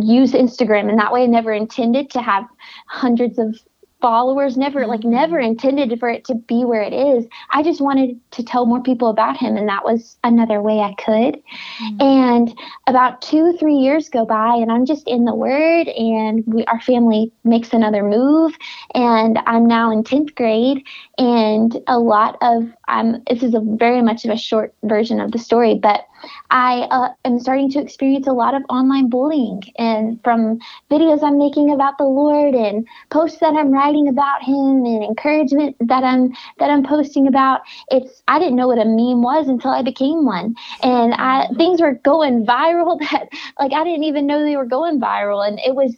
use 0.00 0.32
Instagram. 0.32 0.88
And 0.88 0.98
that 0.98 1.12
way 1.12 1.24
I 1.24 1.26
never 1.26 1.52
intended 1.52 2.10
to 2.10 2.22
have 2.22 2.44
hundreds 2.86 3.38
of 3.38 3.58
followers, 4.00 4.56
never 4.56 4.86
like 4.86 5.00
mm-hmm. 5.00 5.10
never 5.10 5.38
intended 5.38 5.98
for 5.98 6.08
it 6.08 6.24
to 6.26 6.34
be 6.34 6.64
where 6.64 6.82
it 6.82 6.92
is. 6.92 7.26
I 7.50 7.62
just 7.62 7.80
wanted 7.80 8.20
to 8.32 8.42
tell 8.42 8.66
more 8.66 8.82
people 8.82 9.08
about 9.08 9.36
him 9.36 9.56
and 9.56 9.68
that 9.68 9.84
was 9.84 10.16
another 10.22 10.60
way 10.60 10.80
I 10.80 10.94
could. 10.94 11.42
Mm-hmm. 11.82 12.00
And 12.00 12.58
about 12.86 13.22
two, 13.22 13.56
three 13.58 13.76
years 13.76 14.08
go 14.08 14.24
by 14.24 14.54
and 14.56 14.70
I'm 14.70 14.86
just 14.86 15.06
in 15.08 15.24
the 15.24 15.34
word 15.34 15.88
and 15.88 16.44
we 16.46 16.64
our 16.66 16.80
family 16.80 17.32
makes 17.44 17.72
another 17.72 18.02
move 18.02 18.56
and 18.94 19.38
I'm 19.46 19.66
now 19.66 19.90
in 19.90 20.04
10th 20.04 20.34
grade 20.34 20.86
and 21.18 21.82
a 21.86 21.98
lot 21.98 22.36
of 22.42 22.70
I'm 22.88 23.22
this 23.28 23.42
is 23.42 23.54
a 23.54 23.60
very 23.60 24.02
much 24.02 24.24
of 24.24 24.30
a 24.30 24.36
short 24.36 24.74
version 24.84 25.18
of 25.18 25.32
the 25.32 25.38
story, 25.38 25.74
but 25.74 26.04
I 26.50 26.86
uh, 26.90 27.08
am 27.24 27.38
starting 27.38 27.70
to 27.70 27.80
experience 27.80 28.26
a 28.26 28.32
lot 28.32 28.54
of 28.54 28.62
online 28.68 29.08
bullying 29.08 29.62
and 29.78 30.22
from 30.22 30.58
videos 30.90 31.22
I'm 31.22 31.38
making 31.38 31.72
about 31.72 31.96
the 31.96 32.04
Lord 32.04 32.54
and 32.54 32.86
posts 33.10 33.38
that 33.40 33.54
I'm 33.54 33.72
writing 33.72 34.08
about 34.08 34.42
him 34.42 34.84
and 34.84 35.02
encouragement 35.02 35.76
that 35.80 36.04
I'm 36.04 36.32
that 36.58 36.70
I'm 36.70 36.84
posting 36.84 37.26
about. 37.26 37.62
It's 37.88 38.22
I 38.28 38.38
didn't 38.38 38.56
know 38.56 38.68
what 38.68 38.78
a 38.78 38.84
meme 38.84 39.22
was 39.22 39.48
until 39.48 39.70
I 39.70 39.82
became 39.82 40.26
one. 40.26 40.54
And 40.82 41.14
I 41.14 41.48
things 41.56 41.80
were 41.80 41.94
going 41.94 42.44
viral 42.44 43.00
that 43.10 43.28
like 43.58 43.72
I 43.72 43.84
didn't 43.84 44.04
even 44.04 44.26
know 44.26 44.42
they 44.42 44.56
were 44.56 44.66
going 44.66 45.00
viral 45.00 45.46
and 45.46 45.58
it 45.60 45.74
was 45.74 45.96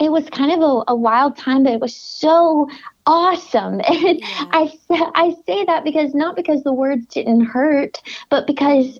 it 0.00 0.10
was 0.10 0.28
kind 0.30 0.52
of 0.52 0.60
a, 0.60 0.92
a 0.92 0.96
wild 0.96 1.36
time, 1.36 1.62
but 1.62 1.72
it 1.72 1.80
was 1.80 1.94
so 1.94 2.68
awesome. 3.06 3.80
And 3.88 4.20
yeah. 4.20 4.44
I 4.52 4.72
I 5.14 5.34
say 5.46 5.64
that 5.64 5.84
because 5.84 6.14
not 6.14 6.36
because 6.36 6.62
the 6.62 6.72
words 6.72 7.06
didn't 7.06 7.44
hurt, 7.44 8.02
but 8.30 8.46
because 8.46 8.98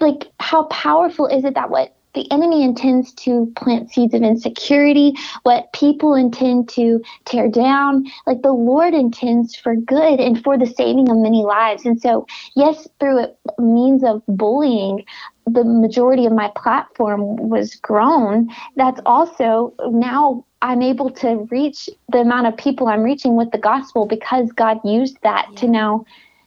like 0.00 0.30
how 0.40 0.64
powerful 0.64 1.26
is 1.26 1.44
it 1.44 1.54
that 1.54 1.70
what 1.70 1.94
the 2.14 2.30
enemy 2.32 2.64
intends 2.64 3.12
to 3.14 3.52
plant 3.56 3.90
seeds 3.90 4.14
of 4.14 4.22
insecurity, 4.22 5.14
what 5.44 5.72
people 5.72 6.14
intend 6.14 6.68
to 6.70 7.00
tear 7.24 7.48
down, 7.48 8.06
like 8.26 8.42
the 8.42 8.52
Lord 8.52 8.94
intends 8.94 9.54
for 9.54 9.76
good 9.76 10.18
and 10.20 10.42
for 10.42 10.58
the 10.58 10.66
saving 10.66 11.08
of 11.08 11.16
many 11.18 11.44
lives. 11.44 11.84
And 11.84 12.00
so, 12.00 12.26
yes, 12.56 12.88
through 12.98 13.20
a 13.20 13.62
means 13.62 14.02
of 14.04 14.22
bullying, 14.26 15.04
the 15.46 15.64
majority 15.64 16.26
of 16.26 16.32
my 16.32 16.50
platform 16.56 17.36
was 17.48 17.76
grown. 17.76 18.48
That's 18.76 19.00
also 19.06 19.74
now 19.90 20.44
I'm 20.62 20.82
able 20.82 21.10
to 21.10 21.48
reach 21.50 21.88
the 22.10 22.18
amount 22.18 22.46
of 22.46 22.56
people 22.56 22.88
I'm 22.88 23.02
reaching 23.02 23.36
with 23.36 23.50
the 23.50 23.58
gospel 23.58 24.06
because 24.06 24.52
God 24.52 24.78
used 24.84 25.16
that 25.22 25.46
yeah. 25.50 25.60
to 25.60 25.68
now 25.68 26.04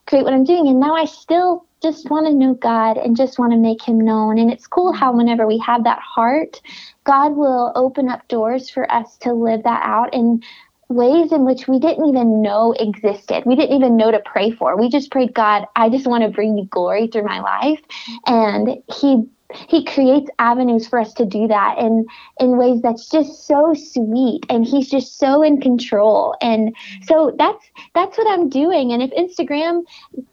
create 0.07 0.23
what 0.23 0.33
I'm 0.33 0.43
doing. 0.43 0.67
And 0.67 0.79
now 0.79 0.95
I 0.95 1.05
still 1.05 1.65
just 1.83 2.09
want 2.09 2.25
to 2.25 2.33
know 2.33 2.53
God 2.55 2.97
and 2.97 3.15
just 3.15 3.37
want 3.37 3.51
to 3.51 3.57
make 3.57 3.83
him 3.83 3.99
known. 3.99 4.39
And 4.39 4.51
it's 4.51 4.65
cool 4.67 4.93
how 4.93 5.15
whenever 5.15 5.45
we 5.45 5.57
have 5.59 5.83
that 5.83 5.99
heart, 5.99 6.61
God 7.03 7.35
will 7.35 7.73
open 7.75 8.09
up 8.09 8.27
doors 8.29 8.69
for 8.69 8.89
us 8.91 9.17
to 9.17 9.33
live 9.33 9.63
that 9.63 9.81
out 9.83 10.13
in 10.13 10.41
ways 10.89 11.31
in 11.31 11.43
which 11.45 11.67
we 11.67 11.79
didn't 11.79 12.07
even 12.07 12.41
know 12.41 12.73
existed. 12.79 13.43
We 13.45 13.55
didn't 13.55 13.75
even 13.75 13.97
know 13.97 14.11
to 14.11 14.21
pray 14.25 14.51
for. 14.51 14.79
We 14.79 14.89
just 14.89 15.11
prayed, 15.11 15.33
God, 15.33 15.65
I 15.75 15.89
just 15.89 16.07
want 16.07 16.23
to 16.23 16.29
bring 16.29 16.57
you 16.57 16.65
glory 16.65 17.07
through 17.07 17.25
my 17.25 17.41
life. 17.41 17.81
And 18.25 18.81
he 18.95 19.23
he 19.67 19.83
creates 19.85 20.29
avenues 20.39 20.87
for 20.87 20.99
us 20.99 21.13
to 21.13 21.25
do 21.25 21.47
that 21.47 21.77
in 21.77 22.05
in 22.39 22.57
ways 22.57 22.81
that's 22.81 23.09
just 23.09 23.47
so 23.47 23.73
sweet. 23.73 24.45
And 24.49 24.65
he's 24.65 24.89
just 24.89 25.19
so 25.19 25.41
in 25.41 25.61
control. 25.61 26.35
And 26.41 26.75
so 27.05 27.35
that's 27.37 27.65
that's 27.93 28.17
what 28.17 28.27
i'm 28.27 28.49
doing. 28.49 28.91
And 28.91 29.01
if 29.01 29.11
instagram 29.11 29.83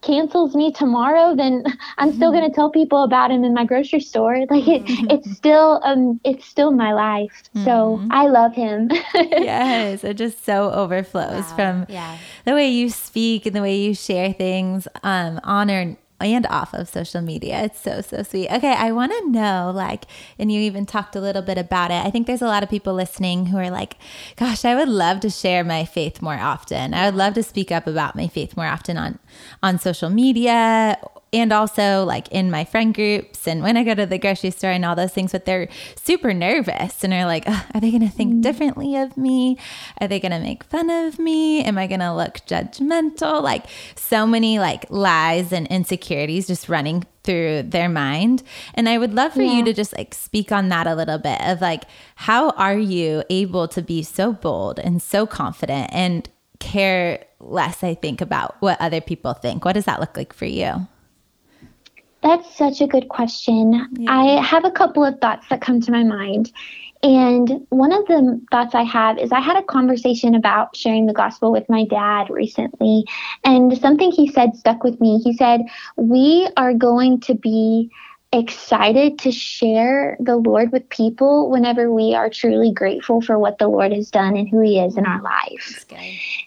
cancels 0.02 0.54
me 0.54 0.72
tomorrow 0.72 1.35
then 1.37 1.64
i'm 1.98 2.12
still 2.12 2.33
going 2.33 2.48
to 2.48 2.54
tell 2.54 2.70
people 2.70 3.02
about 3.02 3.30
him 3.30 3.44
in 3.44 3.54
my 3.54 3.64
grocery 3.64 4.00
store. 4.00 4.30
Like 4.50 4.66
it, 4.66 4.83
it's 5.11 5.30
still 5.37 5.80
um 5.85 6.20
it's 6.24 6.44
still 6.44 6.72
my 6.72 6.92
life. 6.92 7.42
So 7.54 7.98
mm-hmm. 7.98 8.09
i 8.11 8.26
love 8.26 8.54
him. 8.54 8.90
Yes 9.14 10.02
it 10.04 10.14
just 10.14 10.44
so 10.44 10.70
overflows 10.72 11.44
wow. 11.50 11.56
from 11.56 11.87
yeah. 11.88 12.18
the 12.44 12.54
way 12.54 12.68
you 12.68 12.90
speak 12.90 13.46
and 13.46 13.54
the 13.54 13.62
way 13.62 13.76
you 13.76 13.94
share 13.94 14.33
things 14.33 14.88
um 15.02 15.40
honor 15.44 15.96
and 16.20 16.46
off 16.46 16.74
of 16.74 16.88
social 16.88 17.20
media. 17.20 17.62
It's 17.64 17.80
so, 17.80 18.00
so 18.00 18.22
sweet. 18.22 18.50
Okay, 18.50 18.72
I 18.72 18.92
want 18.92 19.12
to 19.12 19.30
know, 19.30 19.72
like, 19.74 20.04
and 20.38 20.52
you 20.52 20.61
even 20.61 20.87
talked 20.87 21.16
a 21.16 21.20
little 21.20 21.42
bit 21.42 21.59
about 21.59 21.90
it. 21.90 22.04
I 22.04 22.11
think 22.11 22.26
there's 22.26 22.42
a 22.42 22.46
lot 22.46 22.62
of 22.62 22.68
people 22.68 22.94
listening 22.94 23.46
who 23.46 23.59
are 23.59 23.70
like, 23.70 23.96
gosh, 24.37 24.64
I 24.64 24.74
would 24.74 24.88
love 24.88 25.20
to 25.20 25.30
share 25.30 25.64
my 25.64 25.85
faith 25.85 26.22
more 26.22 26.38
often. 26.38 26.94
I 26.94 27.06
would 27.06 27.16
love 27.16 27.35
to 27.35 27.42
speak 27.42 27.72
up 27.72 27.87
about 27.87 28.16
my 28.16 28.28
faith 28.28 28.56
more 28.56 28.66
often 28.66 28.96
on 28.96 29.18
on 29.62 29.78
social 29.78 30.11
media 30.11 30.98
and 31.32 31.52
also 31.52 32.04
like 32.04 32.28
in 32.28 32.50
my 32.50 32.64
friend 32.64 32.94
groups 32.94 33.46
and 33.46 33.62
when 33.62 33.76
I 33.76 33.84
go 33.84 33.94
to 33.94 34.06
the 34.06 34.18
grocery 34.18 34.50
store 34.50 34.70
and 34.70 34.84
all 34.84 34.96
those 34.96 35.12
things, 35.12 35.32
but 35.32 35.44
they're 35.44 35.68
super 35.96 36.34
nervous 36.34 37.04
and 37.04 37.14
are 37.14 37.26
like, 37.26 37.48
are 37.48 37.80
they 37.80 37.90
going 37.90 38.02
to 38.02 38.08
think 38.08 38.34
mm. 38.34 38.42
differently 38.42 38.96
of 38.96 39.16
me? 39.16 39.56
Are 40.00 40.08
they 40.08 40.18
going 40.18 40.32
to 40.32 40.40
make 40.40 40.64
fun 40.64 40.90
of 40.90 41.18
me? 41.18 41.62
Am 41.62 41.78
I 41.78 41.86
going 41.86 42.00
to 42.00 42.12
look 42.12 42.38
judgmental? 42.46 43.42
Like 43.42 43.66
so 43.94 44.26
many 44.26 44.58
like 44.58 44.90
lies 44.90 45.52
and 45.52 45.66
insecurities 45.68 46.48
just 46.48 46.68
running 46.68 47.04
through 47.22 47.62
their 47.62 47.88
mind. 47.88 48.42
And 48.74 48.88
I 48.88 48.98
would 48.98 49.14
love 49.14 49.34
for 49.34 49.42
yeah. 49.42 49.58
you 49.58 49.64
to 49.66 49.72
just 49.72 49.96
like 49.96 50.14
speak 50.14 50.50
on 50.50 50.68
that 50.70 50.86
a 50.86 50.94
little 50.94 51.18
bit 51.18 51.40
of 51.42 51.60
like, 51.60 51.84
how 52.16 52.50
are 52.50 52.78
you 52.78 53.22
able 53.30 53.68
to 53.68 53.82
be 53.82 54.02
so 54.02 54.32
bold 54.32 54.78
and 54.78 55.00
so 55.00 55.26
confident 55.26 55.90
and 55.92 56.28
care 56.58 57.24
less, 57.38 57.82
I 57.82 57.94
think, 57.94 58.20
about 58.20 58.56
what 58.60 58.80
other 58.80 59.00
people 59.00 59.32
think? 59.34 59.64
What 59.64 59.72
does 59.72 59.84
that 59.84 60.00
look 60.00 60.16
like 60.16 60.32
for 60.32 60.46
you? 60.46 60.86
That's 62.22 62.54
such 62.56 62.80
a 62.80 62.87
good 62.87 63.09
question. 63.09 63.88
Yeah. 63.92 64.12
I 64.12 64.42
have 64.42 64.64
a 64.64 64.70
couple 64.70 65.04
of 65.04 65.18
thoughts 65.20 65.46
that 65.48 65.61
come 65.61 65.80
to 65.80 65.92
my 65.92 66.04
mind. 66.04 66.52
And 67.02 67.66
one 67.70 67.92
of 67.92 68.06
the 68.06 68.40
thoughts 68.50 68.74
I 68.74 68.83
have 68.83 69.18
is 69.18 69.33
I 69.33 69.40
had 69.40 69.56
a 69.56 69.62
conversation 69.62 70.35
about 70.35 70.76
sharing 70.76 71.06
the 71.06 71.14
gospel 71.14 71.50
with 71.50 71.66
my 71.70 71.87
dad 71.87 72.28
recently. 72.28 73.04
And 73.42 73.76
something 73.78 74.11
he 74.11 74.28
said 74.28 74.54
stuck 74.54 74.85
with 74.85 75.00
me. 75.00 75.18
He 75.20 75.33
said, 75.33 75.62
We 75.96 76.48
are 76.59 76.74
going 76.74 77.20
to 77.20 77.35
be 77.35 77.90
excited 78.33 79.18
to 79.18 79.33
share 79.33 80.16
the 80.20 80.37
Lord 80.37 80.72
with 80.72 80.88
people 80.88 81.50
whenever 81.50 81.90
we 81.90 82.14
are 82.14 82.30
truly 82.30 82.72
grateful 82.72 83.20
for 83.20 83.38
what 83.38 83.59
the 83.59 83.66
Lord 83.66 83.92
has 83.92 84.11
done 84.11 84.37
and 84.37 84.48
who 84.48 84.61
He 84.61 84.78
is 84.78 84.96
in 84.96 85.06
our 85.06 85.22
life. 85.22 85.87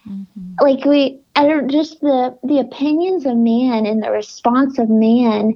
Mm-hmm. 0.08 0.54
Like 0.60 0.84
we, 0.84 1.20
just 1.66 2.00
the 2.00 2.38
the 2.44 2.58
opinions 2.58 3.26
of 3.26 3.36
man 3.36 3.86
and 3.86 4.02
the 4.02 4.10
response 4.10 4.78
of 4.78 4.88
man 4.88 5.54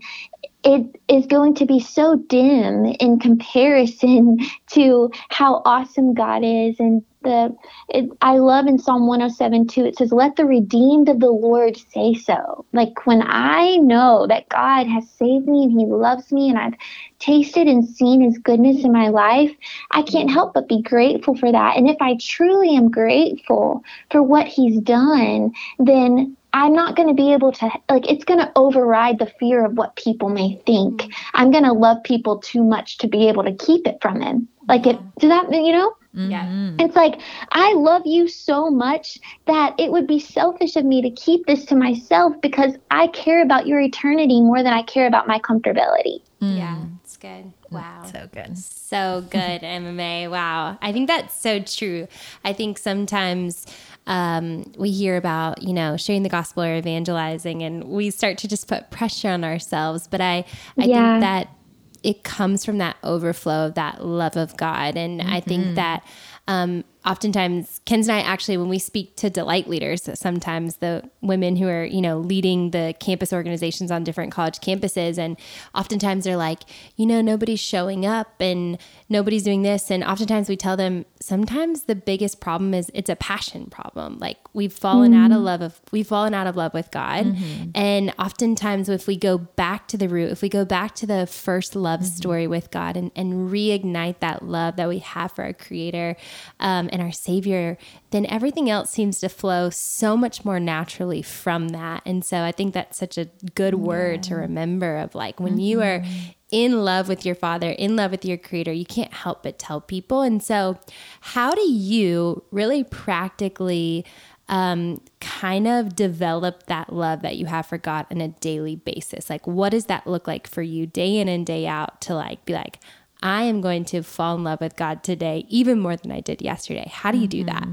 it 0.64 1.00
is 1.08 1.26
going 1.26 1.54
to 1.54 1.66
be 1.66 1.80
so 1.80 2.16
dim 2.16 2.84
in 2.84 3.18
comparison 3.18 4.38
to 4.68 5.10
how 5.30 5.62
awesome 5.64 6.14
God 6.14 6.42
is 6.44 6.80
and 6.80 7.02
the 7.22 7.54
it, 7.88 8.10
I 8.20 8.38
love 8.38 8.66
in 8.66 8.78
Psalm 8.78 9.06
107 9.06 9.66
too. 9.66 9.84
It 9.84 9.96
says, 9.96 10.12
"Let 10.12 10.36
the 10.36 10.44
redeemed 10.44 11.08
of 11.08 11.20
the 11.20 11.30
Lord 11.30 11.76
say 11.76 12.14
so." 12.14 12.64
Like 12.72 13.06
when 13.06 13.22
I 13.24 13.76
know 13.76 14.26
that 14.28 14.48
God 14.48 14.86
has 14.86 15.08
saved 15.10 15.46
me 15.46 15.64
and 15.64 15.78
He 15.78 15.86
loves 15.86 16.32
me, 16.32 16.48
and 16.48 16.58
I've 16.58 16.74
tasted 17.18 17.66
and 17.66 17.88
seen 17.88 18.20
His 18.20 18.38
goodness 18.38 18.84
in 18.84 18.92
my 18.92 19.08
life, 19.08 19.54
I 19.90 20.02
can't 20.02 20.30
help 20.30 20.54
but 20.54 20.68
be 20.68 20.82
grateful 20.82 21.36
for 21.36 21.50
that. 21.50 21.76
And 21.76 21.88
if 21.88 21.96
I 22.00 22.16
truly 22.20 22.76
am 22.76 22.90
grateful 22.90 23.82
for 24.10 24.22
what 24.22 24.46
He's 24.46 24.80
done, 24.80 25.52
then 25.78 26.36
I'm 26.52 26.72
not 26.72 26.96
going 26.96 27.08
to 27.08 27.14
be 27.14 27.32
able 27.32 27.52
to, 27.52 27.70
like, 27.90 28.10
it's 28.10 28.24
going 28.24 28.40
to 28.40 28.50
override 28.56 29.18
the 29.18 29.32
fear 29.38 29.64
of 29.64 29.76
what 29.76 29.96
people 29.96 30.28
may 30.28 30.60
think. 30.64 31.02
Mm-hmm. 31.02 31.10
I'm 31.34 31.50
going 31.50 31.64
to 31.64 31.72
love 31.72 32.02
people 32.04 32.38
too 32.38 32.64
much 32.64 32.98
to 32.98 33.08
be 33.08 33.28
able 33.28 33.44
to 33.44 33.52
keep 33.52 33.86
it 33.86 33.98
from 34.00 34.20
them. 34.20 34.48
Like, 34.66 34.86
it, 34.86 34.98
does 35.18 35.30
that, 35.30 35.52
you 35.52 35.72
know? 35.72 35.94
Yeah. 36.14 36.46
Mm-hmm. 36.46 36.80
It's 36.80 36.96
like, 36.96 37.20
I 37.52 37.74
love 37.74 38.02
you 38.04 38.28
so 38.28 38.70
much 38.70 39.18
that 39.46 39.78
it 39.78 39.92
would 39.92 40.06
be 40.06 40.18
selfish 40.18 40.76
of 40.76 40.84
me 40.84 41.02
to 41.02 41.10
keep 41.10 41.46
this 41.46 41.64
to 41.66 41.76
myself 41.76 42.34
because 42.40 42.74
I 42.90 43.08
care 43.08 43.42
about 43.42 43.66
your 43.66 43.80
eternity 43.80 44.40
more 44.40 44.62
than 44.62 44.72
I 44.72 44.82
care 44.82 45.06
about 45.06 45.28
my 45.28 45.38
comfortability. 45.40 46.22
Mm. 46.40 46.56
Yeah, 46.56 46.78
it's 47.04 47.16
good. 47.16 47.52
Wow. 47.70 48.04
So 48.10 48.28
good. 48.32 48.56
So 48.56 49.24
good, 49.28 49.38
Emma 49.62 49.92
Mae. 49.92 50.28
Wow. 50.28 50.78
I 50.80 50.92
think 50.92 51.08
that's 51.08 51.38
so 51.38 51.60
true. 51.60 52.08
I 52.44 52.52
think 52.52 52.78
sometimes 52.78 53.66
um, 54.06 54.72
we 54.78 54.90
hear 54.90 55.16
about, 55.16 55.62
you 55.62 55.74
know, 55.74 55.96
sharing 55.96 56.22
the 56.22 56.28
gospel 56.28 56.62
or 56.62 56.76
evangelizing 56.76 57.62
and 57.62 57.84
we 57.84 58.10
start 58.10 58.38
to 58.38 58.48
just 58.48 58.66
put 58.66 58.90
pressure 58.90 59.28
on 59.28 59.44
ourselves. 59.44 60.08
But 60.08 60.20
I, 60.20 60.44
I 60.78 60.84
yeah. 60.84 61.12
think 61.12 61.20
that 61.20 61.57
it 62.02 62.24
comes 62.24 62.64
from 62.64 62.78
that 62.78 62.96
overflow 63.02 63.66
of 63.66 63.74
that 63.74 64.04
love 64.04 64.36
of 64.36 64.56
God. 64.56 64.96
And 64.96 65.20
mm-hmm. 65.20 65.32
I 65.32 65.40
think 65.40 65.64
mm-hmm. 65.64 65.74
that 65.74 66.04
um, 66.46 66.84
oftentimes 67.06 67.80
Kenz 67.86 68.08
and 68.08 68.12
I 68.12 68.20
actually, 68.20 68.56
when 68.56 68.68
we 68.68 68.78
speak 68.78 69.16
to 69.16 69.30
delight 69.30 69.68
leaders, 69.68 70.08
sometimes 70.14 70.76
the 70.76 71.08
women 71.20 71.56
who 71.56 71.68
are, 71.68 71.84
you 71.84 72.00
know, 72.00 72.18
leading 72.18 72.70
the 72.70 72.94
campus 73.00 73.32
organizations 73.32 73.90
on 73.90 74.04
different 74.04 74.32
college 74.32 74.58
campuses, 74.60 75.18
and 75.18 75.36
oftentimes 75.74 76.24
they're 76.24 76.36
like, 76.36 76.60
you 76.96 77.06
know, 77.06 77.20
nobody's 77.20 77.60
showing 77.60 78.04
up 78.04 78.40
and 78.40 78.78
nobody's 79.08 79.42
doing 79.42 79.62
this. 79.62 79.90
And 79.90 80.04
oftentimes 80.04 80.48
we 80.48 80.56
tell 80.56 80.76
them 80.76 81.04
sometimes 81.20 81.84
the 81.84 81.94
biggest 81.94 82.40
problem 82.40 82.74
is 82.74 82.90
it's 82.94 83.10
a 83.10 83.16
passion 83.16 83.66
problem. 83.66 84.18
Like 84.18 84.38
we've 84.52 84.72
fallen 84.72 85.12
mm-hmm. 85.12 85.20
out 85.20 85.30
of 85.30 85.38
mm-hmm. 85.38 85.44
love 85.44 85.62
of 85.62 85.80
we've 85.92 86.06
fallen 86.06 86.34
out 86.34 86.46
of 86.46 86.56
love 86.56 86.74
with 86.74 86.90
God. 86.90 87.26
Mm-hmm. 87.26 87.70
And 87.74 88.14
oftentimes 88.18 88.88
if 88.88 89.06
we 89.06 89.16
go 89.16 89.38
back 89.38 89.88
to 89.88 89.96
the 89.96 90.08
root, 90.08 90.30
if 90.30 90.42
we 90.42 90.48
go 90.48 90.64
back 90.64 90.94
to 90.96 91.06
the 91.06 91.26
first 91.26 91.74
love 91.74 92.00
mm-hmm. 92.00 92.08
story 92.08 92.46
with 92.46 92.70
God 92.70 92.96
and, 92.96 93.10
and 93.16 93.50
reignite 93.50 94.20
that 94.20 94.42
love 94.42 94.76
that 94.76 94.88
we 94.88 94.98
have 94.98 95.32
for 95.32 95.44
our 95.44 95.52
creator 95.52 96.16
um, 96.60 96.88
and 96.92 96.97
our 97.00 97.12
savior, 97.12 97.78
then 98.10 98.26
everything 98.26 98.68
else 98.70 98.90
seems 98.90 99.20
to 99.20 99.28
flow 99.28 99.70
so 99.70 100.16
much 100.16 100.44
more 100.44 100.60
naturally 100.60 101.22
from 101.22 101.68
that. 101.68 102.02
And 102.04 102.24
so 102.24 102.42
I 102.42 102.52
think 102.52 102.74
that's 102.74 102.98
such 102.98 103.18
a 103.18 103.28
good 103.54 103.74
word 103.74 104.16
yeah. 104.16 104.30
to 104.30 104.34
remember 104.36 104.96
of 104.96 105.14
like 105.14 105.40
when 105.40 105.58
you 105.58 105.80
are 105.82 106.00
mm-hmm 106.00 106.32
in 106.50 106.84
love 106.84 107.08
with 107.08 107.26
your 107.26 107.34
father, 107.34 107.70
in 107.70 107.96
love 107.96 108.10
with 108.10 108.24
your 108.24 108.38
creator, 108.38 108.72
you 108.72 108.86
can't 108.86 109.12
help 109.12 109.42
but 109.42 109.58
tell 109.58 109.80
people. 109.80 110.22
And 110.22 110.42
so, 110.42 110.78
how 111.20 111.54
do 111.54 111.70
you 111.70 112.44
really 112.50 112.84
practically 112.84 114.04
um, 114.48 115.02
kind 115.20 115.68
of 115.68 115.94
develop 115.94 116.64
that 116.66 116.92
love 116.92 117.20
that 117.22 117.36
you 117.36 117.46
have 117.46 117.66
for 117.66 117.76
God 117.76 118.06
on 118.10 118.20
a 118.20 118.28
daily 118.28 118.76
basis? 118.76 119.28
Like, 119.28 119.46
what 119.46 119.70
does 119.70 119.86
that 119.86 120.06
look 120.06 120.26
like 120.26 120.46
for 120.46 120.62
you 120.62 120.86
day 120.86 121.18
in 121.18 121.28
and 121.28 121.44
day 121.44 121.66
out 121.66 122.00
to 122.02 122.14
like 122.14 122.44
be 122.44 122.54
like, 122.54 122.78
I 123.22 123.42
am 123.42 123.60
going 123.60 123.84
to 123.86 124.02
fall 124.02 124.36
in 124.36 124.44
love 124.44 124.60
with 124.60 124.76
God 124.76 125.02
today, 125.02 125.44
even 125.48 125.80
more 125.80 125.96
than 125.96 126.12
I 126.12 126.20
did 126.20 126.42
yesterday? 126.42 126.90
How 126.92 127.10
do 127.10 127.18
you 127.18 127.28
do 127.28 127.44
that? 127.44 127.66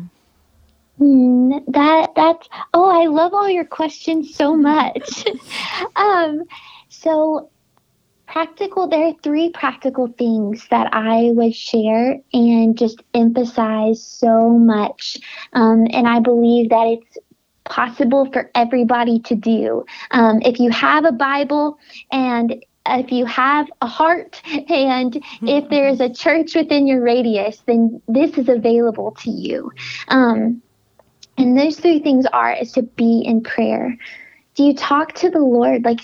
Mm, 0.99 1.65
that 1.67 2.11
that's 2.15 2.47
oh, 2.73 2.89
I 2.89 3.07
love 3.07 3.33
all 3.33 3.49
your 3.49 3.65
questions 3.65 4.33
so 4.33 4.55
much. 4.57 5.25
um, 5.95 6.43
so 6.89 7.49
practical 8.27 8.87
there 8.87 9.05
are 9.05 9.13
three 9.23 9.49
practical 9.51 10.07
things 10.17 10.67
that 10.69 10.89
i 10.93 11.29
would 11.33 11.55
share 11.55 12.17
and 12.33 12.77
just 12.77 13.01
emphasize 13.13 14.03
so 14.03 14.49
much 14.49 15.17
um, 15.53 15.85
and 15.91 16.07
i 16.07 16.19
believe 16.19 16.69
that 16.69 16.87
it's 16.87 17.17
possible 17.65 18.29
for 18.31 18.49
everybody 18.55 19.19
to 19.19 19.35
do 19.35 19.85
um, 20.11 20.41
if 20.41 20.59
you 20.59 20.69
have 20.71 21.05
a 21.05 21.11
bible 21.11 21.77
and 22.11 22.63
if 22.87 23.11
you 23.11 23.25
have 23.25 23.67
a 23.81 23.87
heart 23.87 24.41
and 24.69 25.23
if 25.43 25.69
there's 25.69 25.99
a 25.99 26.13
church 26.13 26.55
within 26.55 26.87
your 26.87 27.01
radius 27.01 27.61
then 27.65 28.01
this 28.07 28.37
is 28.37 28.49
available 28.49 29.11
to 29.11 29.29
you 29.29 29.71
um, 30.09 30.61
and 31.37 31.57
those 31.57 31.79
three 31.79 31.99
things 31.99 32.25
are 32.27 32.53
is 32.53 32.71
to 32.71 32.81
be 32.81 33.21
in 33.25 33.41
prayer 33.41 33.97
do 34.55 34.63
you 34.63 34.73
talk 34.73 35.13
to 35.15 35.29
the 35.29 35.39
Lord? 35.39 35.83
Like, 35.83 35.99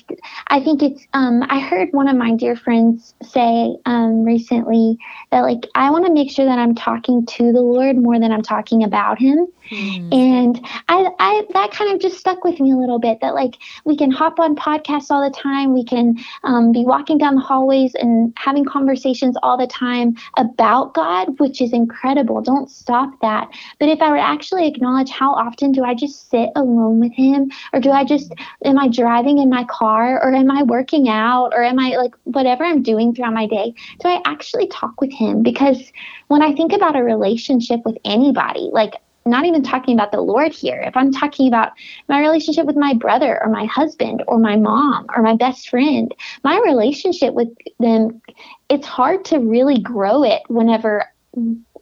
I 0.47 0.61
think 0.61 0.83
it's, 0.83 1.07
um, 1.13 1.41
I 1.49 1.59
heard 1.59 1.87
one 1.93 2.09
of 2.09 2.17
my 2.17 2.35
dear 2.35 2.57
friends 2.57 3.15
say 3.23 3.77
um, 3.85 4.23
recently 4.23 4.97
that, 5.31 5.41
like, 5.41 5.65
I 5.73 5.89
want 5.89 6.05
to 6.05 6.13
make 6.13 6.29
sure 6.29 6.45
that 6.45 6.59
I'm 6.59 6.75
talking 6.75 7.25
to 7.25 7.53
the 7.53 7.61
Lord 7.61 7.97
more 7.97 8.19
than 8.19 8.31
I'm 8.31 8.41
talking 8.41 8.83
about 8.83 9.19
Him. 9.19 9.47
Mm. 9.69 10.13
And 10.13 10.65
I, 10.89 11.09
I, 11.19 11.43
that 11.53 11.71
kind 11.71 11.93
of 11.93 12.01
just 12.01 12.17
stuck 12.17 12.43
with 12.43 12.59
me 12.59 12.71
a 12.71 12.75
little 12.75 12.99
bit 12.99 13.19
that, 13.21 13.33
like, 13.33 13.57
we 13.85 13.95
can 13.95 14.11
hop 14.11 14.39
on 14.39 14.55
podcasts 14.55 15.09
all 15.09 15.23
the 15.23 15.35
time. 15.35 15.73
We 15.73 15.85
can 15.85 16.17
um, 16.43 16.71
be 16.71 16.83
walking 16.83 17.17
down 17.17 17.35
the 17.35 17.41
hallways 17.41 17.93
and 17.95 18.33
having 18.37 18.65
conversations 18.65 19.37
all 19.43 19.57
the 19.57 19.67
time 19.67 20.15
about 20.37 20.93
God, 20.93 21.39
which 21.39 21.61
is 21.61 21.73
incredible. 21.73 22.41
Don't 22.41 22.69
stop 22.69 23.11
that. 23.21 23.47
But 23.79 23.89
if 23.89 24.01
I 24.01 24.09
were 24.09 24.17
to 24.17 24.21
actually 24.21 24.67
acknowledge 24.67 25.09
how 25.09 25.33
often 25.33 25.71
do 25.71 25.83
I 25.83 25.93
just 25.93 26.29
sit 26.29 26.49
alone 26.55 26.99
with 26.99 27.13
Him 27.13 27.51
or 27.73 27.79
do 27.79 27.91
I 27.91 28.03
just, 28.03 28.33
am 28.65 28.77
I 28.77 28.87
driving 28.87 29.37
in 29.37 29.49
my 29.49 29.63
car 29.65 30.21
or 30.23 30.33
am 30.33 30.49
I 30.51 30.63
working 30.63 31.07
out 31.07 31.51
or 31.53 31.63
am 31.63 31.79
I 31.79 31.95
like 31.97 32.15
whatever 32.23 32.63
I'm 32.63 32.81
doing 32.81 33.13
throughout 33.13 33.33
my 33.33 33.47
day? 33.47 33.73
Do 33.99 34.07
I 34.07 34.21
actually 34.25 34.67
talk 34.67 35.01
with 35.01 35.11
him? 35.11 35.43
Because 35.43 35.91
when 36.27 36.41
I 36.41 36.53
think 36.53 36.73
about 36.73 36.95
a 36.95 37.03
relationship 37.03 37.81
with 37.85 37.97
anybody, 38.05 38.69
like 38.71 38.93
not 39.25 39.45
even 39.45 39.63
talking 39.63 39.93
about 39.93 40.11
the 40.11 40.21
Lord 40.21 40.51
here, 40.51 40.81
if 40.85 40.97
I'm 40.97 41.11
talking 41.11 41.47
about 41.47 41.73
my 42.07 42.19
relationship 42.19 42.65
with 42.65 42.75
my 42.75 42.93
brother 42.93 43.41
or 43.43 43.49
my 43.49 43.65
husband 43.65 44.23
or 44.27 44.39
my 44.39 44.55
mom 44.55 45.05
or 45.15 45.21
my 45.21 45.35
best 45.35 45.69
friend, 45.69 46.13
my 46.43 46.59
relationship 46.65 47.33
with 47.33 47.49
them, 47.79 48.21
it's 48.69 48.87
hard 48.87 49.25
to 49.25 49.39
really 49.39 49.79
grow 49.79 50.23
it 50.23 50.41
whenever 50.47 51.05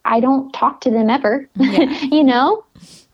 I 0.04 0.20
don't 0.20 0.52
talk 0.52 0.80
to 0.82 0.90
them 0.90 1.10
ever, 1.10 1.48
yeah. 1.56 1.90
you 2.10 2.24
know? 2.24 2.64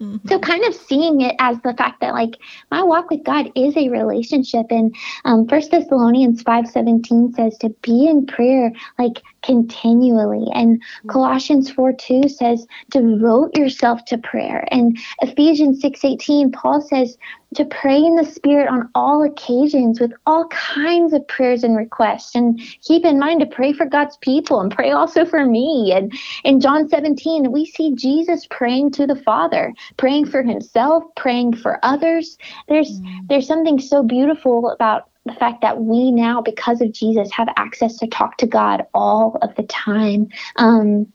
Mm-hmm. 0.00 0.28
So 0.28 0.38
kind 0.38 0.64
of 0.64 0.74
seeing 0.74 1.22
it 1.22 1.34
as 1.38 1.58
the 1.62 1.72
fact 1.72 2.00
that 2.00 2.12
like 2.12 2.36
my 2.70 2.82
walk 2.82 3.10
with 3.10 3.24
God 3.24 3.50
is 3.54 3.76
a 3.76 3.88
relationship. 3.88 4.66
And 4.70 4.94
um, 5.24 5.48
First 5.48 5.70
Thessalonians 5.70 6.42
five 6.42 6.68
seventeen 6.68 7.32
says 7.32 7.56
to 7.58 7.70
be 7.82 8.06
in 8.06 8.26
prayer 8.26 8.72
like 8.98 9.22
continually. 9.46 10.46
And 10.52 10.78
mm-hmm. 10.78 11.08
Colossians 11.08 11.70
4 11.70 11.92
2 11.92 12.28
says 12.28 12.66
devote 12.90 13.56
yourself 13.56 14.04
to 14.06 14.18
prayer. 14.18 14.66
And 14.70 14.98
Ephesians 15.22 15.80
six 15.80 16.04
eighteen, 16.04 16.50
Paul 16.50 16.80
says 16.80 17.16
to 17.54 17.64
pray 17.64 17.96
in 17.96 18.16
the 18.16 18.24
Spirit 18.24 18.68
on 18.68 18.90
all 18.94 19.22
occasions 19.22 20.00
with 20.00 20.12
all 20.26 20.48
kinds 20.48 21.12
of 21.12 21.26
prayers 21.28 21.62
and 21.62 21.76
requests. 21.76 22.34
And 22.34 22.60
keep 22.82 23.04
in 23.04 23.18
mind 23.18 23.40
to 23.40 23.46
pray 23.46 23.72
for 23.72 23.86
God's 23.86 24.16
people 24.18 24.60
and 24.60 24.70
pray 24.70 24.90
also 24.90 25.24
for 25.24 25.46
me. 25.46 25.92
And 25.94 26.12
in 26.44 26.60
John 26.60 26.88
17, 26.88 27.52
we 27.52 27.64
see 27.64 27.94
Jesus 27.94 28.46
praying 28.50 28.90
to 28.92 29.06
the 29.06 29.16
Father, 29.16 29.72
praying 29.96 30.26
for 30.26 30.42
himself, 30.42 31.04
praying 31.14 31.56
for 31.56 31.78
others. 31.84 32.36
There's 32.68 33.00
mm. 33.00 33.28
there's 33.28 33.46
something 33.46 33.78
so 33.78 34.02
beautiful 34.02 34.70
about 34.70 35.08
the 35.26 35.34
fact 35.34 35.60
that 35.62 35.80
we 35.80 36.10
now, 36.10 36.40
because 36.40 36.80
of 36.80 36.92
Jesus, 36.92 37.30
have 37.32 37.48
access 37.56 37.96
to 37.98 38.06
talk 38.06 38.36
to 38.38 38.46
God 38.46 38.86
all 38.94 39.38
of 39.42 39.54
the 39.56 39.64
time. 39.64 40.28
Um, 40.56 41.12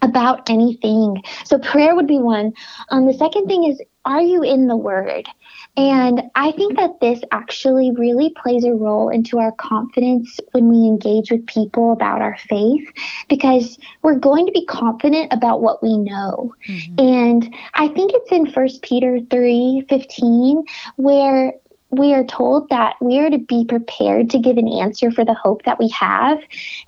about 0.00 0.48
anything. 0.48 1.22
So 1.44 1.58
prayer 1.58 1.94
would 1.94 2.06
be 2.06 2.18
one. 2.18 2.52
Um, 2.90 3.06
the 3.06 3.14
second 3.14 3.46
thing 3.46 3.64
is, 3.64 3.80
are 4.04 4.20
you 4.20 4.42
in 4.42 4.66
the 4.66 4.76
Word? 4.76 5.28
And 5.76 6.24
I 6.34 6.52
think 6.52 6.76
that 6.76 7.00
this 7.00 7.20
actually 7.30 7.92
really 7.92 8.30
plays 8.30 8.64
a 8.64 8.72
role 8.72 9.08
into 9.08 9.38
our 9.38 9.52
confidence 9.52 10.40
when 10.50 10.68
we 10.68 10.88
engage 10.88 11.30
with 11.30 11.46
people 11.46 11.92
about 11.92 12.20
our 12.20 12.36
faith 12.36 12.90
because 13.28 13.78
we're 14.02 14.18
going 14.18 14.46
to 14.46 14.52
be 14.52 14.66
confident 14.66 15.32
about 15.32 15.62
what 15.62 15.82
we 15.82 15.96
know. 15.96 16.54
Mm-hmm. 16.66 16.94
And 16.98 17.54
I 17.74 17.88
think 17.88 18.12
it's 18.12 18.32
in 18.32 18.50
First 18.50 18.82
Peter 18.82 19.20
3 19.30 19.86
15 19.88 20.64
where 20.96 21.54
we 21.92 22.14
are 22.14 22.24
told 22.24 22.70
that 22.70 22.96
we 23.00 23.18
are 23.18 23.28
to 23.28 23.38
be 23.38 23.66
prepared 23.66 24.30
to 24.30 24.38
give 24.38 24.56
an 24.56 24.66
answer 24.66 25.10
for 25.10 25.24
the 25.24 25.34
hope 25.34 25.62
that 25.64 25.78
we 25.78 25.88
have. 25.88 26.38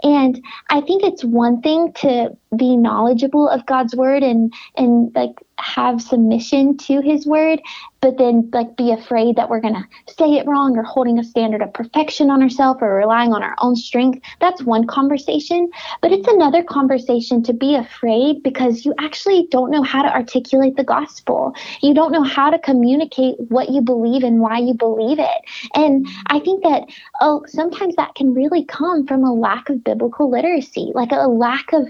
And 0.02 0.42
I 0.70 0.80
think 0.80 1.02
it's 1.02 1.22
one 1.22 1.60
thing 1.60 1.92
to 1.98 2.36
be 2.56 2.76
knowledgeable 2.76 3.48
of 3.48 3.66
God's 3.66 3.94
word 3.94 4.22
and 4.22 4.52
and 4.76 5.14
like 5.14 5.40
have 5.58 6.02
submission 6.02 6.76
to 6.76 7.00
his 7.00 7.26
word 7.26 7.60
but 8.00 8.18
then 8.18 8.50
like 8.52 8.76
be 8.76 8.92
afraid 8.92 9.36
that 9.36 9.48
we're 9.48 9.60
going 9.60 9.74
to 9.74 10.12
say 10.12 10.34
it 10.34 10.46
wrong 10.46 10.76
or 10.76 10.82
holding 10.82 11.18
a 11.18 11.24
standard 11.24 11.62
of 11.62 11.72
perfection 11.72 12.28
on 12.28 12.42
ourselves 12.42 12.80
or 12.82 12.96
relying 12.96 13.32
on 13.32 13.42
our 13.42 13.54
own 13.62 13.74
strength. 13.74 14.20
That's 14.40 14.62
one 14.62 14.86
conversation 14.86 15.70
but 16.02 16.12
it's 16.12 16.28
another 16.28 16.62
conversation 16.62 17.42
to 17.44 17.54
be 17.54 17.74
afraid 17.76 18.42
because 18.42 18.84
you 18.84 18.94
actually 18.98 19.48
don't 19.50 19.70
know 19.70 19.82
how 19.82 20.02
to 20.02 20.12
articulate 20.12 20.76
the 20.76 20.84
gospel. 20.84 21.54
You 21.80 21.94
don't 21.94 22.12
know 22.12 22.22
how 22.22 22.50
to 22.50 22.58
communicate 22.58 23.36
what 23.48 23.70
you 23.70 23.80
believe 23.80 24.22
and 24.22 24.40
why 24.40 24.58
you 24.58 24.74
believe 24.74 25.18
it. 25.18 25.40
And 25.74 26.06
i 26.26 26.38
think 26.40 26.62
that 26.62 26.84
oh 27.20 27.44
sometimes 27.46 27.96
that 27.96 28.14
can 28.14 28.34
really 28.34 28.64
come 28.64 29.06
from 29.06 29.24
a 29.24 29.32
lack 29.32 29.68
of 29.70 29.82
biblical 29.82 30.30
literacy 30.30 30.92
like 30.94 31.12
a 31.12 31.28
lack 31.28 31.72
of 31.72 31.88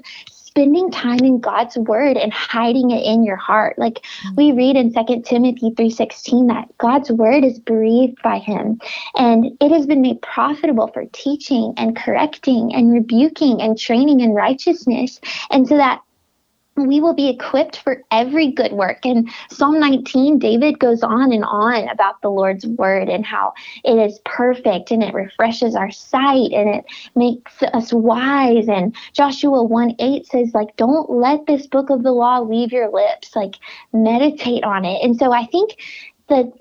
spending 0.55 0.89
time 0.89 1.19
in 1.19 1.41
God's 1.41 1.77
word 1.77 2.17
and 2.17 2.33
hiding 2.33 2.93
it 2.93 3.05
in 3.05 3.25
your 3.25 3.35
heart. 3.37 3.77
Like 3.77 3.95
mm-hmm. 3.95 4.35
we 4.37 4.53
read 4.53 4.77
in 4.77 4.95
2 4.95 5.23
Timothy 5.23 5.73
3:16 5.73 6.47
that 6.47 6.69
God's 6.79 7.11
word 7.11 7.43
is 7.43 7.59
breathed 7.59 8.23
by 8.23 8.39
him 8.39 8.79
and 9.17 9.47
it 9.61 9.73
has 9.73 9.85
been 9.85 10.01
made 10.01 10.23
profitable 10.23 10.87
for 10.87 11.07
teaching 11.13 11.75
and 11.77 11.97
correcting 11.97 12.73
and 12.73 12.93
rebuking 12.93 13.61
and 13.61 13.77
training 13.77 14.21
in 14.21 14.31
righteousness. 14.31 15.21
And 15.51 15.67
so 15.67 15.77
that 15.77 16.03
we 16.77 17.01
will 17.01 17.15
be 17.15 17.29
equipped 17.29 17.79
for 17.79 18.03
every 18.11 18.51
good 18.51 18.73
work. 18.73 19.05
And 19.05 19.31
Psalm 19.51 19.79
19, 19.79 20.39
David 20.39 20.79
goes 20.79 21.03
on 21.03 21.33
and 21.33 21.45
on 21.45 21.89
about 21.89 22.21
the 22.21 22.31
Lord's 22.31 22.67
word 22.67 23.09
and 23.09 23.25
how 23.25 23.53
it 23.85 23.95
is 23.95 24.19
perfect 24.25 24.91
and 24.91 25.03
it 25.03 25.15
refreshes 25.15 25.77
our 25.77 25.91
sight 25.91 26.53
and 26.53 26.69
it 26.69 26.85
makes 27.15 27.63
us 27.63 27.93
wise. 27.93 28.69
And 28.69 28.95
Joshua 29.13 29.63
1 29.63 29.97
8 29.99 30.27
says, 30.27 30.55
like, 30.55 30.77
don't 30.77 31.11
let 31.11 31.47
this 31.47 31.67
book 31.67 31.91
of 31.91 32.03
the 32.03 32.13
law 32.13 32.41
leave 32.41 32.73
your 32.73 32.91
lips, 32.91 33.37
like, 33.37 33.57
meditate 33.93 34.65
on 34.65 34.85
it. 34.85 35.03
And 35.03 35.17
so 35.17 35.33
I 35.33 35.47
think 35.47 35.77
that 36.29 36.53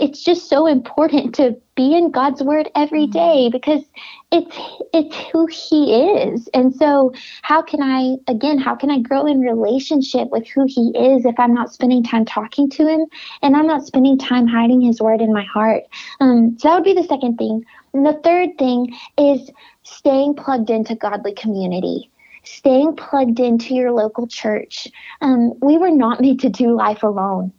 it's 0.00 0.22
just 0.22 0.48
so 0.48 0.66
important 0.66 1.34
to 1.36 1.56
be 1.74 1.96
in 1.96 2.10
God's 2.10 2.42
word 2.42 2.70
every 2.74 3.06
mm-hmm. 3.06 3.50
because 3.50 3.82
it's 4.30 4.56
it's 4.92 5.16
who 5.30 5.46
he 5.46 5.94
is. 5.94 6.48
And 6.54 6.74
so 6.74 7.12
how 7.42 7.62
can 7.62 7.82
I 7.82 8.16
again, 8.28 8.58
how 8.58 8.74
can 8.74 8.90
I 8.90 9.00
grow 9.00 9.26
in 9.26 9.40
relationship 9.40 10.28
with 10.30 10.46
who 10.46 10.66
he 10.66 10.92
is 10.96 11.24
if 11.24 11.38
I'm 11.38 11.54
not 11.54 11.72
spending 11.72 12.02
time 12.02 12.24
talking 12.24 12.68
to 12.70 12.86
him 12.86 13.06
and 13.42 13.56
I'm 13.56 13.66
not 13.66 13.86
spending 13.86 14.18
time 14.18 14.46
hiding 14.46 14.80
his 14.80 15.00
word 15.00 15.20
in 15.20 15.32
my 15.32 15.44
heart? 15.44 15.84
Um, 16.20 16.56
so 16.58 16.68
that 16.68 16.74
would 16.76 16.84
be 16.84 16.94
the 16.94 17.08
second 17.08 17.36
thing. 17.36 17.64
And 17.92 18.04
the 18.04 18.20
third 18.24 18.56
thing 18.58 18.94
is 19.18 19.50
staying 19.82 20.34
plugged 20.34 20.70
into 20.70 20.94
godly 20.94 21.34
community 21.34 22.10
staying 22.46 22.94
plugged 22.94 23.40
into 23.40 23.74
your 23.74 23.90
local 23.90 24.26
church. 24.26 24.86
Um, 25.22 25.54
we 25.60 25.78
were 25.78 25.90
not 25.90 26.20
made 26.20 26.40
to 26.40 26.50
do 26.50 26.76
life 26.76 27.02
alone. 27.02 27.52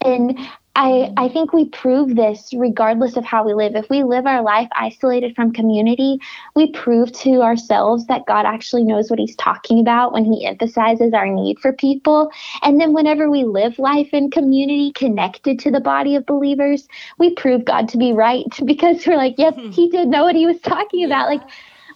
And 0.00 0.38
I, 0.80 1.12
I 1.16 1.28
think 1.28 1.52
we 1.52 1.64
prove 1.64 2.14
this 2.14 2.50
regardless 2.56 3.16
of 3.16 3.24
how 3.24 3.44
we 3.44 3.52
live. 3.52 3.74
If 3.74 3.90
we 3.90 4.04
live 4.04 4.26
our 4.26 4.42
life 4.42 4.68
isolated 4.76 5.34
from 5.34 5.52
community, 5.52 6.20
we 6.54 6.70
prove 6.70 7.10
to 7.14 7.42
ourselves 7.42 8.06
that 8.06 8.26
God 8.26 8.46
actually 8.46 8.84
knows 8.84 9.10
what 9.10 9.18
He's 9.18 9.34
talking 9.34 9.80
about 9.80 10.12
when 10.12 10.24
He 10.24 10.46
emphasizes 10.46 11.12
our 11.14 11.26
need 11.26 11.58
for 11.58 11.72
people. 11.72 12.30
And 12.62 12.80
then 12.80 12.92
whenever 12.92 13.28
we 13.28 13.42
live 13.42 13.80
life 13.80 14.10
in 14.12 14.30
community 14.30 14.92
connected 14.92 15.58
to 15.58 15.72
the 15.72 15.80
body 15.80 16.14
of 16.14 16.26
believers, 16.26 16.86
we 17.18 17.34
prove 17.34 17.64
God 17.64 17.88
to 17.88 17.98
be 17.98 18.12
right 18.12 18.46
because 18.64 19.04
we're 19.04 19.16
like, 19.16 19.34
yep, 19.36 19.56
hmm. 19.56 19.70
He 19.70 19.90
did 19.90 20.06
know 20.06 20.22
what 20.22 20.36
He 20.36 20.46
was 20.46 20.60
talking 20.60 21.04
about. 21.04 21.28
Like, 21.28 21.42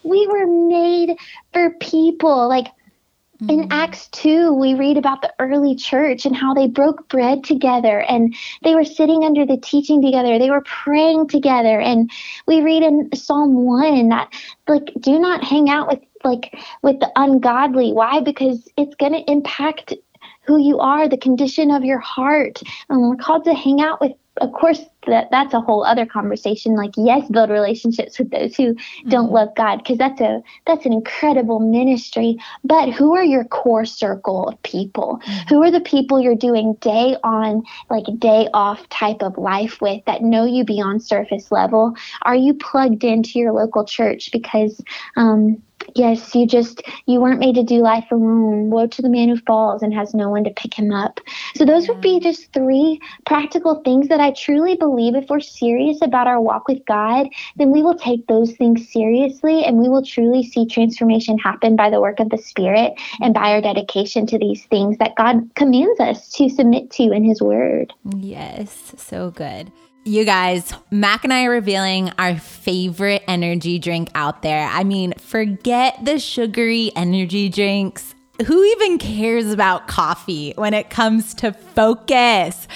we 0.02 0.26
were 0.26 0.48
made 0.48 1.16
for 1.52 1.70
people. 1.78 2.48
Like, 2.48 2.66
In 3.48 3.62
mm-hmm. 3.62 3.72
Acts 3.72 4.06
2, 4.08 4.52
we 4.52 4.74
read 4.74 4.96
about 4.96 5.20
the 5.20 5.32
early 5.40 5.74
church 5.74 6.24
and 6.24 6.36
how 6.36 6.54
they 6.54 6.68
broke 6.68 7.08
bread 7.08 7.42
together 7.42 8.02
and 8.02 8.32
they 8.62 8.76
were 8.76 8.84
sitting 8.84 9.24
under 9.24 9.44
the 9.44 9.56
teaching 9.56 10.00
together. 10.00 10.38
They 10.38 10.50
were 10.50 10.62
praying 10.62 11.26
together. 11.26 11.80
And 11.80 12.08
we 12.46 12.60
read 12.60 12.84
in 12.84 13.10
Psalm 13.12 13.64
1 13.64 14.10
that, 14.10 14.32
like, 14.68 14.92
do 15.00 15.18
not 15.18 15.42
hang 15.42 15.68
out 15.68 15.88
with 15.88 15.98
like 16.24 16.56
with 16.82 17.00
the 17.00 17.10
ungodly 17.16 17.92
why 17.92 18.20
because 18.20 18.68
it's 18.76 18.94
going 18.94 19.12
to 19.12 19.28
impact 19.28 19.92
who 20.44 20.58
you 20.58 20.78
are, 20.78 21.08
the 21.08 21.16
condition 21.16 21.72
of 21.72 21.84
your 21.84 21.98
heart. 21.98 22.62
And 22.88 23.00
we're 23.00 23.16
called 23.16 23.44
to 23.44 23.54
hang 23.54 23.80
out 23.80 24.00
with 24.00 24.12
of 24.40 24.52
course 24.52 24.80
that 25.06 25.28
that's 25.30 25.52
a 25.52 25.60
whole 25.60 25.84
other 25.84 26.06
conversation. 26.06 26.74
Like 26.74 26.92
yes 26.96 27.28
build 27.28 27.50
relationships 27.50 28.18
with 28.18 28.30
those 28.30 28.56
who 28.56 28.74
mm-hmm. 28.74 29.08
don't 29.08 29.32
love 29.32 29.54
god 29.56 29.78
because 29.78 29.98
that's 29.98 30.20
a 30.20 30.42
that's 30.66 30.86
an 30.86 30.92
incredible 30.92 31.60
ministry. 31.60 32.38
But 32.64 32.90
who 32.90 33.14
are 33.16 33.24
your 33.24 33.44
core 33.44 33.84
circle 33.84 34.48
of 34.48 34.62
people? 34.62 35.20
Mm-hmm. 35.22 35.48
who 35.48 35.62
are 35.62 35.70
the 35.70 35.80
people 35.80 36.20
you're 36.20 36.34
doing 36.34 36.74
day 36.80 37.16
on 37.22 37.62
like 37.90 38.04
day 38.18 38.48
off 38.54 38.88
type 38.88 39.22
of 39.22 39.36
life 39.36 39.80
with 39.80 40.04
that 40.06 40.22
know 40.22 40.44
you 40.44 40.64
beyond 40.64 41.02
surface 41.02 41.50
level? 41.52 41.94
Are 42.22 42.36
you 42.36 42.54
plugged 42.54 43.04
into 43.04 43.38
your 43.38 43.52
local 43.52 43.84
church? 43.84 44.30
Because 44.32 44.80
um 45.16 45.62
Yes, 45.94 46.34
you 46.34 46.46
just 46.46 46.82
you 47.06 47.20
weren't 47.20 47.40
made 47.40 47.54
to 47.56 47.62
do 47.62 47.82
life 47.82 48.06
alone. 48.10 48.70
Woe 48.70 48.86
to 48.86 49.02
the 49.02 49.08
man 49.08 49.28
who 49.28 49.36
falls 49.38 49.82
and 49.82 49.92
has 49.94 50.14
no 50.14 50.30
one 50.30 50.44
to 50.44 50.50
pick 50.50 50.74
him 50.74 50.92
up. 50.92 51.20
So 51.54 51.64
those 51.64 51.88
would 51.88 52.00
be 52.00 52.20
just 52.20 52.52
three 52.52 53.00
practical 53.26 53.82
things 53.84 54.08
that 54.08 54.20
I 54.20 54.32
truly 54.32 54.76
believe 54.76 55.14
if 55.14 55.28
we're 55.28 55.40
serious 55.40 56.00
about 56.02 56.26
our 56.26 56.40
walk 56.40 56.68
with 56.68 56.84
God, 56.86 57.28
then 57.56 57.70
we 57.70 57.82
will 57.82 57.94
take 57.94 58.26
those 58.26 58.52
things 58.52 58.90
seriously 58.90 59.64
and 59.64 59.78
we 59.78 59.88
will 59.88 60.04
truly 60.04 60.42
see 60.42 60.66
transformation 60.66 61.38
happen 61.38 61.76
by 61.76 61.90
the 61.90 62.00
work 62.00 62.20
of 62.20 62.30
the 62.30 62.38
Spirit 62.38 62.94
and 63.20 63.34
by 63.34 63.52
our 63.52 63.60
dedication 63.60 64.26
to 64.26 64.38
these 64.38 64.64
things 64.66 64.98
that 64.98 65.16
God 65.16 65.50
commands 65.54 66.00
us 66.00 66.30
to 66.32 66.48
submit 66.48 66.90
to 66.92 67.12
in 67.12 67.24
his 67.24 67.40
word. 67.40 67.92
Yes, 68.16 68.94
so 68.96 69.30
good. 69.30 69.70
You 70.04 70.24
guys, 70.24 70.74
Mac 70.90 71.22
and 71.22 71.32
I 71.32 71.44
are 71.44 71.50
revealing 71.50 72.10
our 72.18 72.36
favorite 72.36 73.22
energy 73.28 73.78
drink 73.78 74.10
out 74.16 74.42
there. 74.42 74.66
I 74.66 74.82
mean, 74.82 75.14
forget 75.18 76.04
the 76.04 76.18
sugary 76.18 76.90
energy 76.96 77.48
drinks. 77.48 78.16
Who 78.44 78.64
even 78.64 78.98
cares 78.98 79.52
about 79.52 79.86
coffee 79.86 80.54
when 80.56 80.74
it 80.74 80.90
comes 80.90 81.34
to 81.34 81.52
focus? 81.52 82.66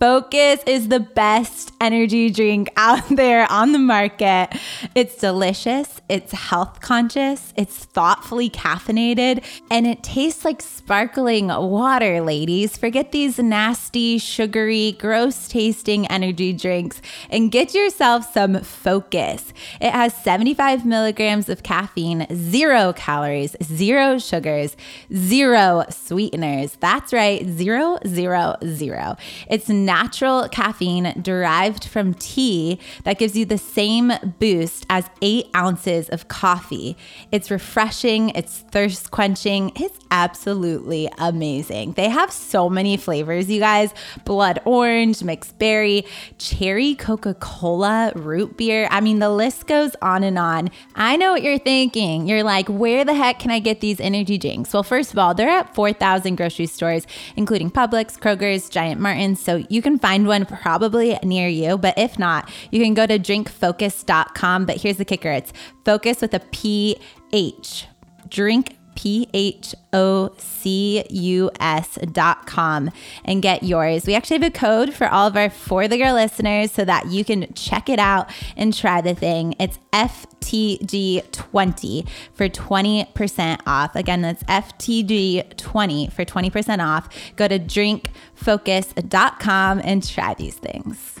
Phocus 0.00 0.60
is 0.66 0.88
the 0.88 0.98
best 0.98 1.72
energy 1.80 2.28
drink 2.28 2.68
out 2.76 3.08
there 3.08 3.50
on 3.50 3.72
the 3.72 3.78
market. 3.78 4.48
It's 4.94 5.16
delicious, 5.16 6.00
it's 6.08 6.32
health 6.32 6.80
conscious, 6.80 7.52
it's 7.56 7.84
thoughtfully 7.84 8.50
caffeinated, 8.50 9.44
and 9.70 9.86
it 9.86 10.02
tastes 10.02 10.44
like 10.44 10.60
sparkling 10.62 11.46
water, 11.46 12.20
ladies. 12.20 12.76
Forget 12.76 13.12
these 13.12 13.38
nasty, 13.38 14.18
sugary, 14.18 14.92
gross 14.98 15.48
tasting 15.48 16.06
energy 16.08 16.52
drinks 16.52 17.00
and 17.30 17.52
get 17.52 17.72
yourself 17.74 18.32
some 18.32 18.60
Phocus. 18.60 19.52
It 19.80 19.92
has 19.92 20.14
75 20.14 20.84
milligrams 20.84 21.48
of 21.48 21.62
caffeine, 21.62 22.26
zero 22.34 22.92
calories, 22.94 23.56
zero 23.62 24.18
sugars, 24.18 24.76
zero 25.14 25.84
sweeteners. 25.88 26.76
That's 26.80 27.12
right, 27.12 27.46
zero, 27.46 27.98
zero, 28.06 28.56
zero. 28.64 29.16
It's 29.48 29.68
natural 29.84 30.48
caffeine 30.48 31.20
derived 31.20 31.84
from 31.84 32.14
tea 32.14 32.78
that 33.04 33.18
gives 33.18 33.36
you 33.36 33.44
the 33.44 33.58
same 33.58 34.12
boost 34.38 34.86
as 34.90 35.08
eight 35.22 35.46
ounces 35.54 36.08
of 36.08 36.28
coffee. 36.28 36.96
It's 37.30 37.50
refreshing, 37.50 38.30
it's 38.30 38.60
thirst 38.70 39.10
quenching, 39.10 39.72
it's 39.76 39.98
absolutely 40.10 41.10
amazing. 41.18 41.92
They 41.92 42.08
have 42.08 42.32
so 42.32 42.68
many 42.68 42.96
flavors, 42.96 43.50
you 43.50 43.60
guys 43.60 43.92
blood 44.24 44.60
orange, 44.64 45.22
mixed 45.22 45.58
berry, 45.58 46.04
cherry 46.38 46.94
Coca 46.94 47.34
Cola, 47.34 48.12
root 48.14 48.56
beer. 48.56 48.88
I 48.90 49.00
mean, 49.00 49.18
the 49.18 49.30
list 49.30 49.66
goes 49.66 49.94
on 50.02 50.24
and 50.24 50.38
on. 50.38 50.70
I 50.94 51.16
know 51.16 51.32
what 51.32 51.42
you're 51.42 51.58
thinking. 51.58 52.26
You're 52.26 52.42
like, 52.42 52.68
where 52.68 53.04
the 53.04 53.14
heck 53.14 53.38
can 53.38 53.50
I 53.50 53.58
get 53.58 53.80
these 53.80 54.00
energy 54.00 54.38
drinks? 54.38 54.72
Well, 54.72 54.82
first 54.82 55.12
of 55.12 55.18
all, 55.18 55.34
they're 55.34 55.48
at 55.48 55.74
4,000 55.74 56.36
grocery 56.36 56.66
stores, 56.66 57.06
including 57.36 57.70
Publix, 57.70 58.18
Kroger's, 58.18 58.68
Giant 58.68 59.00
Martin's. 59.00 59.40
So 59.40 59.64
you 59.74 59.82
can 59.82 59.98
find 59.98 60.28
one 60.28 60.46
probably 60.46 61.18
near 61.24 61.48
you. 61.48 61.76
But 61.76 61.98
if 61.98 62.18
not, 62.18 62.48
you 62.70 62.82
can 62.82 62.94
go 62.94 63.06
to 63.06 63.18
drinkphocus.com. 63.18 64.66
But 64.66 64.76
here's 64.80 64.98
the 64.98 65.04
kicker 65.04 65.30
it's 65.30 65.52
Phocus 65.84 66.20
with 66.20 66.32
a 66.32 66.40
PH. 66.40 67.86
Drink 68.28 68.78
P 68.94 69.28
H 69.32 69.74
O 69.92 70.32
C 70.38 71.04
U 71.10 71.50
S 71.60 71.98
dot 72.12 72.46
com 72.46 72.90
and 73.24 73.42
get 73.42 73.62
yours. 73.62 74.06
We 74.06 74.14
actually 74.14 74.38
have 74.38 74.46
a 74.46 74.50
code 74.50 74.92
for 74.94 75.06
all 75.08 75.26
of 75.26 75.36
our 75.36 75.50
For 75.50 75.86
the 75.88 75.98
Girl 75.98 76.14
listeners 76.14 76.72
so 76.72 76.84
that 76.84 77.06
you 77.06 77.24
can 77.24 77.52
check 77.54 77.88
it 77.88 77.98
out 77.98 78.30
and 78.56 78.72
try 78.74 79.00
the 79.00 79.14
thing. 79.14 79.54
It's 79.58 79.78
FTG20 79.92 82.08
for 82.34 82.48
20% 82.48 83.60
off. 83.66 83.96
Again, 83.96 84.22
that's 84.22 84.42
FTG20 84.44 86.12
for 86.12 86.24
20% 86.24 86.84
off. 86.84 87.08
Go 87.36 87.48
to 87.48 87.58
drinkphocus.com 87.58 89.80
and 89.84 90.08
try 90.08 90.34
these 90.34 90.56
things 90.56 91.18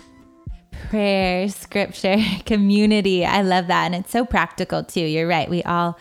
prayer, 0.90 1.48
scripture, 1.48 2.18
community. 2.46 3.24
I 3.24 3.42
love 3.42 3.68
that. 3.68 3.86
And 3.86 3.94
it's 3.94 4.10
so 4.10 4.24
practical 4.24 4.84
too. 4.84 5.00
You're 5.00 5.26
right. 5.26 5.48
We 5.48 5.62
all 5.64 5.98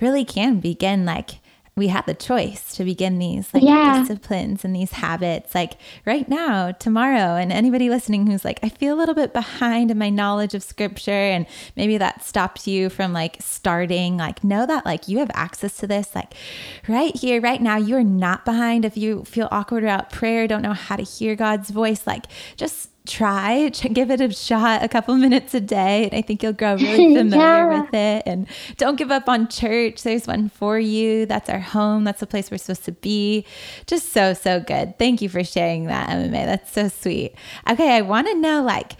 really 0.00 0.24
can 0.24 0.60
begin 0.60 1.04
like 1.04 1.40
we 1.78 1.88
have 1.88 2.06
the 2.06 2.14
choice 2.14 2.74
to 2.74 2.84
begin 2.84 3.18
these 3.18 3.54
like 3.54 3.62
yeah. 3.62 4.00
disciplines 4.00 4.64
and 4.64 4.74
these 4.74 4.90
habits 4.90 5.54
like 5.54 5.74
right 6.04 6.28
now 6.28 6.72
tomorrow 6.72 7.36
and 7.36 7.52
anybody 7.52 7.88
listening 7.88 8.26
who's 8.26 8.44
like 8.44 8.58
i 8.64 8.68
feel 8.68 8.94
a 8.94 8.98
little 8.98 9.14
bit 9.14 9.32
behind 9.32 9.90
in 9.90 9.96
my 9.96 10.10
knowledge 10.10 10.54
of 10.54 10.62
scripture 10.62 11.10
and 11.12 11.46
maybe 11.76 11.96
that 11.96 12.22
stops 12.24 12.66
you 12.66 12.90
from 12.90 13.12
like 13.12 13.36
starting 13.40 14.16
like 14.16 14.42
know 14.42 14.66
that 14.66 14.84
like 14.84 15.06
you 15.06 15.18
have 15.18 15.30
access 15.34 15.76
to 15.76 15.86
this 15.86 16.14
like 16.14 16.34
right 16.88 17.14
here 17.16 17.40
right 17.40 17.62
now 17.62 17.76
you're 17.76 18.02
not 18.02 18.44
behind 18.44 18.84
if 18.84 18.96
you 18.96 19.22
feel 19.24 19.48
awkward 19.52 19.84
about 19.84 20.10
prayer 20.10 20.48
don't 20.48 20.62
know 20.62 20.74
how 20.74 20.96
to 20.96 21.04
hear 21.04 21.36
god's 21.36 21.70
voice 21.70 22.06
like 22.06 22.26
just 22.56 22.90
try, 23.08 23.68
give 23.70 24.10
it 24.10 24.20
a 24.20 24.32
shot 24.32 24.82
a 24.82 24.88
couple 24.88 25.16
minutes 25.16 25.54
a 25.54 25.60
day. 25.60 26.04
And 26.04 26.14
I 26.14 26.22
think 26.22 26.42
you'll 26.42 26.52
grow 26.52 26.74
really 26.76 27.14
familiar 27.16 27.38
yeah. 27.38 27.80
with 27.80 27.94
it. 27.94 28.22
And 28.26 28.46
don't 28.76 28.96
give 28.96 29.10
up 29.10 29.28
on 29.28 29.48
church. 29.48 30.02
There's 30.02 30.26
one 30.26 30.48
for 30.48 30.78
you. 30.78 31.26
That's 31.26 31.48
our 31.48 31.58
home. 31.58 32.04
That's 32.04 32.20
the 32.20 32.26
place 32.26 32.50
we're 32.50 32.58
supposed 32.58 32.84
to 32.84 32.92
be. 32.92 33.44
Just 33.86 34.12
so, 34.12 34.34
so 34.34 34.60
good. 34.60 34.98
Thank 34.98 35.22
you 35.22 35.28
for 35.28 35.42
sharing 35.42 35.86
that, 35.86 36.10
Emma 36.10 36.28
Mae. 36.28 36.46
That's 36.46 36.70
so 36.70 36.88
sweet. 36.88 37.34
Okay, 37.68 37.96
I 37.96 38.02
want 38.02 38.28
to 38.28 38.34
know 38.34 38.62
like, 38.62 38.92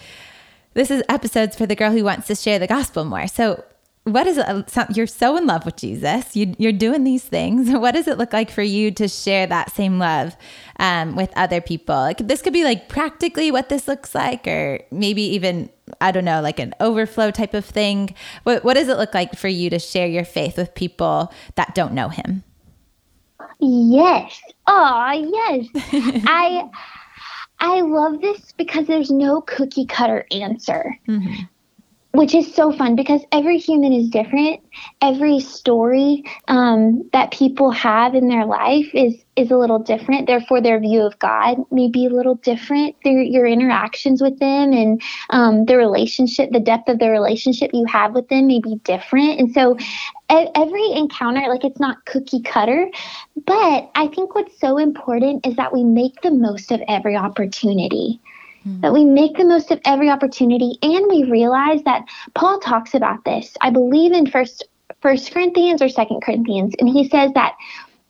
this 0.75 0.91
is 0.91 1.03
episodes 1.09 1.57
for 1.57 1.67
the 1.67 1.75
girl 1.75 1.93
who 1.93 2.05
wants 2.05 2.27
to 2.29 2.35
share 2.35 2.59
the 2.59 2.67
gospel 2.67 3.05
more. 3.05 3.27
So, 3.27 3.65
what 4.13 4.27
is 4.27 4.39
it? 4.39 4.97
You're 4.97 5.07
so 5.07 5.37
in 5.37 5.47
love 5.47 5.65
with 5.65 5.77
Jesus. 5.77 6.37
You, 6.37 6.55
are 6.69 6.73
doing 6.73 7.05
these 7.05 7.25
things. 7.25 7.71
What 7.79 7.95
does 7.95 8.09
it 8.09 8.19
look 8.19 8.33
like 8.33 8.51
for 8.51 8.63
you 8.63 8.91
to 8.93 9.09
share 9.09 9.47
that 9.47 9.71
same 9.71 9.99
love 9.99 10.37
um, 10.79 11.15
with 11.15 11.33
other 11.37 11.61
people? 11.61 11.95
Like 11.95 12.19
this 12.19 12.43
could 12.43 12.53
be 12.53 12.65
like 12.65 12.89
practically 12.89 13.51
what 13.51 13.69
this 13.69 13.87
looks 13.87 14.15
like, 14.15 14.47
or 14.47 14.81
maybe 14.91 15.23
even 15.23 15.71
I 16.01 16.11
don't 16.11 16.25
know, 16.25 16.41
like 16.41 16.59
an 16.59 16.75
overflow 16.81 17.31
type 17.31 17.55
of 17.55 17.65
thing. 17.65 18.15
What 18.43 18.65
What 18.65 18.75
does 18.75 18.89
it 18.89 18.97
look 18.97 19.15
like 19.15 19.37
for 19.37 19.49
you 19.49 19.71
to 19.71 19.79
share 19.79 20.09
your 20.09 20.25
faith 20.25 20.57
with 20.57 20.75
people 20.75 21.33
that 21.55 21.75
don't 21.75 21.93
know 21.93 22.09
Him? 22.09 22.43
Yes. 23.61 24.41
Oh, 24.67 25.13
yes. 25.13 25.67
I 26.27 26.69
I 27.61 27.81
love 27.81 28.21
this 28.21 28.53
because 28.57 28.87
there's 28.87 29.11
no 29.11 29.41
cookie 29.41 29.87
cutter 29.87 30.27
answer. 30.31 30.97
Mm-hmm 31.09 31.45
which 32.13 32.35
is 32.35 32.53
so 32.55 32.73
fun 32.73 32.97
because 32.97 33.21
every 33.33 33.59
human 33.59 33.93
is 33.93 34.09
different. 34.09 34.61
Every 35.03 35.41
story 35.41 36.25
um, 36.49 37.09
that 37.13 37.33
people 37.33 37.71
have 37.71 38.15
in 38.15 38.29
their 38.29 38.47
life 38.47 38.89
is 38.95 39.15
is 39.37 39.51
a 39.51 39.57
little 39.57 39.79
different. 39.79 40.27
Therefore, 40.27 40.61
their 40.61 40.81
view 40.81 41.03
of 41.03 41.19
God 41.19 41.59
may 41.71 41.89
be 41.89 42.07
a 42.07 42.11
little 42.11 42.35
different. 42.37 42.97
Your 43.05 43.47
interactions 43.47 44.21
with 44.23 44.39
them 44.41 44.73
and 44.73 45.03
um, 45.31 45.67
the 45.67 45.77
relationship, 45.77 46.51
the 46.51 46.61
depth 46.61 46.89
of 46.89 46.99
the 46.99 47.11
relationship 47.11 47.71
you 47.73 47.85
have 47.85 48.15
with 48.15 48.29
them 48.29 48.47
may 48.47 48.59
be 48.59 48.77
different. 48.85 49.39
And 49.39 49.53
so, 49.53 49.77
every 50.31 50.91
encounter, 50.93 51.43
like 51.49 51.65
it's 51.65 51.79
not 51.79 52.05
cookie 52.07 52.43
cutter, 52.43 52.89
but 53.47 53.91
I 53.95 54.09
think 54.09 54.35
what's 54.35 54.59
so 54.59 54.79
important 54.79 55.47
is 55.47 55.57
that 55.57 55.73
we 55.73 55.85
make 55.85 56.23
the 56.23 56.31
most 56.31 56.73
of 56.73 56.81
every 56.89 57.17
opportunity 57.17 58.21
mm-hmm. 58.69 58.81
that 58.81 58.93
we 58.93 59.05
make 59.05 59.37
the 59.37 59.45
most 59.45 59.71
of 59.71 59.81
every 59.85 60.11
opportunity 60.11 60.79
and 60.83 61.07
we 61.09 61.25
realize 61.25 61.83
that 61.85 62.05
Paul 62.35 62.59
talks 62.61 62.95
about 62.95 63.25
this. 63.25 63.57
I 63.61 63.71
believe 63.71 64.13
in 64.13 64.27
first 64.27 64.65
first 65.01 65.33
Corinthians 65.33 65.81
or 65.81 65.89
second 65.89 66.23
Corinthians 66.23 66.75
and 66.79 66.89
he 66.89 67.09
says 67.09 67.33
that 67.35 67.57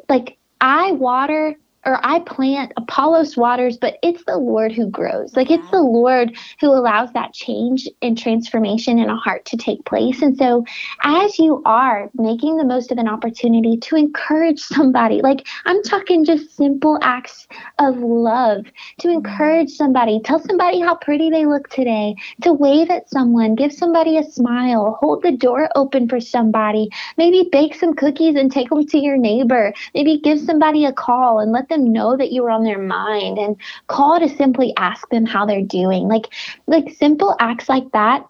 like 0.08 0.38
I 0.60 0.92
water 0.92 1.56
or 1.88 1.98
I 2.02 2.20
plant, 2.20 2.72
Apollos 2.76 3.34
waters, 3.34 3.78
but 3.78 3.96
it's 4.02 4.22
the 4.24 4.36
Lord 4.36 4.72
who 4.72 4.90
grows. 4.90 5.34
Like 5.34 5.50
it's 5.50 5.70
the 5.70 5.80
Lord 5.80 6.36
who 6.60 6.70
allows 6.70 7.10
that 7.14 7.32
change 7.32 7.88
and 8.02 8.16
transformation 8.16 8.98
in 8.98 9.08
a 9.08 9.16
heart 9.16 9.46
to 9.46 9.56
take 9.56 9.86
place. 9.86 10.20
And 10.20 10.36
so 10.36 10.66
as 11.02 11.38
you 11.38 11.62
are 11.64 12.10
making 12.14 12.58
the 12.58 12.64
most 12.64 12.92
of 12.92 12.98
an 12.98 13.08
opportunity 13.08 13.78
to 13.78 13.96
encourage 13.96 14.60
somebody, 14.60 15.22
like 15.22 15.46
I'm 15.64 15.82
talking 15.82 16.26
just 16.26 16.54
simple 16.54 16.98
acts 17.00 17.48
of 17.78 17.96
love 17.96 18.66
to 18.98 19.08
mm-hmm. 19.08 19.16
encourage 19.16 19.70
somebody, 19.70 20.20
tell 20.22 20.40
somebody 20.40 20.80
how 20.80 20.94
pretty 20.94 21.30
they 21.30 21.46
look 21.46 21.70
today, 21.70 22.16
to 22.42 22.52
wave 22.52 22.90
at 22.90 23.08
someone, 23.08 23.54
give 23.54 23.72
somebody 23.72 24.18
a 24.18 24.24
smile, 24.24 24.98
hold 25.00 25.22
the 25.22 25.32
door 25.32 25.70
open 25.74 26.06
for 26.06 26.20
somebody, 26.20 26.90
maybe 27.16 27.48
bake 27.50 27.74
some 27.74 27.94
cookies 27.94 28.36
and 28.36 28.52
take 28.52 28.68
them 28.68 28.86
to 28.86 28.98
your 28.98 29.16
neighbor, 29.16 29.72
maybe 29.94 30.20
give 30.20 30.38
somebody 30.38 30.84
a 30.84 30.92
call 30.92 31.38
and 31.40 31.50
let 31.50 31.70
them 31.70 31.77
know 31.78 32.16
that 32.16 32.32
you 32.32 32.42
were 32.42 32.50
on 32.50 32.64
their 32.64 32.78
mind 32.80 33.38
and 33.38 33.56
call 33.86 34.18
to 34.18 34.28
simply 34.28 34.72
ask 34.76 35.08
them 35.10 35.26
how 35.26 35.46
they're 35.46 35.62
doing. 35.62 36.08
Like 36.08 36.32
like 36.66 36.90
simple 36.94 37.36
acts 37.40 37.68
like 37.68 37.90
that 37.92 38.26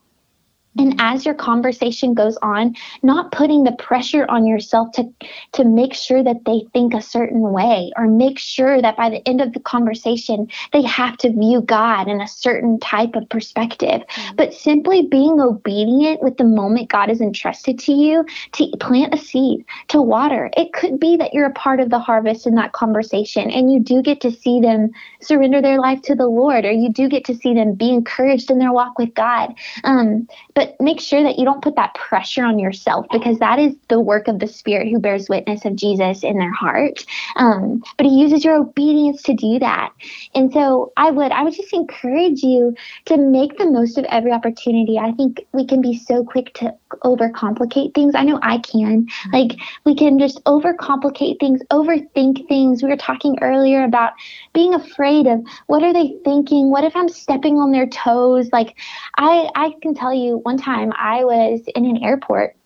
and 0.77 0.95
as 0.99 1.25
your 1.25 1.35
conversation 1.35 2.15
goes 2.15 2.37
on 2.43 2.75
not 3.03 3.33
putting 3.33 3.65
the 3.65 3.73
pressure 3.73 4.27
on 4.29 4.47
yourself 4.47 4.91
to 4.93 5.05
to 5.53 5.65
make 5.65 5.95
sure 5.95 6.23
that 6.23 6.45
they 6.45 6.65
think 6.73 6.95
a 6.95 7.03
certain 7.03 7.53
way 7.53 7.93
or 7.97 8.07
make 8.07 8.39
sure 8.39 8.81
that 8.81 8.97
by 8.97 9.11
the 9.11 9.27
end 9.27 9.41
of 9.41 9.53
the 9.53 9.61
conversation 9.61 10.49
they 10.73 10.83
have 10.83 11.17
to 11.17 11.31
view 11.31 11.61
god 11.63 12.09
in 12.09 12.21
a 12.21 12.29
certain 12.29 12.79
type 12.81 13.15
of 13.15 13.29
perspective 13.29 14.03
mm-hmm. 14.03 14.37
but 14.37 14.55
simply 14.55 15.07
being 15.07 15.41
obedient 15.41 16.23
with 16.23 16.37
the 16.37 16.45
moment 16.45 16.89
god 16.89 17.09
has 17.09 17.21
entrusted 17.21 17.79
to 17.79 17.93
you 17.93 18.25
to 18.53 18.71
plant 18.79 19.15
a 19.15 19.19
seed 19.19 19.65
to 19.89 20.01
water 20.01 20.51
it 20.57 20.73
could 20.73 21.01
be 21.01 21.17
that 21.17 21.33
you're 21.33 21.47
a 21.47 21.53
part 21.53 21.81
of 21.81 21.91
the 21.91 21.99
harvest 21.99 22.47
in 22.47 22.55
that 22.55 22.73
conversation 22.73 23.51
and 23.51 23.73
you 23.73 23.81
do 23.81 24.03
get 24.03 24.21
to 24.21 24.31
see 24.31 24.61
them 24.61 24.91
surrender 25.21 25.61
their 25.61 25.79
life 25.79 26.01
to 26.03 26.15
the 26.15 26.27
lord 26.27 26.65
or 26.65 26.71
you 26.71 26.93
do 26.93 27.09
get 27.09 27.25
to 27.25 27.35
see 27.35 27.55
them 27.55 27.75
be 27.75 27.91
encouraged 27.91 28.51
in 28.51 28.59
their 28.59 28.73
walk 28.73 28.99
with 28.99 29.13
god 29.15 29.55
um, 29.85 30.27
but 30.59 30.75
make 30.81 30.99
sure 30.99 31.23
that 31.23 31.39
you 31.39 31.45
don't 31.45 31.63
put 31.63 31.77
that 31.77 31.95
pressure 31.95 32.45
on 32.45 32.59
yourself 32.59 33.07
because 33.13 33.39
that 33.39 33.61
is 33.61 33.77
the 33.87 34.01
work 34.01 34.27
of 34.27 34.41
the 34.41 34.49
Spirit 34.49 34.89
who 34.89 34.99
bears 34.99 35.29
witness 35.29 35.65
of 35.65 35.77
Jesus 35.77 36.25
in 36.25 36.37
their 36.37 36.53
heart. 36.53 37.07
Um, 37.37 37.81
but 37.97 38.07
He 38.07 38.21
uses 38.21 38.45
your 38.45 38.57
obedience 38.57 39.23
to 39.23 39.35
do 39.35 39.61
that. 39.61 39.93
And 40.35 40.53
so 40.53 40.93
I 40.97 41.13
would, 41.13 41.31
I 41.31 41.45
would 41.45 41.55
just 41.55 41.73
encourage 41.73 42.43
you 42.43 42.75
to 43.05 43.17
make 43.17 43.57
the 43.57 43.71
most 43.71 43.99
of 43.99 44.05
every 44.07 44.33
opportunity. 44.33 44.99
I 44.99 45.13
think 45.13 45.47
we 45.53 45.65
can 45.65 45.81
be 45.81 45.97
so 45.97 46.25
quick 46.25 46.53
to 46.55 46.75
overcomplicate 47.05 47.95
things. 47.95 48.17
I 48.17 48.25
know 48.25 48.41
I 48.43 48.59
can. 48.59 49.07
Like 49.33 49.53
we 49.85 49.95
can 49.95 50.19
just 50.19 50.43
overcomplicate 50.43 51.39
things, 51.39 51.61
overthink 51.71 52.49
things. 52.49 52.83
We 52.83 52.89
were 52.89 52.97
talking 52.97 53.39
earlier 53.43 53.85
about 53.85 54.15
being 54.55 54.75
afraid 54.75 55.29
of 55.29 55.41
what 55.69 55.85
are 55.85 55.93
they 55.93 56.17
thinking? 56.25 56.73
What 56.73 56.83
if 56.83 56.97
I'm 56.97 57.09
stepping 57.09 57.59
on 57.59 57.71
their 57.71 57.87
toes? 57.87 58.49
Like 58.53 58.77
I, 59.17 59.49
I 59.55 59.75
can 59.83 59.95
tell 59.95 60.13
you 60.13 60.41
one 60.49 60.57
time 60.57 60.95
I 60.97 61.25
was 61.25 61.61
in 61.77 61.85
an 61.85 62.03
airport 62.03 62.57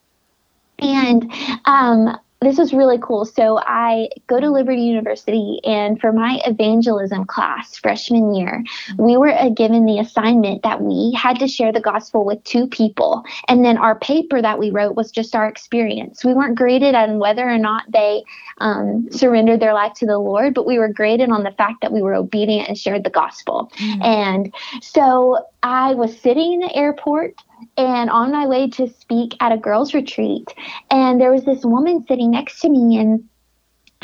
and 0.78 1.32
um, 1.64 2.16
this 2.42 2.58
was 2.58 2.72
really 2.72 2.98
cool. 3.00 3.24
So 3.24 3.58
I 3.58 4.08
go 4.26 4.40
to 4.40 4.50
Liberty 4.50 4.82
University, 4.82 5.60
and 5.64 6.00
for 6.00 6.12
my 6.12 6.40
evangelism 6.44 7.24
class 7.24 7.76
freshman 7.76 8.34
year, 8.34 8.64
we 8.98 9.16
were 9.16 9.32
uh, 9.32 9.50
given 9.50 9.86
the 9.86 10.00
assignment 10.00 10.62
that 10.62 10.82
we 10.82 11.16
had 11.16 11.38
to 11.38 11.46
share 11.46 11.72
the 11.72 11.80
gospel 11.80 12.24
with 12.24 12.42
two 12.44 12.66
people. 12.66 13.24
And 13.48 13.64
then 13.64 13.78
our 13.78 13.98
paper 13.98 14.42
that 14.42 14.58
we 14.58 14.70
wrote 14.70 14.96
was 14.96 15.10
just 15.10 15.34
our 15.34 15.46
experience. 15.46 16.24
We 16.24 16.34
weren't 16.34 16.56
graded 16.56 16.94
on 16.94 17.18
whether 17.18 17.48
or 17.48 17.58
not 17.58 17.84
they 17.88 18.24
um, 18.58 19.08
surrendered 19.10 19.60
their 19.60 19.74
life 19.74 19.94
to 19.94 20.06
the 20.06 20.18
Lord, 20.18 20.54
but 20.54 20.66
we 20.66 20.78
were 20.78 20.88
graded 20.88 21.30
on 21.30 21.44
the 21.44 21.52
fact 21.52 21.80
that 21.82 21.92
we 21.92 22.02
were 22.02 22.14
obedient 22.14 22.68
and 22.68 22.76
shared 22.76 23.04
the 23.04 23.10
gospel. 23.10 23.70
Mm-hmm. 23.76 24.02
And 24.02 24.54
so 24.82 25.46
I 25.62 25.94
was 25.94 26.18
sitting 26.18 26.54
in 26.54 26.60
the 26.60 26.74
airport 26.74 27.36
and 27.76 28.10
on 28.10 28.32
my 28.32 28.46
way 28.46 28.68
to 28.70 28.88
speak 29.00 29.34
at 29.40 29.52
a 29.52 29.56
girls' 29.56 29.94
retreat. 29.94 30.52
And 30.90 31.20
there 31.20 31.32
was 31.32 31.44
this 31.44 31.64
woman 31.64 32.04
sitting 32.06 32.30
next 32.30 32.60
to 32.60 32.68
me, 32.68 32.98
and 32.98 33.28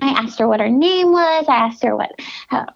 I 0.01 0.11
asked 0.11 0.39
her 0.39 0.49
what 0.49 0.61
her 0.61 0.69
name 0.69 1.13
was. 1.13 1.47
I 1.49 1.57
asked 1.57 1.83
her 1.83 1.97
what 1.97 2.13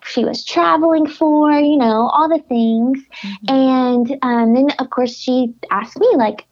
she 0.05 0.24
was 0.24 0.45
traveling 0.45 1.07
for, 1.07 1.53
you 1.53 1.76
know, 1.76 2.09
all 2.12 2.28
the 2.28 2.43
things. 2.49 2.99
Mm-hmm. 3.22 3.55
And 3.55 4.18
um, 4.22 4.55
then, 4.55 4.70
of 4.78 4.91
course, 4.91 5.16
she 5.16 5.55
asked 5.70 5.99
me, 5.99 6.09
like, 6.16 6.47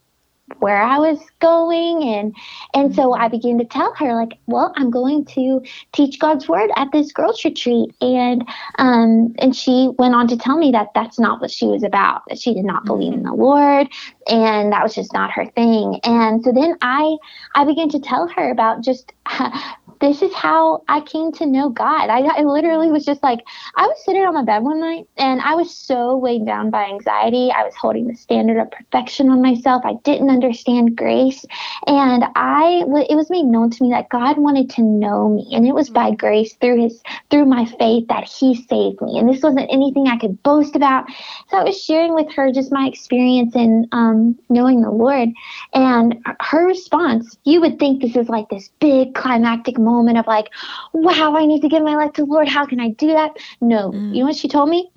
where 0.58 0.82
I 0.82 0.98
was 0.98 1.18
going 1.40 2.02
and 2.02 2.34
and 2.74 2.94
so 2.94 3.14
I 3.14 3.28
began 3.28 3.58
to 3.58 3.64
tell 3.64 3.94
her 3.94 4.14
like 4.14 4.38
well 4.46 4.72
I'm 4.76 4.90
going 4.90 5.24
to 5.26 5.62
teach 5.92 6.18
God's 6.18 6.48
word 6.48 6.70
at 6.76 6.88
this 6.92 7.12
girls 7.12 7.44
retreat 7.44 7.94
and 8.00 8.46
um 8.78 9.34
and 9.38 9.54
she 9.54 9.90
went 9.98 10.14
on 10.14 10.28
to 10.28 10.36
tell 10.36 10.58
me 10.58 10.70
that 10.72 10.88
that's 10.94 11.18
not 11.18 11.40
what 11.40 11.50
she 11.50 11.66
was 11.66 11.82
about 11.82 12.22
that 12.28 12.38
she 12.38 12.54
did 12.54 12.64
not 12.64 12.84
believe 12.84 13.12
in 13.12 13.22
the 13.22 13.32
Lord 13.34 13.88
and 14.28 14.72
that 14.72 14.82
was 14.82 14.94
just 14.94 15.12
not 15.12 15.30
her 15.30 15.46
thing 15.46 16.00
and 16.04 16.42
so 16.44 16.52
then 16.52 16.76
I 16.82 17.16
I 17.54 17.64
began 17.64 17.88
to 17.90 18.00
tell 18.00 18.28
her 18.28 18.50
about 18.50 18.82
just 18.82 19.12
this 20.00 20.22
is 20.22 20.32
how 20.34 20.82
I 20.88 21.02
came 21.02 21.30
to 21.32 21.46
know 21.46 21.68
God. 21.68 22.08
I, 22.08 22.20
I 22.20 22.42
literally 22.42 22.90
was 22.90 23.04
just 23.04 23.22
like, 23.22 23.40
I 23.76 23.86
was 23.86 24.02
sitting 24.04 24.22
on 24.22 24.32
my 24.32 24.42
bed 24.42 24.62
one 24.62 24.80
night 24.80 25.06
and 25.18 25.40
I 25.42 25.54
was 25.54 25.74
so 25.74 26.16
weighed 26.16 26.46
down 26.46 26.70
by 26.70 26.84
anxiety. 26.84 27.50
I 27.50 27.64
was 27.64 27.74
holding 27.74 28.08
the 28.08 28.14
standard 28.14 28.58
of 28.58 28.70
perfection 28.70 29.28
on 29.28 29.42
myself. 29.42 29.82
I 29.84 29.94
didn't 30.02 30.30
understand 30.30 30.96
grace. 30.96 31.44
And 31.86 32.24
I, 32.34 32.82
it 33.08 33.14
was 33.14 33.28
made 33.28 33.44
known 33.44 33.70
to 33.70 33.82
me 33.82 33.90
that 33.90 34.08
God 34.08 34.38
wanted 34.38 34.70
to 34.70 34.82
know 34.82 35.28
me. 35.28 35.50
And 35.52 35.66
it 35.66 35.74
was 35.74 35.90
by 35.90 36.12
grace 36.12 36.54
through 36.54 36.82
his, 36.82 37.02
through 37.30 37.44
my 37.44 37.66
faith 37.66 38.08
that 38.08 38.24
he 38.24 38.54
saved 38.54 39.02
me. 39.02 39.18
And 39.18 39.28
this 39.28 39.42
wasn't 39.42 39.70
anything 39.70 40.08
I 40.08 40.16
could 40.16 40.42
boast 40.42 40.76
about. 40.76 41.04
So 41.50 41.58
I 41.58 41.64
was 41.64 41.82
sharing 41.82 42.14
with 42.14 42.32
her 42.32 42.50
just 42.50 42.72
my 42.72 42.86
experience 42.86 43.54
in 43.54 43.86
um, 43.92 44.38
knowing 44.48 44.80
the 44.80 44.90
Lord. 44.90 45.28
And 45.74 46.24
her 46.40 46.66
response, 46.66 47.36
you 47.44 47.60
would 47.60 47.78
think 47.78 48.00
this 48.00 48.16
is 48.16 48.30
like 48.30 48.48
this 48.48 48.70
big 48.80 49.14
climactic 49.14 49.78
moment 49.78 49.89
moment 49.90 50.18
of 50.18 50.26
like, 50.26 50.50
wow, 50.92 51.36
I 51.36 51.46
need 51.46 51.62
to 51.62 51.68
give 51.68 51.82
my 51.82 51.96
life 51.96 52.12
to 52.14 52.22
the 52.22 52.32
Lord. 52.32 52.48
How 52.48 52.66
can 52.66 52.80
I 52.80 52.90
do 52.90 53.08
that? 53.08 53.36
No. 53.60 53.90
Mm. 53.90 54.14
You 54.14 54.20
know 54.20 54.26
what 54.26 54.36
she 54.36 54.48
told 54.48 54.68
me? 54.68 54.90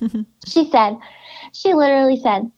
she 0.46 0.70
said, 0.70 0.96
she 1.52 1.74
literally 1.74 2.18
said, 2.20 2.50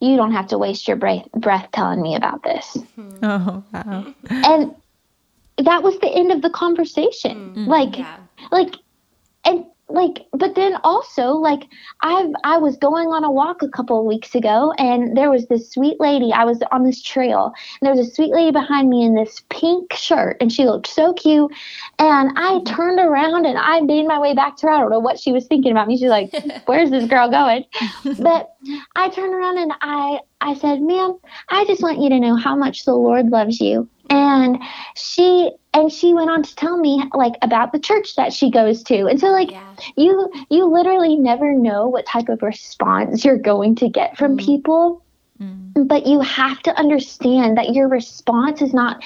you 0.00 0.16
don't 0.16 0.32
have 0.32 0.46
to 0.48 0.58
waste 0.58 0.86
your 0.86 0.96
breath, 0.96 1.30
breath 1.32 1.68
telling 1.72 2.00
me 2.00 2.14
about 2.14 2.42
this. 2.42 2.78
Oh, 3.22 3.64
wow. 3.72 4.14
And 4.30 4.74
that 5.58 5.82
was 5.82 5.98
the 5.98 6.08
end 6.08 6.30
of 6.30 6.42
the 6.42 6.50
conversation. 6.50 7.54
Mm, 7.54 7.66
like, 7.66 7.98
yeah. 7.98 8.16
like, 8.52 8.76
and 9.44 9.64
like 9.88 10.26
but 10.32 10.54
then 10.54 10.76
also 10.84 11.32
like 11.32 11.64
i've 12.02 12.30
i 12.44 12.58
was 12.58 12.76
going 12.76 13.08
on 13.08 13.24
a 13.24 13.30
walk 13.30 13.62
a 13.62 13.68
couple 13.68 13.98
of 13.98 14.04
weeks 14.04 14.34
ago 14.34 14.72
and 14.78 15.16
there 15.16 15.30
was 15.30 15.46
this 15.46 15.70
sweet 15.70 15.98
lady 15.98 16.30
i 16.32 16.44
was 16.44 16.60
on 16.72 16.84
this 16.84 17.02
trail 17.02 17.52
and 17.80 17.86
there 17.86 17.94
was 17.94 18.06
a 18.06 18.14
sweet 18.14 18.30
lady 18.32 18.50
behind 18.50 18.90
me 18.90 19.04
in 19.04 19.14
this 19.14 19.42
pink 19.48 19.92
shirt 19.94 20.36
and 20.40 20.52
she 20.52 20.66
looked 20.66 20.86
so 20.86 21.14
cute 21.14 21.50
and 21.98 22.30
i 22.36 22.52
mm-hmm. 22.52 22.74
turned 22.74 22.98
around 22.98 23.46
and 23.46 23.56
i 23.58 23.80
made 23.80 24.06
my 24.06 24.18
way 24.18 24.34
back 24.34 24.56
to 24.56 24.66
her. 24.66 24.72
I 24.72 24.78
don't 24.80 24.90
know 24.90 24.98
what 24.98 25.18
she 25.18 25.32
was 25.32 25.46
thinking 25.46 25.72
about 25.72 25.88
me. 25.88 25.96
She's 25.96 26.10
like 26.10 26.34
where's 26.66 26.90
this 26.90 27.08
girl 27.08 27.30
going? 27.30 27.64
But 28.18 28.52
i 28.96 29.08
turned 29.08 29.32
around 29.32 29.58
and 29.58 29.72
i 29.80 30.20
i 30.40 30.54
said 30.54 30.80
ma'am 30.80 31.18
i 31.48 31.64
just 31.64 31.82
want 31.82 32.00
you 32.00 32.08
to 32.08 32.18
know 32.18 32.36
how 32.36 32.56
much 32.56 32.84
the 32.84 32.94
lord 32.94 33.30
loves 33.30 33.60
you 33.60 33.88
and 34.10 34.58
she 34.94 35.50
and 35.74 35.92
she 35.92 36.14
went 36.14 36.30
on 36.30 36.42
to 36.42 36.54
tell 36.56 36.78
me 36.78 37.02
like 37.14 37.34
about 37.42 37.72
the 37.72 37.78
church 37.78 38.16
that 38.16 38.32
she 38.32 38.50
goes 38.50 38.82
to 38.82 39.06
and 39.06 39.20
so 39.20 39.28
like 39.28 39.50
yeah. 39.50 39.74
you 39.96 40.30
you 40.50 40.66
literally 40.66 41.16
never 41.16 41.52
know 41.52 41.86
what 41.86 42.06
type 42.06 42.28
of 42.28 42.42
response 42.42 43.24
you're 43.24 43.38
going 43.38 43.74
to 43.74 43.88
get 43.88 44.16
from 44.16 44.36
mm. 44.36 44.44
people 44.44 45.04
mm. 45.40 45.88
but 45.88 46.06
you 46.06 46.20
have 46.20 46.60
to 46.60 46.76
understand 46.78 47.56
that 47.58 47.74
your 47.74 47.88
response 47.88 48.62
is 48.62 48.72
not 48.72 49.02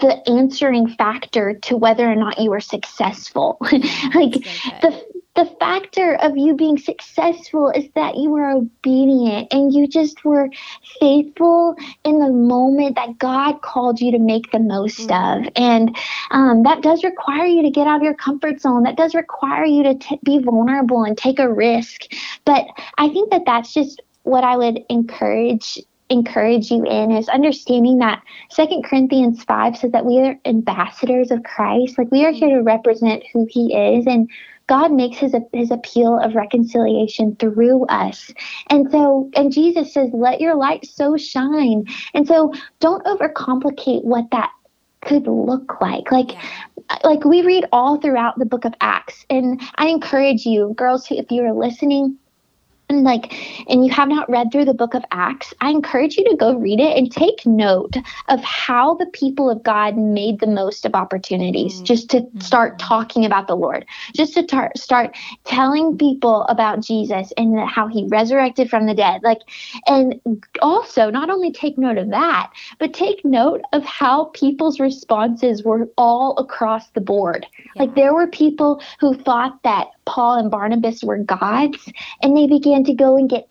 the 0.00 0.28
answering 0.28 0.88
factor 0.88 1.54
to 1.54 1.76
whether 1.76 2.10
or 2.10 2.16
not 2.16 2.38
you 2.38 2.52
are 2.52 2.60
successful 2.60 3.58
like 3.62 4.32
the 4.82 5.04
the 5.38 5.46
factor 5.60 6.16
of 6.16 6.36
you 6.36 6.52
being 6.56 6.76
successful 6.76 7.70
is 7.70 7.84
that 7.94 8.16
you 8.16 8.28
were 8.28 8.50
obedient 8.50 9.46
and 9.52 9.72
you 9.72 9.86
just 9.86 10.24
were 10.24 10.50
faithful 10.98 11.76
in 12.02 12.18
the 12.18 12.32
moment 12.32 12.96
that 12.96 13.18
God 13.18 13.62
called 13.62 14.00
you 14.00 14.10
to 14.10 14.18
make 14.18 14.50
the 14.50 14.58
most 14.58 15.08
mm-hmm. 15.08 15.46
of. 15.46 15.52
And 15.54 15.96
um, 16.32 16.64
that 16.64 16.82
does 16.82 17.04
require 17.04 17.46
you 17.46 17.62
to 17.62 17.70
get 17.70 17.86
out 17.86 17.98
of 17.98 18.02
your 18.02 18.14
comfort 18.14 18.60
zone. 18.60 18.82
That 18.82 18.96
does 18.96 19.14
require 19.14 19.64
you 19.64 19.84
to 19.84 19.94
t- 19.94 20.18
be 20.24 20.40
vulnerable 20.40 21.04
and 21.04 21.16
take 21.16 21.38
a 21.38 21.48
risk. 21.48 22.12
But 22.44 22.66
I 22.96 23.08
think 23.08 23.30
that 23.30 23.42
that's 23.46 23.72
just 23.72 24.02
what 24.24 24.42
I 24.42 24.56
would 24.56 24.80
encourage 24.90 25.78
encourage 26.10 26.70
you 26.70 26.84
in 26.84 27.10
is 27.10 27.28
understanding 27.28 27.98
that 27.98 28.22
second 28.50 28.82
corinthians 28.82 29.44
5 29.44 29.76
says 29.76 29.92
that 29.92 30.06
we 30.06 30.18
are 30.20 30.38
ambassadors 30.46 31.30
of 31.30 31.42
christ 31.42 31.98
like 31.98 32.10
we 32.10 32.24
are 32.24 32.32
here 32.32 32.48
to 32.48 32.62
represent 32.62 33.22
who 33.30 33.46
he 33.50 33.74
is 33.74 34.06
and 34.06 34.30
God 34.68 34.92
makes 34.92 35.16
his 35.16 35.34
his 35.52 35.70
appeal 35.70 36.18
of 36.18 36.34
reconciliation 36.34 37.34
through 37.36 37.86
us. 37.86 38.32
And 38.70 38.90
so 38.90 39.30
and 39.34 39.52
Jesus 39.52 39.92
says 39.92 40.10
let 40.12 40.40
your 40.40 40.54
light 40.54 40.86
so 40.86 41.16
shine. 41.16 41.84
And 42.14 42.26
so 42.26 42.52
don't 42.80 43.04
overcomplicate 43.04 44.04
what 44.04 44.30
that 44.30 44.50
could 45.02 45.26
look 45.26 45.80
like. 45.80 46.12
Like 46.12 46.36
like 47.02 47.24
we 47.24 47.42
read 47.42 47.66
all 47.72 47.98
throughout 47.98 48.38
the 48.38 48.46
book 48.46 48.64
of 48.64 48.74
Acts. 48.80 49.26
And 49.30 49.60
I 49.76 49.88
encourage 49.88 50.46
you, 50.46 50.74
girls, 50.76 51.06
who, 51.06 51.16
if 51.16 51.30
you 51.30 51.42
are 51.42 51.52
listening, 51.52 52.16
and 52.88 53.04
like 53.04 53.34
and 53.68 53.84
you 53.84 53.92
have 53.92 54.08
not 54.08 54.28
read 54.30 54.50
through 54.50 54.64
the 54.64 54.74
book 54.74 54.94
of 54.94 55.04
acts 55.10 55.52
i 55.60 55.70
encourage 55.70 56.16
you 56.16 56.24
to 56.24 56.36
go 56.36 56.54
read 56.56 56.80
it 56.80 56.96
and 56.96 57.12
take 57.12 57.44
note 57.46 57.96
of 58.28 58.42
how 58.42 58.94
the 58.94 59.06
people 59.06 59.50
of 59.50 59.62
god 59.62 59.96
made 59.96 60.40
the 60.40 60.46
most 60.46 60.84
of 60.84 60.94
opportunities 60.94 61.74
mm-hmm. 61.74 61.84
just 61.84 62.10
to 62.10 62.26
start 62.38 62.78
talking 62.78 63.24
about 63.24 63.46
the 63.46 63.56
lord 63.56 63.84
just 64.14 64.34
to 64.34 64.42
tar- 64.42 64.72
start 64.76 65.16
telling 65.44 65.96
people 65.96 66.42
about 66.44 66.80
jesus 66.80 67.32
and 67.36 67.58
how 67.68 67.86
he 67.86 68.06
resurrected 68.08 68.70
from 68.70 68.86
the 68.86 68.94
dead 68.94 69.20
like 69.22 69.40
and 69.86 70.20
also 70.62 71.10
not 71.10 71.30
only 71.30 71.52
take 71.52 71.78
note 71.78 71.98
of 71.98 72.10
that 72.10 72.50
but 72.78 72.92
take 72.92 73.24
note 73.24 73.60
of 73.72 73.84
how 73.84 74.24
people's 74.34 74.80
responses 74.80 75.62
were 75.62 75.88
all 75.96 76.36
across 76.38 76.88
the 76.90 77.00
board 77.00 77.46
yeah. 77.74 77.82
like 77.82 77.94
there 77.94 78.14
were 78.14 78.26
people 78.26 78.80
who 79.00 79.14
thought 79.14 79.62
that 79.62 79.88
Paul 80.08 80.38
and 80.38 80.50
Barnabas 80.50 81.04
were 81.04 81.18
gods, 81.18 81.92
and 82.22 82.36
they 82.36 82.46
began 82.46 82.82
to 82.84 82.94
go 82.94 83.16
and 83.16 83.28
get 83.28 83.46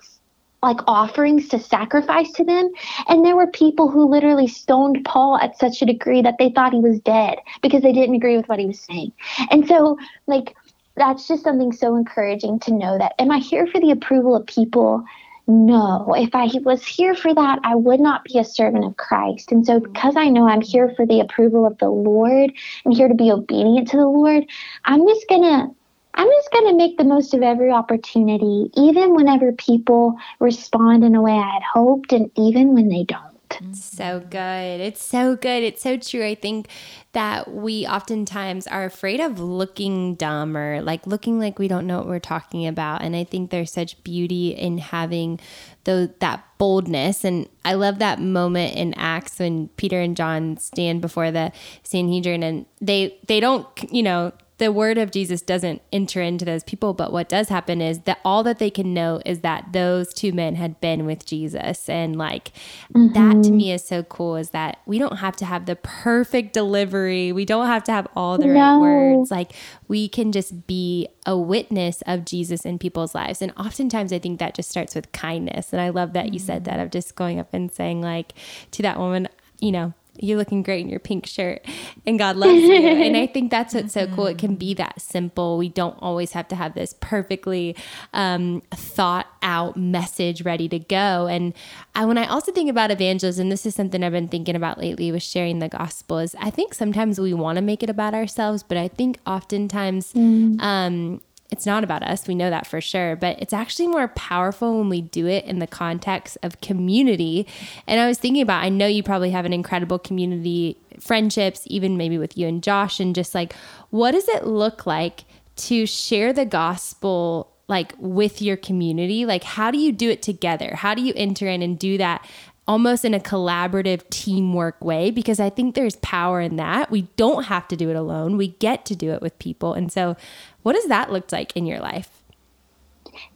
like 0.64 0.80
offerings 0.88 1.48
to 1.50 1.60
sacrifice 1.60 2.32
to 2.32 2.44
them. 2.44 2.72
And 3.08 3.24
there 3.24 3.36
were 3.36 3.48
people 3.48 3.90
who 3.90 4.10
literally 4.10 4.48
stoned 4.48 5.06
Paul 5.06 5.38
at 5.38 5.58
such 5.60 5.82
a 5.82 5.86
degree 5.86 6.24
that 6.24 6.38
they 6.40 6.50
thought 6.50 6.74
he 6.74 6.80
was 6.80 7.00
dead 7.02 7.38
because 7.62 7.84
they 7.84 7.94
didn't 7.94 8.16
agree 8.16 8.36
with 8.36 8.50
what 8.50 8.60
he 8.60 8.66
was 8.66 8.80
saying. 8.80 9.14
And 9.52 9.68
so, 9.68 10.00
like, 10.26 10.56
that's 10.96 11.28
just 11.28 11.44
something 11.44 11.72
so 11.72 11.96
encouraging 11.96 12.60
to 12.62 12.74
know 12.74 12.98
that 12.98 13.14
am 13.20 13.30
I 13.30 13.38
here 13.38 13.68
for 13.68 13.80
the 13.80 13.92
approval 13.92 14.36
of 14.36 14.48
people? 14.48 15.04
No, 15.46 16.14
if 16.18 16.34
I 16.34 16.50
was 16.64 16.86
here 16.86 17.14
for 17.14 17.34
that, 17.36 17.60
I 17.64 17.76
would 17.76 18.00
not 18.00 18.26
be 18.26 18.40
a 18.40 18.44
servant 18.44 18.84
of 18.84 18.98
Christ. 18.98 19.52
And 19.52 19.64
so, 19.64 19.80
mm-hmm. 19.80 19.94
because 19.94 20.16
I 20.18 20.28
know 20.28 20.50
I'm 20.50 20.62
here 20.62 20.92
for 20.98 21.06
the 21.06 21.20
approval 21.20 21.68
of 21.68 21.78
the 21.78 21.90
Lord 21.90 22.52
and 22.84 22.94
here 22.94 23.08
to 23.08 23.14
be 23.14 23.32
obedient 23.32 23.88
to 23.90 23.98
the 23.98 24.08
Lord, 24.08 24.44
I'm 24.86 25.08
just 25.08 25.30
going 25.30 25.44
to 25.44 25.74
I'm 26.18 26.28
just 26.28 26.52
going 26.52 26.68
to 26.72 26.76
make 26.76 26.98
the 26.98 27.04
most 27.04 27.34
of 27.36 27.44
every 27.44 27.72
opportunity, 27.72 28.72
even 28.76 29.16
whenever 29.16 29.52
people 29.54 30.18
respond 30.40 31.04
in 31.04 31.16
a 31.16 31.22
way 31.22 31.34
I 31.34 31.54
had 31.54 31.64
hoped, 31.74 32.12
and 32.12 32.32
even 32.36 32.74
when 32.74 32.90
they 32.90 33.04
don't. 33.04 33.38
Mm-hmm. 33.50 33.74
So 33.74 34.20
good. 34.20 34.82
It's 34.82 35.04
so 35.04 35.36
good. 35.36 35.64
It's 35.64 35.82
so 35.82 35.98
true. 35.98 36.26
I 36.26 36.36
think 36.36 36.70
that 37.14 37.54
we 37.54 37.88
oftentimes 37.88 38.68
are 38.68 38.86
afraid 38.86 39.20
of 39.20 39.40
looking 39.40 40.16
dumb 40.16 40.58
or 40.58 40.82
like 40.82 41.08
looking 41.08 41.40
like 41.40 41.60
we 41.60 41.68
don't 41.68 41.88
know 41.88 41.98
what 41.98 42.08
we're 42.08 42.20
talking 42.20 42.68
about. 42.68 43.02
And 43.02 43.16
I 43.16 43.24
think 43.24 43.50
there's 43.50 43.72
such 43.72 44.04
beauty 44.04 44.50
in 44.50 44.80
having 44.80 45.40
the, 45.86 46.14
that 46.20 46.44
boldness. 46.58 47.24
And 47.24 47.48
I 47.64 47.76
love 47.76 48.00
that 48.00 48.20
moment 48.20 48.76
in 48.76 48.94
Acts 48.96 49.40
when 49.40 49.70
Peter 49.70 50.00
and 50.02 50.18
John 50.18 50.58
stand 50.58 51.02
before 51.02 51.32
the 51.32 51.52
Sanhedrin 51.84 52.44
and 52.44 52.66
they, 52.82 53.18
they 53.28 53.40
don't, 53.40 53.68
you 53.92 54.04
know, 54.04 54.34
the 54.58 54.72
word 54.72 54.98
of 54.98 55.12
Jesus 55.12 55.42
doesn't 55.42 55.82
enter 55.92 56.22
into 56.22 56.44
those 56.44 56.64
people, 56.64 56.94
but 56.94 57.12
what 57.12 57.30
does 57.30 57.50
happen 57.50 57.80
is 57.80 58.00
that 58.02 58.20
all 58.26 58.42
that 58.44 58.58
they 58.58 58.72
can 58.72 58.94
know 58.94 59.22
is 59.24 59.42
that 59.42 59.72
those 59.72 60.14
two 60.14 60.34
men 60.34 60.56
had 60.56 60.82
been 60.82 61.06
with 61.06 61.26
Jesus. 61.26 61.88
And 61.88 62.16
like 62.16 62.52
mm-hmm. 62.94 63.14
that 63.14 63.44
to 63.44 63.52
me 63.52 63.72
is 63.72 63.84
so 63.84 64.02
cool 64.04 64.36
is 64.36 64.50
that 64.52 64.80
we 64.88 64.98
don't 64.98 65.18
have 65.18 65.36
to 65.38 65.46
have 65.46 65.68
the 65.68 65.76
perfect 65.76 66.54
delivery. 66.54 67.32
We 67.32 67.46
don't 67.46 67.68
have 67.68 67.84
to 67.86 67.92
have 67.92 68.08
all 68.16 68.40
the 68.40 68.48
no. 68.48 68.54
right 68.54 68.78
words. 68.80 69.30
Like 69.30 69.52
we 69.88 70.08
can 70.08 70.32
just 70.32 70.66
be 70.66 71.08
a 71.26 71.38
witness 71.38 72.02
of 72.08 72.26
Jesus 72.26 72.66
in 72.66 72.80
people's 72.80 73.14
lives. 73.14 73.44
And 73.44 73.54
oftentimes 73.58 74.12
I 74.12 74.18
think 74.18 74.40
that 74.40 74.56
just 74.56 74.70
starts 74.70 74.96
with 74.96 75.12
kindness. 75.12 75.72
And 75.72 75.82
I 75.82 75.90
love 75.90 76.14
that 76.14 76.26
mm-hmm. 76.26 76.34
you 76.34 76.40
said 76.40 76.66
that 76.66 76.76
mm-hmm. 76.76 76.82
of 76.82 76.92
just 76.92 77.16
going 77.16 77.40
up 77.40 77.54
and 77.54 77.72
saying 77.72 78.02
like 78.02 78.34
to 78.72 78.82
that 78.82 78.98
woman, 78.98 79.28
you 79.60 79.72
know, 79.72 79.94
you're 80.20 80.38
looking 80.38 80.64
great 80.64 80.82
in 80.82 80.90
your 80.90 81.00
pink 81.00 81.26
shirt 81.26 81.66
and 82.06 82.18
God 82.18 82.36
loves 82.36 82.62
you. 82.62 82.76
and 82.76 83.16
I 83.16 83.28
think 83.34 83.52
that's 83.52 83.74
what's 83.74 83.94
so 83.94 84.08
cool. 84.08 84.28
It 84.28 84.38
can 84.38 84.56
be 84.56 84.74
that 84.76 85.02
simple. 85.02 85.58
We 85.58 85.70
don't 85.70 85.98
always 86.00 86.32
have 86.32 86.48
to 86.50 86.56
have 86.56 86.74
this 86.74 86.96
perfectly 87.00 87.76
um, 88.14 88.62
thought 88.72 89.28
out 89.42 89.78
message 89.78 90.44
ready 90.44 90.68
to 90.70 90.80
go. 90.80 91.28
And 91.28 91.54
I, 91.96 92.06
when 92.06 92.18
I 92.18 92.26
also 92.26 92.52
think 92.52 92.70
about 92.70 92.92
evangelism, 92.92 93.50
this 93.50 93.66
is 93.66 93.76
something 93.76 94.04
I've 94.04 94.12
been 94.12 94.28
thinking 94.28 94.56
about 94.56 94.80
lately 94.80 95.12
with 95.12 95.24
sharing 95.24 95.60
the 95.60 95.70
gospel 95.70 96.20
is 96.20 96.36
I 96.40 96.50
think 96.50 96.74
sometimes 96.74 97.20
we 97.20 97.34
want 97.34 97.58
to 97.58 97.62
make 97.62 97.84
it 97.84 97.90
about 97.90 98.14
ourselves, 98.14 98.64
but 98.64 98.78
I 98.78 98.88
think 98.88 99.20
oftentimes 99.26 100.14
mm. 100.14 100.62
um, 100.62 101.22
it's 101.50 101.66
not 101.66 101.84
about 101.84 102.04
us. 102.04 102.28
We 102.28 102.36
know 102.36 102.50
that 102.50 102.68
for 102.68 102.82
sure, 102.82 103.16
but 103.16 103.42
it's 103.42 103.54
actually 103.54 103.88
more 103.88 104.10
powerful 104.10 104.78
when 104.78 104.90
we 104.90 105.02
do 105.02 105.28
it 105.28 105.46
in 105.46 105.60
the 105.60 105.68
context 105.68 106.38
of 106.44 106.60
community. 106.62 107.48
And 107.88 108.00
I 108.00 108.08
was 108.08 108.18
thinking 108.18 108.42
about, 108.42 108.64
I 108.64 108.70
know 108.70 108.88
you 108.88 109.02
probably 109.02 109.32
have 109.32 109.46
an 109.46 109.54
incredible 109.54 109.98
community 110.00 110.78
friendships, 111.00 111.64
even 111.68 111.98
maybe 111.98 112.18
with 112.18 112.38
you 112.38 112.48
and 112.48 112.62
Josh, 112.62 113.00
and 113.00 113.16
just 113.16 113.34
like, 113.34 113.54
what 113.92 114.12
does 114.12 114.28
it 114.28 114.46
look 114.46 114.86
like 114.86 115.24
to 115.58 115.86
share 115.86 116.34
the 116.34 116.46
gospel 116.46 117.54
like 117.70 117.94
with 117.98 118.42
your 118.42 118.58
community? 118.58 119.26
Like, 119.26 119.44
how 119.44 119.72
do 119.72 119.78
you 119.78 119.92
do 119.92 120.10
it 120.10 120.22
together? 120.22 120.76
How 120.76 120.94
do 120.94 121.02
you 121.02 121.14
enter 121.16 121.48
in 121.48 121.62
and 121.62 121.78
do 121.78 121.98
that 121.98 122.26
almost 122.68 123.06
in 123.06 123.14
a 123.14 123.20
collaborative 123.20 124.08
teamwork 124.10 124.84
way 124.84 125.10
because 125.10 125.40
I 125.40 125.50
think 125.50 125.76
there's 125.76 125.96
power 125.98 126.42
in 126.42 126.58
that. 126.58 126.92
We 126.92 127.04
don't 127.16 127.46
have 127.46 127.68
to 127.70 127.76
do 127.76 127.90
it 127.90 127.96
alone. 127.96 128.38
We 128.38 128.50
get 128.50 128.86
to 128.86 128.96
do 128.96 129.12
it 129.12 129.22
with 129.22 129.38
people. 129.40 129.74
And 129.74 129.92
so 129.92 130.18
what 130.64 130.74
does 130.74 130.88
that 130.88 131.12
look 131.12 131.32
like 131.32 131.56
in 131.56 131.66
your 131.66 131.80
life? 131.80 132.10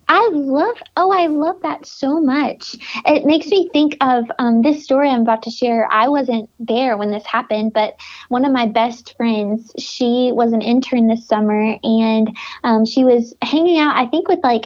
I 0.08 0.30
love, 0.34 0.76
oh, 0.98 1.10
I 1.10 1.28
love 1.28 1.62
that 1.62 1.86
so 1.86 2.20
much. 2.20 2.76
It 3.06 3.26
makes 3.26 3.48
me 3.48 3.70
think 3.72 3.96
of 4.02 4.26
um, 4.40 4.62
this 4.62 4.84
story 4.84 5.10
I'm 5.10 5.22
about 5.22 5.44
to 5.44 5.50
share. 5.50 5.88
I 5.90 6.10
wasn't 6.10 6.50
there 6.60 6.98
when 6.98 7.12
this 7.12 7.26
happened, 7.26 7.72
but 7.72 7.96
one 8.28 8.44
of 8.44 8.52
my 8.52 8.66
best 8.66 9.16
friends, 9.16 9.72
she 9.80 10.32
was 10.34 10.52
an 10.52 10.62
intern 10.62 11.08
this 11.08 11.26
summer 11.26 11.78
and 11.82 12.38
um, 12.66 12.86
she 12.86 13.06
was 13.06 13.34
hanging 13.42 13.80
out, 13.80 13.96
I 13.96 14.06
think, 14.08 14.28
with 14.28 14.40
like 14.44 14.66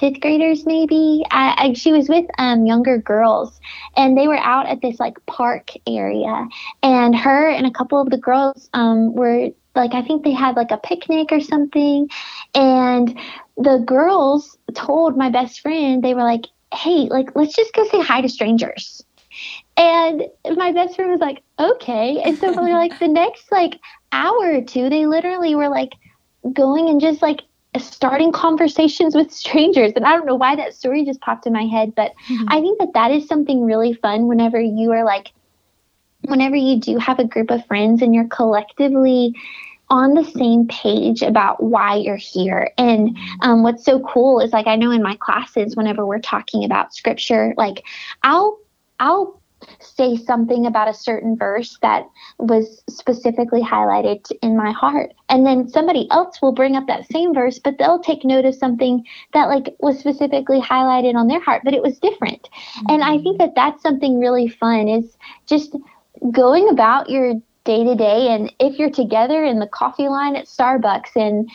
fifth 0.00 0.20
graders 0.20 0.66
maybe 0.66 1.22
I, 1.30 1.54
I, 1.58 1.72
she 1.74 1.92
was 1.92 2.08
with 2.08 2.26
um, 2.38 2.66
younger 2.66 2.98
girls 2.98 3.60
and 3.96 4.16
they 4.16 4.28
were 4.28 4.38
out 4.38 4.66
at 4.66 4.80
this 4.80 4.98
like 4.98 5.14
park 5.26 5.70
area 5.86 6.48
and 6.82 7.16
her 7.16 7.48
and 7.48 7.66
a 7.66 7.70
couple 7.70 8.00
of 8.00 8.10
the 8.10 8.18
girls 8.18 8.68
um, 8.72 9.14
were 9.14 9.50
like 9.74 9.94
I 9.94 10.02
think 10.02 10.24
they 10.24 10.32
had 10.32 10.56
like 10.56 10.70
a 10.70 10.78
picnic 10.78 11.28
or 11.32 11.40
something. 11.40 12.08
And 12.54 13.18
the 13.56 13.78
girls 13.78 14.58
told 14.74 15.16
my 15.16 15.30
best 15.30 15.60
friend, 15.60 16.02
they 16.02 16.14
were 16.14 16.22
like, 16.22 16.46
hey, 16.74 17.08
like, 17.10 17.34
let's 17.34 17.54
just 17.54 17.72
go 17.74 17.86
say 17.88 18.00
hi 18.00 18.20
to 18.20 18.28
strangers. 18.28 19.04
And 19.76 20.24
my 20.56 20.72
best 20.72 20.96
friend 20.96 21.10
was 21.10 21.20
like, 21.20 21.42
okay. 21.58 22.20
And 22.22 22.36
so 22.38 22.52
for 22.52 22.62
like 22.62 22.98
the 23.00 23.08
next 23.08 23.50
like 23.50 23.78
hour 24.12 24.56
or 24.56 24.62
two, 24.62 24.90
they 24.90 25.06
literally 25.06 25.54
were 25.54 25.68
like 25.68 25.92
going 26.52 26.88
and 26.88 27.00
just 27.00 27.22
like 27.22 27.42
starting 27.78 28.32
conversations 28.32 29.14
with 29.14 29.32
strangers. 29.32 29.92
And 29.96 30.04
I 30.04 30.12
don't 30.12 30.26
know 30.26 30.34
why 30.34 30.56
that 30.56 30.74
story 30.74 31.04
just 31.04 31.20
popped 31.20 31.46
in 31.46 31.52
my 31.52 31.64
head, 31.64 31.94
but 31.94 32.12
mm-hmm. 32.28 32.44
I 32.48 32.60
think 32.60 32.78
that 32.78 32.92
that 32.94 33.10
is 33.10 33.26
something 33.26 33.64
really 33.64 33.94
fun 33.94 34.28
whenever 34.28 34.60
you 34.60 34.92
are 34.92 35.04
like 35.04 35.32
whenever 36.22 36.54
you 36.54 36.78
do 36.78 36.98
have 36.98 37.18
a 37.18 37.24
group 37.24 37.50
of 37.50 37.66
friends 37.66 38.00
and 38.00 38.14
you're 38.14 38.28
collectively 38.28 39.34
on 39.90 40.14
the 40.14 40.24
same 40.24 40.66
page 40.68 41.20
about 41.20 41.62
why 41.62 41.96
you're 41.96 42.16
here. 42.16 42.70
And 42.78 43.16
um, 43.42 43.62
what's 43.62 43.84
so 43.84 44.00
cool 44.00 44.40
is 44.40 44.52
like 44.52 44.66
I 44.66 44.76
know 44.76 44.90
in 44.90 45.02
my 45.02 45.16
classes, 45.16 45.76
whenever 45.76 46.06
we're 46.06 46.20
talking 46.20 46.64
about 46.64 46.94
scripture, 46.94 47.54
like 47.56 47.84
I'll 48.22 48.58
I'll 49.00 49.41
say 49.80 50.16
something 50.16 50.66
about 50.66 50.88
a 50.88 50.94
certain 50.94 51.36
verse 51.36 51.78
that 51.82 52.04
was 52.38 52.82
specifically 52.88 53.62
highlighted 53.62 54.30
in 54.42 54.56
my 54.56 54.72
heart 54.72 55.12
and 55.28 55.46
then 55.46 55.68
somebody 55.68 56.08
else 56.10 56.40
will 56.40 56.52
bring 56.52 56.76
up 56.76 56.86
that 56.86 57.06
same 57.10 57.34
verse 57.34 57.58
but 57.58 57.78
they'll 57.78 58.00
take 58.00 58.24
note 58.24 58.44
of 58.44 58.54
something 58.54 59.04
that 59.32 59.46
like 59.46 59.74
was 59.80 59.98
specifically 59.98 60.60
highlighted 60.60 61.14
on 61.14 61.28
their 61.28 61.40
heart 61.40 61.62
but 61.64 61.74
it 61.74 61.82
was 61.82 61.98
different 61.98 62.42
mm-hmm. 62.42 62.86
and 62.88 63.04
i 63.04 63.18
think 63.18 63.38
that 63.38 63.54
that's 63.54 63.82
something 63.82 64.18
really 64.18 64.48
fun 64.48 64.88
is 64.88 65.16
just 65.46 65.76
going 66.30 66.68
about 66.68 67.08
your 67.10 67.34
day 67.64 67.84
to 67.84 67.94
day. 67.94 68.28
And 68.28 68.52
if 68.58 68.78
you're 68.78 68.90
together 68.90 69.44
in 69.44 69.58
the 69.58 69.66
coffee 69.66 70.08
line 70.08 70.36
at 70.36 70.46
Starbucks 70.46 71.16
and 71.16 71.48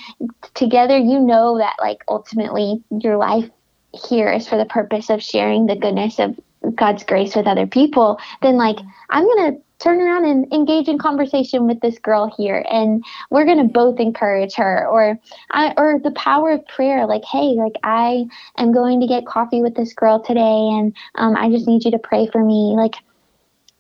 together, 0.54 0.98
you 0.98 1.20
know 1.20 1.58
that 1.58 1.76
like 1.80 2.04
ultimately 2.08 2.82
your 2.90 3.18
life 3.18 3.50
here 3.94 4.32
is 4.32 4.48
for 4.48 4.58
the 4.58 4.66
purpose 4.66 5.10
of 5.10 5.24
sharing 5.24 5.66
the 5.66 5.76
goodness 5.76 6.20
of 6.20 6.40
God's 6.76 7.04
grace 7.04 7.36
with 7.36 7.48
other 7.48 7.68
people, 7.68 8.20
then 8.42 8.58
like 8.58 8.78
I'm 9.10 9.24
going 9.24 9.54
to 9.54 9.62
turn 9.80 10.02
around 10.02 10.26
and 10.26 10.52
engage 10.52 10.88
in 10.88 10.98
conversation 10.98 11.68
with 11.68 11.80
this 11.82 12.00
girl 12.00 12.34
here 12.36 12.66
and 12.70 13.04
we're 13.30 13.46
going 13.46 13.60
to 13.60 13.72
both 13.72 14.00
encourage 14.00 14.56
her 14.56 14.88
or 14.88 15.20
I, 15.52 15.74
or 15.78 16.00
the 16.00 16.12
power 16.12 16.52
of 16.52 16.68
prayer 16.68 17.06
like 17.06 17.24
hey 17.24 17.54
like 17.56 17.76
i 17.84 18.26
am 18.58 18.74
going 18.74 19.00
to 19.02 19.08
get 19.08 19.28
coffee 19.28 19.62
with 19.62 19.76
this 19.76 19.94
girl 19.94 20.20
today 20.20 20.42
and 20.42 20.96
um, 21.16 21.36
i 21.36 21.50
just 21.52 21.68
need 21.68 21.86
you 21.86 21.92
to 21.92 22.00
pray 22.00 22.28
for 22.28 22.44
me 22.44 22.74
like 22.76 22.96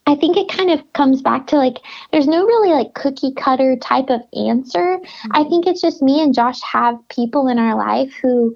I 0.09 0.15
think 0.15 0.38
it 0.38 0.47
kind 0.47 0.71
of 0.71 0.81
comes 0.93 1.21
back 1.21 1.47
to 1.47 1.57
like 1.57 1.79
there's 2.13 2.27
no 2.27 2.45
really 2.45 2.69
like 2.69 2.93
cookie 2.93 3.33
cutter 3.33 3.75
type 3.75 4.09
of 4.09 4.21
answer. 4.33 4.99
Mm-hmm. 4.99 5.31
I 5.33 5.43
think 5.43 5.67
it's 5.67 5.81
just 5.81 6.01
me 6.01 6.21
and 6.23 6.33
Josh 6.33 6.61
have 6.61 6.95
people 7.09 7.49
in 7.49 7.59
our 7.59 7.75
life 7.75 8.13
who 8.21 8.55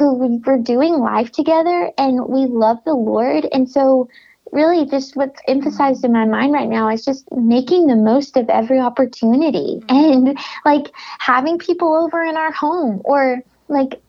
who 0.00 0.14
we're 0.14 0.56
doing 0.56 0.94
life 0.94 1.30
together 1.30 1.92
and 1.98 2.26
we 2.26 2.46
love 2.46 2.78
the 2.86 2.94
Lord 2.94 3.46
and 3.52 3.68
so 3.68 4.08
really 4.50 4.86
just 4.86 5.14
what's 5.14 5.38
emphasized 5.46 6.04
in 6.04 6.12
my 6.12 6.24
mind 6.24 6.54
right 6.54 6.68
now 6.68 6.88
is 6.88 7.04
just 7.04 7.30
making 7.30 7.86
the 7.86 7.96
most 7.96 8.34
of 8.38 8.48
every 8.48 8.78
opportunity 8.78 9.78
mm-hmm. 9.82 10.28
and 10.28 10.38
like 10.64 10.90
having 11.18 11.58
people 11.58 11.94
over 11.94 12.24
in 12.24 12.36
our 12.38 12.50
home 12.50 13.02
or 13.04 13.42
like 13.68 14.00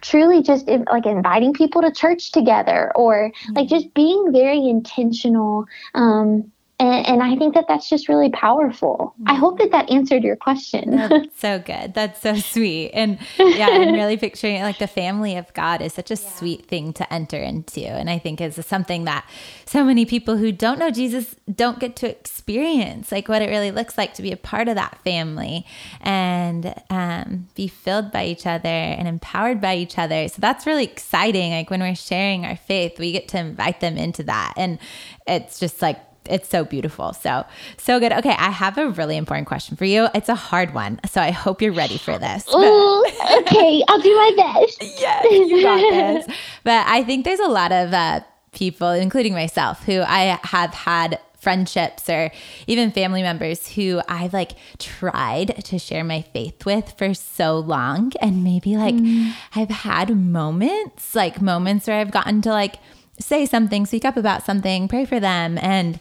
truly 0.00 0.40
just 0.40 0.68
like 0.68 1.04
inviting 1.04 1.52
people 1.52 1.82
to 1.82 1.90
church 1.90 2.30
together 2.30 2.92
or 2.94 3.32
like 3.50 3.66
mm-hmm. 3.66 3.74
just 3.74 3.92
being 3.92 4.32
very 4.32 4.68
intentional 4.68 5.66
um, 5.94 6.50
and, 6.80 7.06
and, 7.06 7.22
I 7.22 7.36
think 7.36 7.54
that 7.54 7.66
that's 7.68 7.88
just 7.88 8.08
really 8.08 8.30
powerful. 8.30 9.14
I 9.26 9.34
hope 9.34 9.58
that 9.58 9.70
that 9.70 9.88
answered 9.90 10.24
your 10.24 10.34
question. 10.34 10.96
That's 10.96 11.28
so 11.40 11.60
good. 11.60 11.94
That's 11.94 12.20
so 12.20 12.34
sweet. 12.34 12.90
And 12.90 13.18
yeah, 13.38 13.68
I'm 13.68 13.92
really 13.92 14.16
picturing 14.16 14.56
it 14.56 14.62
like 14.62 14.78
the 14.78 14.88
family 14.88 15.36
of 15.36 15.52
God 15.54 15.80
is 15.80 15.92
such 15.92 16.10
a 16.10 16.14
yeah. 16.14 16.28
sweet 16.30 16.66
thing 16.66 16.92
to 16.94 17.12
enter 17.12 17.36
into. 17.36 17.86
And 17.86 18.10
I 18.10 18.18
think 18.18 18.40
is 18.40 18.58
something 18.66 19.04
that 19.04 19.24
so 19.66 19.84
many 19.84 20.04
people 20.04 20.36
who 20.36 20.50
don't 20.50 20.80
know 20.80 20.90
Jesus 20.90 21.36
don't 21.54 21.78
get 21.78 21.94
to 21.96 22.10
experience, 22.10 23.12
like 23.12 23.28
what 23.28 23.40
it 23.40 23.50
really 23.50 23.70
looks 23.70 23.96
like 23.96 24.14
to 24.14 24.22
be 24.22 24.32
a 24.32 24.36
part 24.36 24.66
of 24.66 24.74
that 24.74 24.98
family 25.04 25.64
and 26.00 26.74
um, 26.90 27.46
be 27.54 27.68
filled 27.68 28.10
by 28.10 28.24
each 28.24 28.48
other 28.48 28.68
and 28.68 29.06
empowered 29.06 29.60
by 29.60 29.76
each 29.76 29.96
other. 29.96 30.26
So 30.26 30.40
that's 30.40 30.66
really 30.66 30.84
exciting. 30.84 31.52
Like 31.52 31.70
when 31.70 31.80
we're 31.80 31.94
sharing 31.94 32.44
our 32.44 32.56
faith, 32.56 32.98
we 32.98 33.12
get 33.12 33.28
to 33.28 33.38
invite 33.38 33.78
them 33.78 33.96
into 33.96 34.24
that. 34.24 34.54
And 34.56 34.80
it's 35.24 35.60
just 35.60 35.80
like, 35.80 36.00
it's 36.28 36.48
so 36.48 36.64
beautiful. 36.64 37.12
So, 37.12 37.44
so 37.76 38.00
good. 38.00 38.12
Okay, 38.12 38.34
I 38.38 38.50
have 38.50 38.78
a 38.78 38.90
really 38.90 39.16
important 39.16 39.46
question 39.46 39.76
for 39.76 39.84
you. 39.84 40.08
It's 40.14 40.28
a 40.28 40.34
hard 40.34 40.74
one. 40.74 41.00
So 41.10 41.20
I 41.20 41.30
hope 41.30 41.62
you're 41.62 41.72
ready 41.72 41.98
for 41.98 42.18
this. 42.18 42.46
Ooh, 42.54 43.06
okay, 43.38 43.82
I'll 43.88 44.00
do 44.00 44.14
my 44.14 44.32
best. 44.36 44.82
yes, 45.00 45.26
you 45.30 45.62
got 45.62 45.76
this. 45.76 46.36
But 46.62 46.86
I 46.86 47.04
think 47.04 47.24
there's 47.24 47.40
a 47.40 47.48
lot 47.48 47.72
of 47.72 47.92
uh, 47.92 48.20
people, 48.52 48.90
including 48.90 49.32
myself, 49.32 49.84
who 49.84 50.00
I 50.02 50.38
have 50.42 50.74
had 50.74 51.18
friendships 51.44 52.08
or 52.08 52.30
even 52.66 52.90
family 52.90 53.22
members 53.22 53.68
who 53.74 54.00
I've 54.08 54.32
like 54.32 54.52
tried 54.78 55.62
to 55.66 55.78
share 55.78 56.02
my 56.02 56.22
faith 56.22 56.64
with 56.64 56.94
for 56.96 57.12
so 57.12 57.58
long. 57.58 58.12
And 58.20 58.42
maybe 58.42 58.76
like 58.76 58.94
mm. 58.94 59.32
I've 59.54 59.68
had 59.68 60.16
moments, 60.16 61.14
like 61.14 61.40
moments 61.42 61.86
where 61.86 62.00
I've 62.00 62.10
gotten 62.10 62.40
to 62.42 62.50
like, 62.50 62.76
say 63.18 63.46
something, 63.46 63.86
speak 63.86 64.04
up 64.04 64.16
about 64.16 64.44
something, 64.44 64.88
pray 64.88 65.04
for 65.04 65.20
them, 65.20 65.58
and 65.58 66.00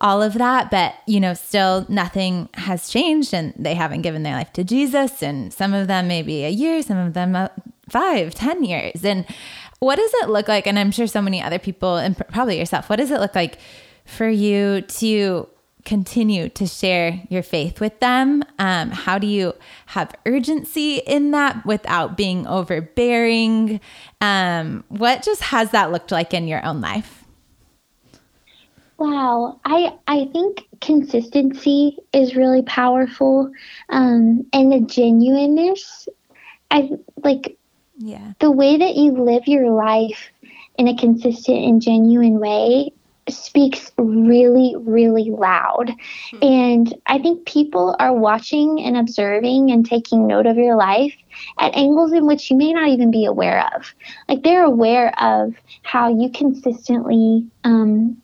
all 0.00 0.22
of 0.22 0.34
that. 0.34 0.70
But, 0.70 0.94
you 1.06 1.20
know, 1.20 1.34
still 1.34 1.86
nothing 1.88 2.48
has 2.54 2.88
changed 2.88 3.32
and 3.32 3.54
they 3.56 3.74
haven't 3.74 4.02
given 4.02 4.22
their 4.22 4.34
life 4.34 4.52
to 4.54 4.64
Jesus. 4.64 5.22
And 5.22 5.52
some 5.52 5.72
of 5.72 5.86
them 5.86 6.08
maybe 6.08 6.44
a 6.44 6.50
year, 6.50 6.82
some 6.82 6.98
of 6.98 7.14
them 7.14 7.48
five, 7.88 8.34
ten 8.34 8.62
years. 8.64 9.04
And 9.04 9.24
what 9.78 9.96
does 9.96 10.12
it 10.22 10.28
look 10.28 10.48
like? 10.48 10.66
And 10.66 10.78
I'm 10.78 10.90
sure 10.90 11.06
so 11.06 11.22
many 11.22 11.40
other 11.42 11.58
people, 11.58 11.96
and 11.96 12.16
probably 12.28 12.58
yourself, 12.58 12.90
what 12.90 12.96
does 12.96 13.10
it 13.10 13.20
look 13.20 13.34
like 13.34 13.58
for 14.04 14.28
you 14.28 14.82
to 14.82 15.48
continue 15.86 16.50
to 16.50 16.66
share 16.66 17.22
your 17.30 17.42
faith 17.42 17.80
with 17.80 17.98
them? 18.00 18.42
Um, 18.58 18.90
how 18.90 19.18
do 19.18 19.26
you 19.26 19.54
have 19.86 20.14
urgency 20.26 20.96
in 20.98 21.30
that 21.30 21.64
without 21.64 22.16
being 22.16 22.46
overbearing? 22.46 23.80
Um, 24.20 24.84
what 24.88 25.22
just 25.22 25.40
has 25.44 25.70
that 25.70 25.92
looked 25.92 26.12
like 26.12 26.34
in 26.34 26.46
your 26.46 26.62
own 26.62 26.82
life? 26.82 27.24
Wow, 28.98 29.60
I 29.64 29.94
I 30.06 30.28
think 30.32 30.66
consistency 30.80 31.98
is 32.12 32.34
really 32.34 32.62
powerful, 32.62 33.52
um, 33.90 34.46
and 34.52 34.72
the 34.72 34.80
genuineness. 34.80 36.08
I 36.70 36.90
like, 37.22 37.58
yeah, 37.98 38.32
the 38.40 38.50
way 38.50 38.78
that 38.78 38.96
you 38.96 39.12
live 39.12 39.46
your 39.46 39.70
life 39.70 40.30
in 40.78 40.88
a 40.88 40.96
consistent 40.96 41.58
and 41.58 41.82
genuine 41.82 42.40
way 42.40 42.92
speaks 43.28 43.90
really, 43.98 44.74
really 44.78 45.30
loud. 45.30 45.88
Mm-hmm. 45.88 46.38
And 46.42 46.94
I 47.06 47.18
think 47.18 47.46
people 47.46 47.96
are 47.98 48.14
watching 48.14 48.80
and 48.80 48.96
observing 48.96 49.70
and 49.70 49.84
taking 49.84 50.26
note 50.26 50.46
of 50.46 50.56
your 50.56 50.76
life 50.76 51.14
at 51.58 51.74
angles 51.74 52.12
in 52.12 52.26
which 52.26 52.50
you 52.50 52.56
may 52.56 52.72
not 52.72 52.88
even 52.88 53.10
be 53.10 53.24
aware 53.24 53.68
of. 53.74 53.94
Like 54.28 54.42
they're 54.42 54.64
aware 54.64 55.12
of 55.20 55.54
how 55.82 56.08
you 56.08 56.30
consistently 56.30 57.46
um, 57.64 58.20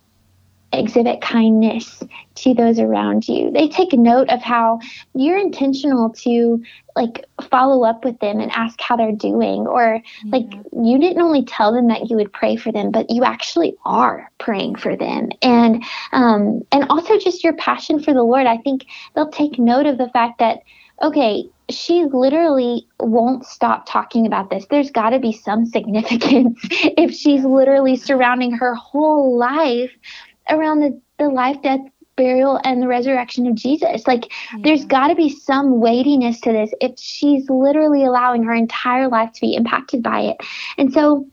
exhibit 0.72 1.20
kindness 1.20 2.02
to 2.34 2.54
those 2.54 2.78
around 2.78 3.28
you. 3.28 3.50
They 3.50 3.68
take 3.68 3.92
note 3.92 4.28
of 4.30 4.40
how 4.40 4.80
you're 5.14 5.38
intentional 5.38 6.10
to 6.10 6.62
like 6.96 7.24
follow 7.50 7.84
up 7.84 8.04
with 8.04 8.18
them 8.20 8.40
and 8.40 8.50
ask 8.52 8.80
how 8.80 8.96
they're 8.96 9.12
doing. 9.12 9.66
Or 9.66 10.00
like 10.26 10.46
you 10.72 10.98
didn't 10.98 11.22
only 11.22 11.44
tell 11.44 11.72
them 11.72 11.88
that 11.88 12.10
you 12.10 12.16
would 12.16 12.32
pray 12.32 12.56
for 12.56 12.72
them 12.72 12.90
but 12.90 13.10
you 13.10 13.24
actually 13.24 13.74
are 13.84 14.30
praying 14.38 14.76
for 14.76 14.96
them. 14.96 15.30
And 15.42 15.84
um 16.12 16.62
and 16.72 16.86
also 16.88 17.18
just 17.18 17.44
your 17.44 17.54
passion 17.54 18.02
for 18.02 18.12
the 18.12 18.22
lord. 18.22 18.46
I 18.46 18.58
think 18.58 18.86
they'll 19.14 19.30
take 19.30 19.58
note 19.58 19.86
of 19.86 19.98
the 19.98 20.08
fact 20.10 20.38
that 20.38 20.60
okay 21.02 21.44
she 21.70 22.04
literally 22.12 22.86
won't 23.00 23.46
stop 23.46 23.86
talking 23.86 24.26
about 24.26 24.50
this. 24.50 24.66
There's 24.68 24.90
got 24.90 25.10
to 25.10 25.18
be 25.18 25.32
some 25.32 25.64
significance 25.64 26.58
if 26.70 27.14
she's 27.14 27.44
literally 27.44 27.96
surrounding 27.96 28.52
her 28.52 28.74
whole 28.74 29.38
life 29.38 29.90
around 30.48 30.80
the, 30.80 31.00
the 31.18 31.28
life, 31.28 31.60
death, 31.62 31.80
burial, 32.16 32.60
and 32.64 32.82
the 32.82 32.88
resurrection 32.88 33.46
of 33.46 33.54
Jesus. 33.54 34.06
Like, 34.06 34.30
yeah. 34.52 34.60
there's 34.64 34.84
got 34.84 35.08
to 35.08 35.14
be 35.14 35.28
some 35.28 35.80
weightiness 35.80 36.40
to 36.42 36.52
this 36.52 36.72
if 36.80 36.98
she's 36.98 37.48
literally 37.48 38.04
allowing 38.04 38.42
her 38.44 38.54
entire 38.54 39.08
life 39.08 39.32
to 39.32 39.40
be 39.40 39.54
impacted 39.54 40.02
by 40.02 40.20
it. 40.22 40.36
And 40.78 40.92
so, 40.92 41.26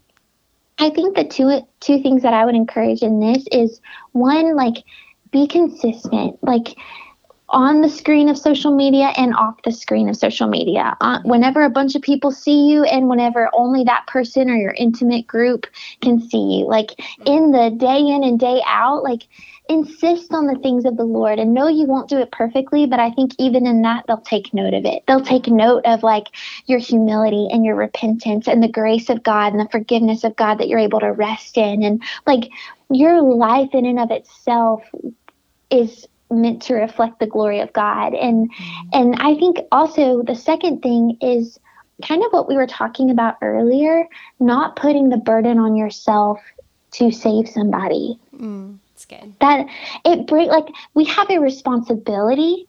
I 0.77 0.89
think 0.89 1.15
the 1.15 1.25
two 1.25 1.61
two 1.81 2.01
things 2.01 2.23
that 2.23 2.33
I 2.33 2.45
would 2.45 2.55
encourage 2.55 3.01
in 3.01 3.19
this 3.19 3.45
is 3.51 3.81
one, 4.13 4.55
like, 4.55 4.83
be 5.31 5.47
consistent. 5.47 6.41
Like, 6.41 6.75
on 7.49 7.81
the 7.81 7.89
screen 7.89 8.29
of 8.29 8.37
social 8.37 8.75
media 8.75 9.11
and 9.17 9.33
off 9.35 9.61
the 9.63 9.71
screen 9.71 10.07
of 10.07 10.15
social 10.15 10.47
media. 10.47 10.95
Uh, 11.01 11.19
whenever 11.23 11.63
a 11.63 11.69
bunch 11.69 11.95
of 11.95 12.01
people 12.01 12.31
see 12.31 12.69
you 12.69 12.83
and 12.83 13.09
whenever 13.09 13.49
only 13.53 13.83
that 13.83 14.05
person 14.07 14.49
or 14.49 14.55
your 14.55 14.73
intimate 14.77 15.25
group 15.25 15.65
can 16.01 16.21
see 16.21 16.59
you. 16.59 16.65
Like 16.65 16.91
in 17.25 17.51
the 17.51 17.71
day 17.75 17.99
in 17.99 18.23
and 18.23 18.39
day 18.39 18.61
out, 18.65 19.03
like 19.03 19.23
insist 19.67 20.33
on 20.33 20.47
the 20.47 20.59
things 20.59 20.85
of 20.85 20.97
the 20.97 21.03
Lord 21.03 21.39
and 21.39 21.53
know 21.53 21.67
you 21.67 21.85
won't 21.85 22.09
do 22.09 22.17
it 22.17 22.31
perfectly, 22.31 22.85
but 22.85 22.99
I 22.99 23.11
think 23.11 23.33
even 23.37 23.65
in 23.65 23.81
that, 23.83 24.05
they'll 24.07 24.17
take 24.17 24.53
note 24.53 24.73
of 24.73 24.85
it. 24.85 25.03
They'll 25.07 25.21
take 25.21 25.47
note 25.47 25.85
of 25.85 26.03
like 26.03 26.27
your 26.65 26.79
humility 26.79 27.47
and 27.51 27.65
your 27.65 27.75
repentance 27.75 28.47
and 28.47 28.61
the 28.61 28.67
grace 28.67 29.09
of 29.09 29.23
God 29.23 29.53
and 29.53 29.59
the 29.59 29.69
forgiveness 29.71 30.23
of 30.23 30.35
God 30.35 30.59
that 30.59 30.67
you're 30.67 30.79
able 30.79 30.99
to 30.99 31.11
rest 31.11 31.57
in. 31.57 31.83
And 31.83 32.03
like 32.25 32.49
your 32.91 33.21
life 33.21 33.69
in 33.73 33.85
and 33.85 33.99
of 33.99 34.11
itself 34.11 34.83
is 35.71 36.07
meant 36.29 36.61
to 36.63 36.75
reflect 36.75 37.19
the 37.19 37.27
glory 37.27 37.59
of 37.59 37.73
God. 37.73 38.13
And 38.13 38.51
mm-hmm. 38.51 38.89
and 38.93 39.15
I 39.19 39.35
think 39.35 39.59
also 39.71 40.23
the 40.23 40.35
second 40.35 40.81
thing 40.81 41.17
is 41.21 41.59
kind 42.03 42.23
of 42.23 42.31
what 42.31 42.47
we 42.47 42.55
were 42.55 42.67
talking 42.67 43.09
about 43.09 43.35
earlier, 43.41 44.07
not 44.39 44.75
putting 44.75 45.09
the 45.09 45.17
burden 45.17 45.57
on 45.59 45.75
yourself 45.75 46.39
to 46.91 47.11
save 47.11 47.47
somebody. 47.49 48.19
Mm, 48.37 48.77
that's 48.93 49.05
good. 49.05 49.33
That 49.41 49.67
it 50.05 50.27
break 50.27 50.49
like 50.49 50.67
we 50.93 51.05
have 51.05 51.29
a 51.29 51.39
responsibility 51.39 52.67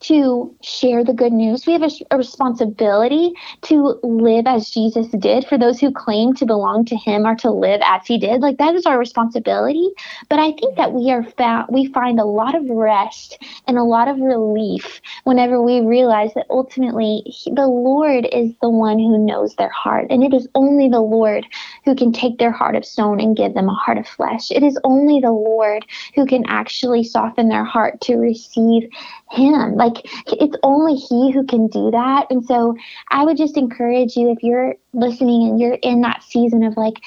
to 0.00 0.54
share 0.62 1.04
the 1.04 1.12
good 1.12 1.32
news. 1.32 1.66
We 1.66 1.72
have 1.72 1.82
a, 1.82 1.90
a, 2.10 2.18
responsibility 2.18 3.32
to 3.62 3.98
live 4.02 4.46
as 4.46 4.70
Jesus 4.70 5.08
did. 5.08 5.46
For 5.46 5.56
those 5.56 5.80
who 5.80 5.90
claim 5.90 6.34
to 6.34 6.44
belong 6.46 6.84
to 6.86 6.96
Him 6.96 7.26
or 7.26 7.34
to 7.36 7.50
live 7.50 7.80
as 7.82 8.06
He 8.06 8.18
did, 8.18 8.42
like 8.42 8.58
that 8.58 8.74
is 8.74 8.84
our 8.84 8.98
responsibility. 8.98 9.88
But 10.28 10.38
I 10.38 10.52
think 10.52 10.76
that 10.76 10.92
we 10.92 11.10
are 11.10 11.24
found, 11.24 11.68
we 11.72 11.86
find 11.86 12.20
a 12.20 12.24
lot 12.24 12.54
of 12.54 12.68
rest 12.68 13.42
and 13.66 13.78
a 13.78 13.84
lot 13.84 14.08
of 14.08 14.18
relief 14.18 15.00
whenever 15.24 15.62
we 15.62 15.80
realize 15.80 16.34
that 16.34 16.46
ultimately 16.50 17.22
he, 17.26 17.50
the 17.52 17.66
Lord 17.66 18.26
is 18.32 18.52
the 18.60 18.70
one 18.70 18.98
who 18.98 19.24
knows 19.24 19.54
their 19.54 19.70
heart, 19.70 20.06
and 20.10 20.22
it 20.22 20.34
is 20.34 20.48
only 20.54 20.88
the 20.88 21.00
Lord 21.00 21.46
who 21.84 21.94
can 21.94 22.12
take 22.12 22.38
their 22.38 22.52
heart 22.52 22.76
of 22.76 22.84
stone 22.84 23.20
and 23.20 23.36
give 23.36 23.54
them 23.54 23.68
a 23.68 23.74
heart 23.74 23.98
of 23.98 24.06
flesh. 24.06 24.50
It 24.50 24.62
is 24.62 24.78
only 24.84 25.20
the 25.20 25.32
Lord 25.32 25.86
who 26.14 26.26
can 26.26 26.44
actually 26.48 27.04
soften 27.04 27.48
their 27.48 27.64
heart 27.64 28.00
to 28.02 28.16
receive 28.16 28.88
Him. 29.30 29.74
Like 29.74 30.06
it's 30.26 30.56
only 30.62 30.94
he 30.94 31.32
who 31.32 31.44
can 31.44 31.66
do 31.68 31.90
that. 31.90 32.26
And 32.30 32.44
so 32.44 32.76
I 33.10 33.24
would 33.24 33.36
just 33.36 33.56
encourage 33.56 34.16
you 34.16 34.30
if 34.30 34.42
you're 34.42 34.76
listening 34.92 35.48
and 35.48 35.60
you're 35.60 35.78
in 35.82 36.00
that 36.02 36.22
season 36.22 36.62
of 36.62 36.76
like 36.76 37.00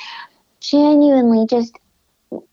genuinely 0.60 1.46
just 1.48 1.78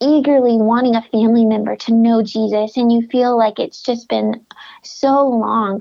eagerly 0.00 0.56
wanting 0.56 0.94
a 0.94 1.02
family 1.02 1.44
member 1.44 1.76
to 1.76 1.92
know 1.92 2.22
Jesus 2.22 2.76
and 2.76 2.90
you 2.90 3.06
feel 3.08 3.36
like 3.36 3.58
it's 3.58 3.82
just 3.82 4.08
been 4.08 4.46
so 4.82 5.28
long 5.28 5.80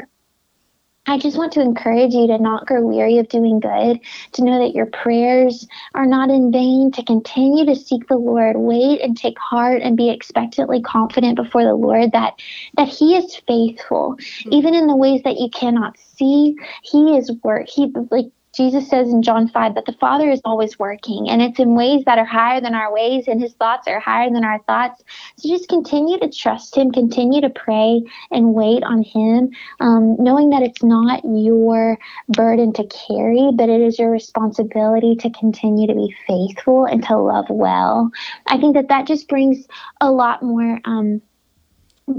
I 1.07 1.17
just 1.17 1.37
want 1.37 1.53
to 1.53 1.61
encourage 1.61 2.13
you 2.13 2.27
to 2.27 2.37
not 2.37 2.65
grow 2.65 2.81
weary 2.81 3.19
of 3.19 3.29
doing 3.29 3.59
good, 3.59 3.99
to 4.33 4.43
know 4.43 4.59
that 4.59 4.73
your 4.73 4.87
prayers 4.87 5.67
are 5.93 6.05
not 6.05 6.29
in 6.29 6.51
vain, 6.51 6.91
to 6.93 7.03
continue 7.03 7.65
to 7.65 7.75
seek 7.75 8.07
the 8.07 8.17
Lord, 8.17 8.57
wait 8.57 9.01
and 9.01 9.15
take 9.15 9.37
heart 9.37 9.81
and 9.81 9.95
be 9.95 10.09
expectantly 10.09 10.81
confident 10.81 11.35
before 11.35 11.63
the 11.63 11.75
Lord 11.75 12.11
that 12.13 12.39
that 12.77 12.87
he 12.87 13.15
is 13.15 13.35
faithful, 13.47 14.15
mm-hmm. 14.17 14.53
even 14.53 14.73
in 14.73 14.87
the 14.87 14.95
ways 14.95 15.21
that 15.23 15.37
you 15.37 15.49
cannot 15.49 15.97
see. 15.97 16.55
He 16.83 17.17
is 17.17 17.31
work 17.43 17.67
he 17.67 17.91
like 18.09 18.31
Jesus 18.55 18.87
says 18.89 19.09
in 19.09 19.21
John 19.21 19.47
5 19.47 19.75
that 19.75 19.85
the 19.85 19.93
Father 19.93 20.29
is 20.29 20.41
always 20.45 20.79
working 20.79 21.29
and 21.29 21.41
it's 21.41 21.59
in 21.59 21.75
ways 21.75 22.03
that 22.05 22.17
are 22.17 22.25
higher 22.25 22.61
than 22.61 22.73
our 22.73 22.93
ways 22.93 23.25
and 23.27 23.41
his 23.41 23.53
thoughts 23.53 23.87
are 23.87 23.99
higher 23.99 24.29
than 24.29 24.45
our 24.45 24.59
thoughts. 24.63 25.03
So 25.37 25.49
just 25.49 25.67
continue 25.67 26.19
to 26.19 26.29
trust 26.29 26.75
him, 26.75 26.91
continue 26.91 27.41
to 27.41 27.49
pray 27.49 28.01
and 28.31 28.53
wait 28.53 28.83
on 28.83 29.03
him, 29.03 29.49
um, 29.79 30.15
knowing 30.19 30.49
that 30.51 30.63
it's 30.63 30.83
not 30.83 31.21
your 31.25 31.97
burden 32.29 32.71
to 32.73 32.87
carry, 32.87 33.51
but 33.53 33.69
it 33.69 33.81
is 33.81 33.99
your 33.99 34.11
responsibility 34.11 35.15
to 35.17 35.29
continue 35.31 35.87
to 35.87 35.95
be 35.95 36.15
faithful 36.27 36.85
and 36.85 37.03
to 37.05 37.17
love 37.17 37.45
well. 37.49 38.09
I 38.47 38.57
think 38.57 38.75
that 38.75 38.87
that 38.89 39.07
just 39.07 39.27
brings 39.27 39.67
a 39.99 40.11
lot 40.11 40.41
more. 40.41 40.79
Um, 40.85 41.21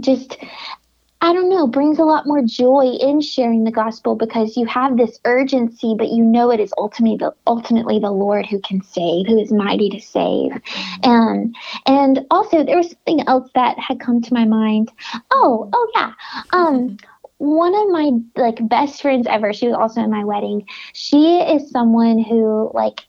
just 0.01 0.37
I 1.27 1.33
don't 1.33 1.49
know, 1.49 1.67
brings 1.67 1.99
a 1.99 2.05
lot 2.05 2.25
more 2.25 2.41
joy 2.41 2.85
in 3.01 3.21
sharing 3.21 3.65
the 3.65 3.73
gospel 3.73 4.15
because 4.15 4.57
you 4.57 4.65
have 4.67 4.97
this 4.97 5.19
urgency, 5.25 5.97
but 5.99 6.11
you 6.11 6.23
know 6.23 6.53
it 6.53 6.61
is 6.61 6.73
ultimately 6.79 7.17
the, 7.17 7.35
ultimately 7.49 7.99
the 7.99 8.13
Lord 8.13 8.47
who 8.47 8.61
can 8.61 8.81
save, 8.81 9.27
who 9.27 9.37
is 9.37 9.51
mighty 9.51 9.89
to 9.91 10.01
save. 10.01 10.53
Um, 11.03 11.53
and 11.85 12.25
also, 12.31 12.63
there 12.63 12.77
was 12.77 12.91
something 12.91 13.27
else 13.27 13.51
that 13.57 13.77
had 13.77 13.99
come 13.99 14.23
to 14.23 14.35
my 14.35 14.45
mind. 14.45 14.93
Oh, 15.33 15.69
oh 15.73 15.91
yeah. 15.97 16.13
Um, 16.53 16.97
one 17.39 17.75
of 17.75 17.89
my 17.89 18.13
like 18.37 18.69
best 18.69 19.03
friends 19.03 19.27
ever, 19.29 19.53
she 19.53 19.67
was 19.67 19.75
also 19.75 20.03
in 20.03 20.11
my 20.13 20.23
wedding. 20.23 20.65
She 20.93 21.41
is 21.41 21.73
someone 21.73 22.23
who 22.23 22.71
like 22.73 23.01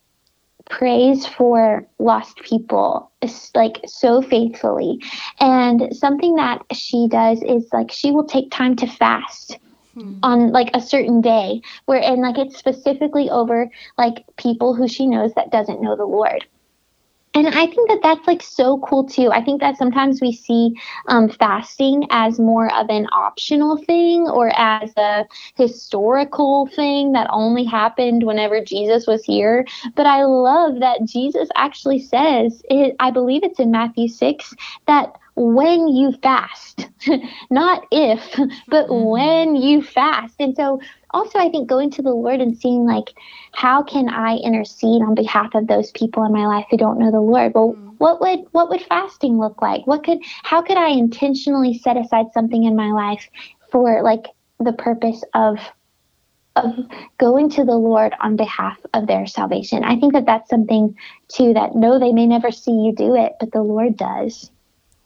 prays 0.70 1.26
for 1.26 1.88
lost 1.99 2.38
people 2.38 3.11
like 3.55 3.80
so 3.86 4.22
faithfully. 4.22 5.01
And 5.39 5.95
something 5.95 6.36
that 6.36 6.61
she 6.74 7.07
does 7.09 7.41
is 7.43 7.68
like 7.72 7.91
she 7.91 8.11
will 8.11 8.26
take 8.26 8.51
time 8.51 8.76
to 8.78 8.88
fast 8.88 9.57
hmm. 9.93 10.20
on 10.24 10.51
like 10.51 10.70
a 10.74 10.82
certain 10.82 11.22
day 11.22 11.61
where 11.86 12.01
and 12.01 12.22
like 12.22 12.38
it's 12.38 12.57
specifically 12.57 13.30
over 13.30 13.70
like 13.97 14.26
people 14.38 14.74
who 14.74 14.88
she 14.88 15.07
knows 15.07 15.34
that 15.36 15.51
doesn't 15.51 15.82
know 15.82 15.95
the 15.95 16.05
Lord 16.05 16.45
and 17.38 17.48
I 17.50 17.68
think 17.68 17.88
that 17.90 18.00
that's 18.02 18.26
like 18.26 18.42
so 18.42 18.80
cool 18.80 19.04
too. 19.04 19.32
I 19.32 19.44
think 19.44 19.62
that 19.62 19.78
sometimes 19.78 20.22
we 20.22 20.32
see 20.32 20.74
um, 21.08 21.30
fasting 21.30 22.08
as 22.10 22.40
more 22.40 22.74
of 22.74 22.90
an 22.90 23.08
optional 23.12 23.78
thing 23.78 24.28
or 24.28 24.52
as 24.58 24.92
a 24.98 25.26
historical 25.56 26.66
thing 26.66 27.12
that 27.12 27.28
only 27.30 27.64
happened 27.64 28.24
whenever 28.24 28.60
Jesus 28.64 29.06
was 29.06 29.24
here. 29.24 29.68
But 29.96 30.08
I 30.08 30.24
love 30.24 30.80
that 30.80 31.06
Jesus 31.06 31.48
actually 31.56 32.00
says, 32.00 32.64
it, 32.72 32.96
I 33.00 33.12
believe 33.12 33.44
it's 33.44 33.60
in 33.60 33.70
Matthew 33.70 34.08
6, 34.08 34.56
that 34.88 35.14
when 35.38 35.88
you 35.88 36.14
fast, 36.24 36.90
not 37.52 37.86
if, 37.92 38.20
but 38.68 38.88
mm-hmm. 38.88 39.06
when 39.06 39.56
you 39.56 39.84
fast. 39.84 40.36
And 40.40 40.56
so 40.56 40.82
also 41.12 41.38
I 41.38 41.50
think 41.50 41.70
going 41.70 41.92
to 41.92 42.02
the 42.02 42.10
Lord 42.10 42.42
and 42.42 42.58
seeing 42.58 42.86
like 42.86 43.14
how 43.54 43.84
can 43.84 44.10
I 44.10 44.38
intercede 44.38 45.04
on 45.04 45.14
behalf 45.14 45.54
of 45.54 45.68
those 45.68 45.92
people 45.92 46.26
in 46.26 46.34
my 46.34 46.48
life 46.48 46.66
who 46.72 46.78
don't 46.78 46.98
know 46.98 47.12
the 47.12 47.22
Lord? 47.22 47.54
Well, 47.54 47.74
mm-hmm. 47.74 47.90
what 48.00 48.20
would 48.20 48.40
what 48.52 48.70
would 48.70 48.82
fasting 48.82 49.40
look 49.40 49.62
like? 49.62 49.86
What 49.86 50.04
could 50.04 50.20
how 50.42 50.64
could 50.64 50.78
I 50.78 50.90
intentionally 50.90 51.78
set 51.78 51.98
aside 51.98 52.34
something 52.34 52.64
in 52.64 52.76
my 52.76 52.92
life 52.92 53.30
for 53.72 54.02
like 54.02 54.26
the 54.60 54.74
purpose 54.74 55.24
of 55.36 55.60
of 56.56 56.74
going 57.20 57.52
to 57.52 57.64
the 57.64 57.78
Lord 57.78 58.14
on 58.20 58.36
behalf 58.36 58.80
of 58.96 59.06
their 59.06 59.28
salvation. 59.28 59.84
I 59.84 60.00
think 60.00 60.14
that 60.14 60.26
that's 60.26 60.50
something 60.50 60.98
too 61.28 61.54
that 61.54 61.76
no, 61.76 62.00
they 62.00 62.12
may 62.12 62.26
never 62.26 62.50
see 62.50 62.72
you 62.72 62.96
do 62.96 63.14
it, 63.14 63.34
but 63.40 63.52
the 63.52 63.62
Lord 63.62 63.96
does. 63.96 64.50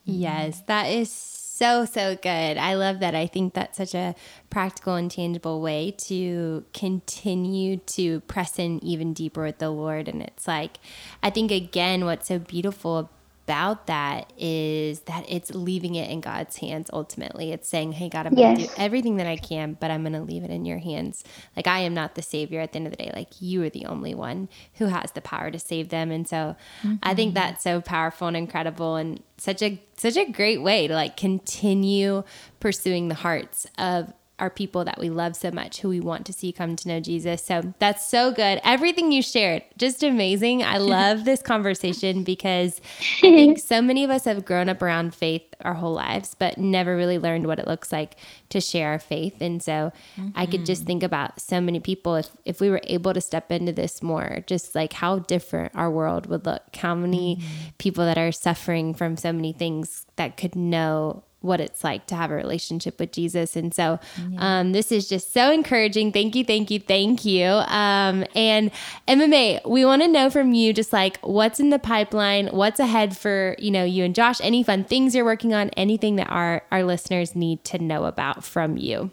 Yes, 0.03 0.61
that 0.67 0.85
is 0.85 1.11
so, 1.11 1.85
so 1.85 2.15
good. 2.15 2.57
I 2.57 2.73
love 2.73 2.99
that. 3.01 3.13
I 3.13 3.27
think 3.27 3.53
that's 3.53 3.77
such 3.77 3.93
a 3.93 4.15
practical 4.49 4.95
and 4.95 5.11
tangible 5.11 5.61
way 5.61 5.91
to 6.05 6.65
continue 6.73 7.77
to 7.77 8.21
press 8.21 8.57
in 8.57 8.83
even 8.83 9.13
deeper 9.13 9.43
with 9.43 9.59
the 9.59 9.69
Lord. 9.69 10.07
And 10.07 10.23
it's 10.23 10.47
like, 10.47 10.77
I 11.21 11.29
think, 11.29 11.51
again, 11.51 12.05
what's 12.05 12.29
so 12.29 12.39
beautiful 12.39 13.11
about 13.43 13.87
that 13.87 14.31
is 14.37 15.01
that 15.01 15.25
it's 15.27 15.51
leaving 15.51 15.95
it 15.95 16.09
in 16.09 16.21
God's 16.21 16.57
hands 16.57 16.89
ultimately. 16.93 17.51
It's 17.51 17.67
saying, 17.67 17.93
Hey, 17.93 18.07
God, 18.07 18.27
I'm 18.27 18.33
yes. 18.33 18.57
going 18.57 18.67
to 18.67 18.73
do 18.73 18.81
everything 18.81 19.17
that 19.17 19.27
I 19.27 19.35
can, 19.35 19.75
but 19.79 19.91
I'm 19.91 20.03
going 20.03 20.13
to 20.13 20.21
leave 20.21 20.43
it 20.43 20.49
in 20.49 20.63
your 20.63 20.77
hands. 20.77 21.23
Like, 21.55 21.67
I 21.67 21.79
am 21.79 21.93
not 21.93 22.15
the 22.15 22.21
savior 22.21 22.61
at 22.61 22.71
the 22.71 22.77
end 22.77 22.87
of 22.87 22.91
the 22.91 22.97
day. 22.97 23.11
Like, 23.13 23.41
you 23.41 23.63
are 23.63 23.69
the 23.69 23.85
only 23.85 24.15
one 24.15 24.47
who 24.75 24.85
has 24.85 25.11
the 25.11 25.21
power 25.21 25.51
to 25.51 25.59
save 25.59 25.89
them. 25.89 26.11
And 26.11 26.27
so 26.27 26.55
mm-hmm. 26.81 26.95
I 27.03 27.13
think 27.13 27.29
mm-hmm. 27.29 27.43
that's 27.43 27.63
so 27.63 27.81
powerful 27.81 28.27
and 28.27 28.37
incredible 28.37 28.95
and 28.95 29.21
such 29.37 29.61
a, 29.61 29.81
such 29.97 30.17
a 30.17 30.25
great 30.25 30.61
way 30.61 30.87
to 30.87 30.93
like 30.93 31.17
continue 31.17 32.23
pursuing 32.59 33.07
the 33.07 33.15
hearts 33.15 33.65
of 33.77 34.13
are 34.41 34.49
people 34.49 34.83
that 34.83 34.99
we 34.99 35.09
love 35.09 35.35
so 35.35 35.51
much 35.51 35.79
who 35.79 35.87
we 35.87 35.99
want 35.99 36.25
to 36.25 36.33
see 36.33 36.51
come 36.51 36.75
to 36.75 36.87
know 36.87 36.99
Jesus. 36.99 37.43
So 37.43 37.73
that's 37.77 38.09
so 38.09 38.31
good. 38.31 38.59
Everything 38.63 39.11
you 39.11 39.21
shared, 39.21 39.63
just 39.77 40.01
amazing. 40.01 40.63
I 40.63 40.77
love 40.79 41.25
this 41.25 41.43
conversation 41.43 42.23
because 42.23 42.81
I 42.99 43.21
think 43.21 43.59
so 43.59 43.83
many 43.83 44.03
of 44.03 44.09
us 44.09 44.25
have 44.25 44.43
grown 44.43 44.67
up 44.67 44.81
around 44.81 45.13
faith 45.13 45.43
our 45.61 45.75
whole 45.75 45.93
lives, 45.93 46.35
but 46.37 46.57
never 46.57 46.95
really 46.97 47.19
learned 47.19 47.45
what 47.45 47.59
it 47.59 47.67
looks 47.67 47.91
like 47.91 48.17
to 48.49 48.59
share 48.59 48.89
our 48.89 48.99
faith. 48.99 49.39
And 49.41 49.61
so 49.61 49.93
mm-hmm. 50.17 50.29
I 50.35 50.47
could 50.47 50.65
just 50.65 50.81
mm-hmm. 50.81 50.87
think 50.87 51.03
about 51.03 51.39
so 51.39 51.61
many 51.61 51.79
people 51.79 52.15
if 52.15 52.31
if 52.43 52.59
we 52.59 52.71
were 52.71 52.81
able 52.85 53.13
to 53.13 53.21
step 53.21 53.51
into 53.51 53.71
this 53.71 54.01
more, 54.01 54.43
just 54.47 54.73
like 54.73 54.93
how 54.93 55.19
different 55.19 55.75
our 55.75 55.91
world 55.91 56.25
would 56.25 56.47
look. 56.47 56.75
How 56.75 56.95
many 56.95 57.35
mm-hmm. 57.35 57.69
people 57.77 58.05
that 58.05 58.17
are 58.17 58.31
suffering 58.31 58.95
from 58.95 59.17
so 59.17 59.31
many 59.31 59.53
things 59.53 60.07
that 60.15 60.35
could 60.35 60.55
know 60.55 61.23
what 61.41 61.59
it's 61.59 61.83
like 61.83 62.05
to 62.07 62.15
have 62.15 62.31
a 62.31 62.35
relationship 62.35 62.99
with 62.99 63.11
Jesus. 63.11 63.55
And 63.55 63.73
so 63.73 63.99
yeah. 64.29 64.59
um, 64.59 64.71
this 64.71 64.91
is 64.91 65.09
just 65.09 65.33
so 65.33 65.51
encouraging. 65.51 66.11
Thank 66.11 66.35
you, 66.35 66.45
thank 66.45 66.71
you, 66.71 66.79
thank 66.79 67.25
you. 67.25 67.45
Um, 67.45 68.25
and 68.35 68.71
Emma 69.07 69.27
Mae, 69.27 69.59
we 69.65 69.83
want 69.83 70.01
to 70.03 70.07
know 70.07 70.29
from 70.29 70.53
you 70.53 70.73
just 70.73 70.93
like 70.93 71.19
what's 71.21 71.59
in 71.59 71.69
the 71.69 71.79
pipeline, 71.79 72.47
what's 72.47 72.79
ahead 72.79 73.17
for, 73.17 73.55
you 73.59 73.71
know, 73.71 73.83
you 73.83 74.03
and 74.03 74.15
Josh, 74.15 74.39
any 74.41 74.63
fun 74.63 74.83
things 74.83 75.15
you're 75.15 75.25
working 75.25 75.53
on, 75.53 75.69
anything 75.71 76.15
that 76.17 76.29
our, 76.29 76.61
our 76.71 76.83
listeners 76.83 77.35
need 77.35 77.63
to 77.65 77.79
know 77.79 78.05
about 78.05 78.43
from 78.43 78.77
you. 78.77 79.11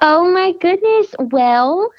Oh 0.00 0.30
my 0.30 0.52
goodness. 0.52 1.14
Well, 1.18 1.90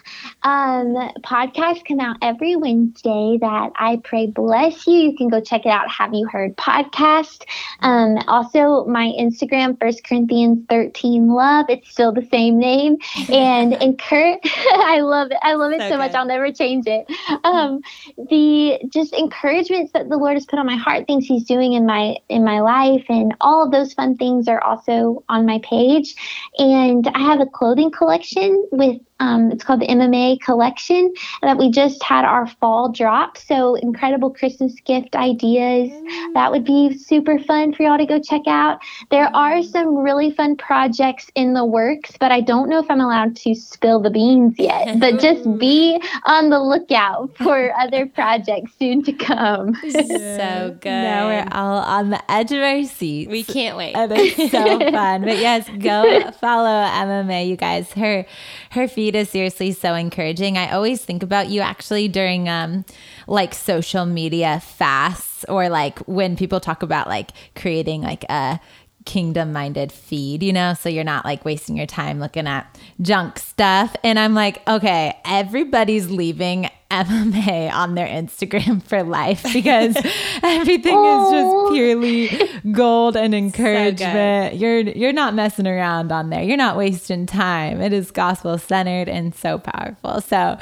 um, 0.44 0.94
podcasts 1.24 1.84
come 1.84 2.00
out 2.00 2.18
every 2.22 2.56
Wednesday 2.56 3.40
that 3.42 3.72
I 3.76 4.00
pray 4.04 4.28
bless 4.28 4.86
you. 4.86 4.94
You 4.94 5.18
can 5.18 5.30
go 5.30 5.42
check 5.42 5.66
it 5.66 5.70
out. 5.70 5.90
Have 5.90 6.14
you 6.14 6.28
heard 6.28 6.56
podcast? 6.58 7.44
Um, 7.80 8.18
also 8.28 8.86
my 8.86 9.12
Instagram, 9.20 9.80
First 9.80 10.04
Corinthians 10.04 10.64
13 10.70 11.30
Love. 11.30 11.66
It's 11.70 11.90
still 11.90 12.12
the 12.12 12.28
same 12.32 12.60
name. 12.60 12.98
And 13.32 13.74
encourage, 13.82 14.42
I 14.46 15.00
love 15.02 15.32
it. 15.32 15.38
I 15.42 15.56
love 15.56 15.72
it 15.72 15.82
so, 15.82 15.90
so 15.90 15.98
much. 15.98 16.14
I'll 16.14 16.26
never 16.26 16.52
change 16.52 16.86
it. 16.86 17.08
Um, 17.44 17.82
the 18.30 18.80
just 18.90 19.14
encouragements 19.14 19.94
that 19.94 20.08
the 20.08 20.18
Lord 20.18 20.36
has 20.36 20.46
put 20.46 20.60
on 20.60 20.68
my 20.68 20.78
heart, 20.78 21.08
things 21.08 21.26
he's 21.26 21.46
doing 21.46 21.74
in 21.74 21.88
my, 21.88 22.18
in 22.30 22.44
my 22.44 22.60
life 22.60 23.06
and 23.10 23.34
all 23.42 23.66
of 23.66 23.72
those 23.72 23.96
fun 23.96 24.18
things 24.18 24.48
are 24.48 24.64
also 24.64 25.24
on 25.30 25.48
my 25.48 25.60
page. 25.64 26.16
And 26.60 27.08
I 27.08 27.20
have 27.22 27.42
a 27.42 27.48
clothing 27.48 27.87
collection 27.92 28.68
with 28.72 29.02
um, 29.20 29.52
it's 29.52 29.64
called 29.64 29.82
the 29.82 29.90
Emma 29.90 30.08
Mae 30.08 30.38
collection 30.38 31.14
that 31.42 31.58
we 31.58 31.72
just 31.72 32.04
had 32.04 32.26
our 32.26 32.48
fall 32.48 32.90
drop. 32.90 33.38
So 33.38 33.76
incredible 33.76 34.30
Christmas 34.30 34.74
gift 34.86 35.16
ideas. 35.16 35.90
Mm. 35.90 36.34
That 36.34 36.52
would 36.52 36.64
be 36.64 36.98
super 36.98 37.40
fun 37.40 37.74
for 37.74 37.84
y'all 37.84 37.98
to 37.98 38.06
go 38.06 38.20
check 38.20 38.42
out. 38.48 38.80
There 39.10 39.36
are 39.36 39.64
some 39.64 39.96
really 39.96 40.32
fun 40.32 40.56
projects 40.56 41.32
in 41.36 41.54
the 41.54 41.66
works, 41.66 42.12
but 42.20 42.32
I 42.32 42.42
don't 42.42 42.70
know 42.70 42.80
if 42.80 42.90
I'm 42.90 43.02
allowed 43.02 43.36
to 43.38 43.56
spill 43.56 44.00
the 44.00 44.10
beans 44.10 44.56
yet. 44.58 45.00
but 45.00 45.20
just 45.20 45.58
be 45.58 46.00
on 46.26 46.50
the 46.50 46.60
lookout 46.60 47.36
for 47.38 47.74
other 47.80 48.06
projects 48.06 48.72
soon 48.78 49.04
to 49.04 49.14
come. 49.14 49.74
so 49.76 50.78
good. 50.82 50.86
Now 50.86 51.28
we're 51.28 51.48
all 51.52 51.80
on 51.80 52.12
the 52.12 52.32
edge 52.32 52.52
of 52.52 52.60
our 52.60 52.84
seats. 52.84 53.32
We 53.32 53.44
can't 53.44 53.78
wait. 53.78 53.96
And 53.96 54.12
it's 54.12 54.52
so 54.52 54.80
fun. 54.92 55.22
But 55.22 55.38
yes, 55.38 55.68
go 55.80 56.32
follow 56.32 56.88
Emma 56.94 57.24
Mae, 57.24 57.48
you 57.48 57.56
guys. 57.56 57.92
Her 57.94 58.26
her 58.72 58.88
feed 58.88 59.07
is 59.16 59.30
seriously 59.30 59.72
so 59.72 59.94
encouraging. 59.94 60.58
I 60.58 60.72
always 60.72 61.04
think 61.04 61.24
about 61.24 61.50
you 61.50 61.62
actually 61.62 62.08
during 62.08 62.50
um 62.50 62.86
like 63.28 63.54
social 63.54 64.06
media 64.06 64.60
fasts 64.60 65.46
or 65.50 65.70
like 65.70 66.00
when 66.00 66.36
people 66.36 66.60
talk 66.60 66.84
about 66.84 67.08
like 67.08 67.32
creating 67.56 68.02
like 68.02 68.24
a 68.30 68.60
kingdom 69.06 69.54
minded 69.54 69.92
feed, 69.92 70.44
you 70.44 70.54
know? 70.54 70.74
So 70.74 70.90
you're 70.90 71.04
not 71.04 71.26
like 71.26 71.46
wasting 71.46 71.78
your 71.78 71.86
time 71.86 72.20
looking 72.20 72.46
at 72.46 72.78
junk 73.02 73.40
stuff. 73.40 73.96
And 74.04 74.20
I'm 74.20 74.36
like, 74.36 74.68
okay, 74.68 75.18
everybody's 75.26 76.12
leaving 76.12 76.70
Emma 76.90 77.26
Mae 77.26 77.70
on 77.70 77.96
their 77.96 78.08
Instagram 78.08 78.82
for 78.88 79.04
life 79.04 79.44
because 79.52 79.96
everything 80.44 80.98
is 80.98 81.32
just 81.32 81.74
purely 81.74 82.50
gold 82.72 83.18
and 83.18 83.36
encouragement. 83.36 84.52
So 84.54 84.58
you're 84.58 84.80
you're 84.80 85.14
not 85.14 85.34
messing 85.34 85.68
around 85.68 86.12
on 86.12 86.30
there. 86.30 86.42
You're 86.42 86.58
not 86.58 86.78
wasting 86.78 87.26
time. 87.26 87.82
It 87.82 87.92
is 87.92 88.12
gospel 88.12 88.58
centered 88.58 89.10
and 89.10 89.36
so 89.36 89.58
powerful. 89.60 90.22
So, 90.22 90.58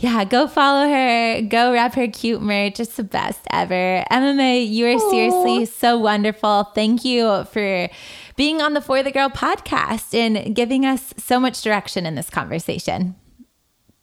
yeah, 0.00 0.24
go 0.24 0.48
follow 0.48 0.88
her. 0.88 1.42
Go 1.42 1.72
wrap 1.72 1.94
her 1.94 2.08
cute 2.08 2.42
merch. 2.42 2.80
It's 2.80 2.96
the 2.96 3.04
best 3.04 3.40
ever. 3.50 4.04
Emma 4.10 4.34
Mae, 4.34 4.62
you 4.62 4.86
are 4.86 4.98
Aww. 4.98 5.10
seriously 5.10 5.64
so 5.66 5.98
wonderful. 5.98 6.64
Thank 6.74 7.04
you 7.04 7.44
for 7.44 7.88
being 8.36 8.60
on 8.60 8.74
the 8.74 8.80
For 8.80 9.02
the 9.02 9.12
Girl 9.12 9.28
podcast 9.28 10.14
and 10.14 10.54
giving 10.56 10.84
us 10.84 11.14
so 11.16 11.38
much 11.38 11.62
direction 11.62 12.06
in 12.06 12.14
this 12.16 12.30
conversation. 12.30 13.14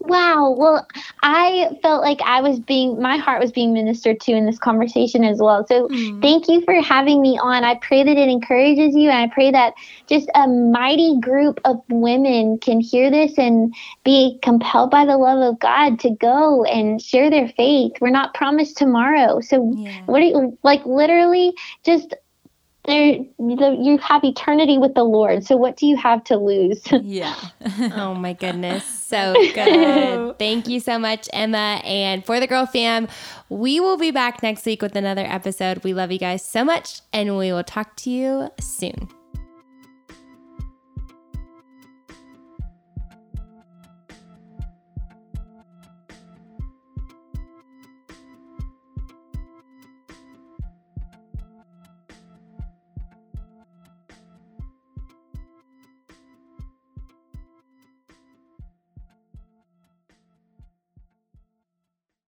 Wow. 0.07 0.55
Well, 0.57 0.87
I 1.21 1.77
felt 1.81 2.01
like 2.01 2.21
I 2.21 2.41
was 2.41 2.59
being, 2.59 3.01
my 3.01 3.17
heart 3.17 3.41
was 3.41 3.51
being 3.51 3.73
ministered 3.73 4.19
to 4.21 4.31
in 4.31 4.45
this 4.45 4.57
conversation 4.57 5.23
as 5.23 5.39
well. 5.39 5.65
So 5.67 5.87
mm. 5.89 6.21
thank 6.21 6.47
you 6.47 6.61
for 6.61 6.81
having 6.81 7.21
me 7.21 7.37
on. 7.37 7.63
I 7.63 7.75
pray 7.75 8.03
that 8.03 8.17
it 8.17 8.29
encourages 8.29 8.95
you. 8.95 9.09
And 9.09 9.29
I 9.29 9.33
pray 9.33 9.51
that 9.51 9.73
just 10.07 10.29
a 10.33 10.47
mighty 10.47 11.19
group 11.19 11.59
of 11.65 11.81
women 11.89 12.57
can 12.59 12.79
hear 12.79 13.11
this 13.11 13.37
and 13.37 13.73
be 14.05 14.39
compelled 14.41 14.91
by 14.91 15.05
the 15.05 15.17
love 15.17 15.53
of 15.53 15.59
God 15.59 15.99
to 15.99 16.11
go 16.11 16.63
and 16.63 17.01
share 17.01 17.29
their 17.29 17.49
faith. 17.49 17.93
We're 17.99 18.09
not 18.09 18.33
promised 18.33 18.77
tomorrow. 18.77 19.41
So, 19.41 19.73
yeah. 19.75 20.03
what 20.05 20.21
are 20.21 20.25
you, 20.25 20.57
like, 20.63 20.85
literally 20.85 21.53
just 21.83 22.13
there 22.87 23.19
you 23.39 23.97
have 24.01 24.23
eternity 24.23 24.77
with 24.77 24.95
the 24.95 25.03
Lord. 25.03 25.45
So 25.45 25.55
what 25.57 25.77
do 25.77 25.85
you 25.85 25.97
have 25.97 26.23
to 26.25 26.37
lose? 26.37 26.83
Yeah. 27.07 27.35
oh 27.95 28.15
my 28.15 28.33
goodness. 28.33 28.83
So 28.83 29.33
good. 29.53 30.37
Thank 30.39 30.67
you 30.67 30.79
so 30.79 30.99
much, 30.99 31.29
Emma. 31.31 31.79
And 31.83 32.25
for 32.25 32.39
the 32.39 32.47
girl 32.47 32.65
fam, 32.65 33.07
we 33.49 33.79
will 33.79 33.97
be 33.97 34.11
back 34.11 34.43
next 34.43 34.65
week 34.65 34.81
with 34.81 34.95
another 34.95 35.25
episode. 35.25 35.83
We 35.83 35.93
love 35.93 36.11
you 36.11 36.19
guys 36.19 36.43
so 36.43 36.65
much, 36.65 37.01
and 37.13 37.37
we 37.37 37.53
will 37.53 37.63
talk 37.63 37.95
to 37.97 38.09
you 38.09 38.49
soon. 38.59 39.09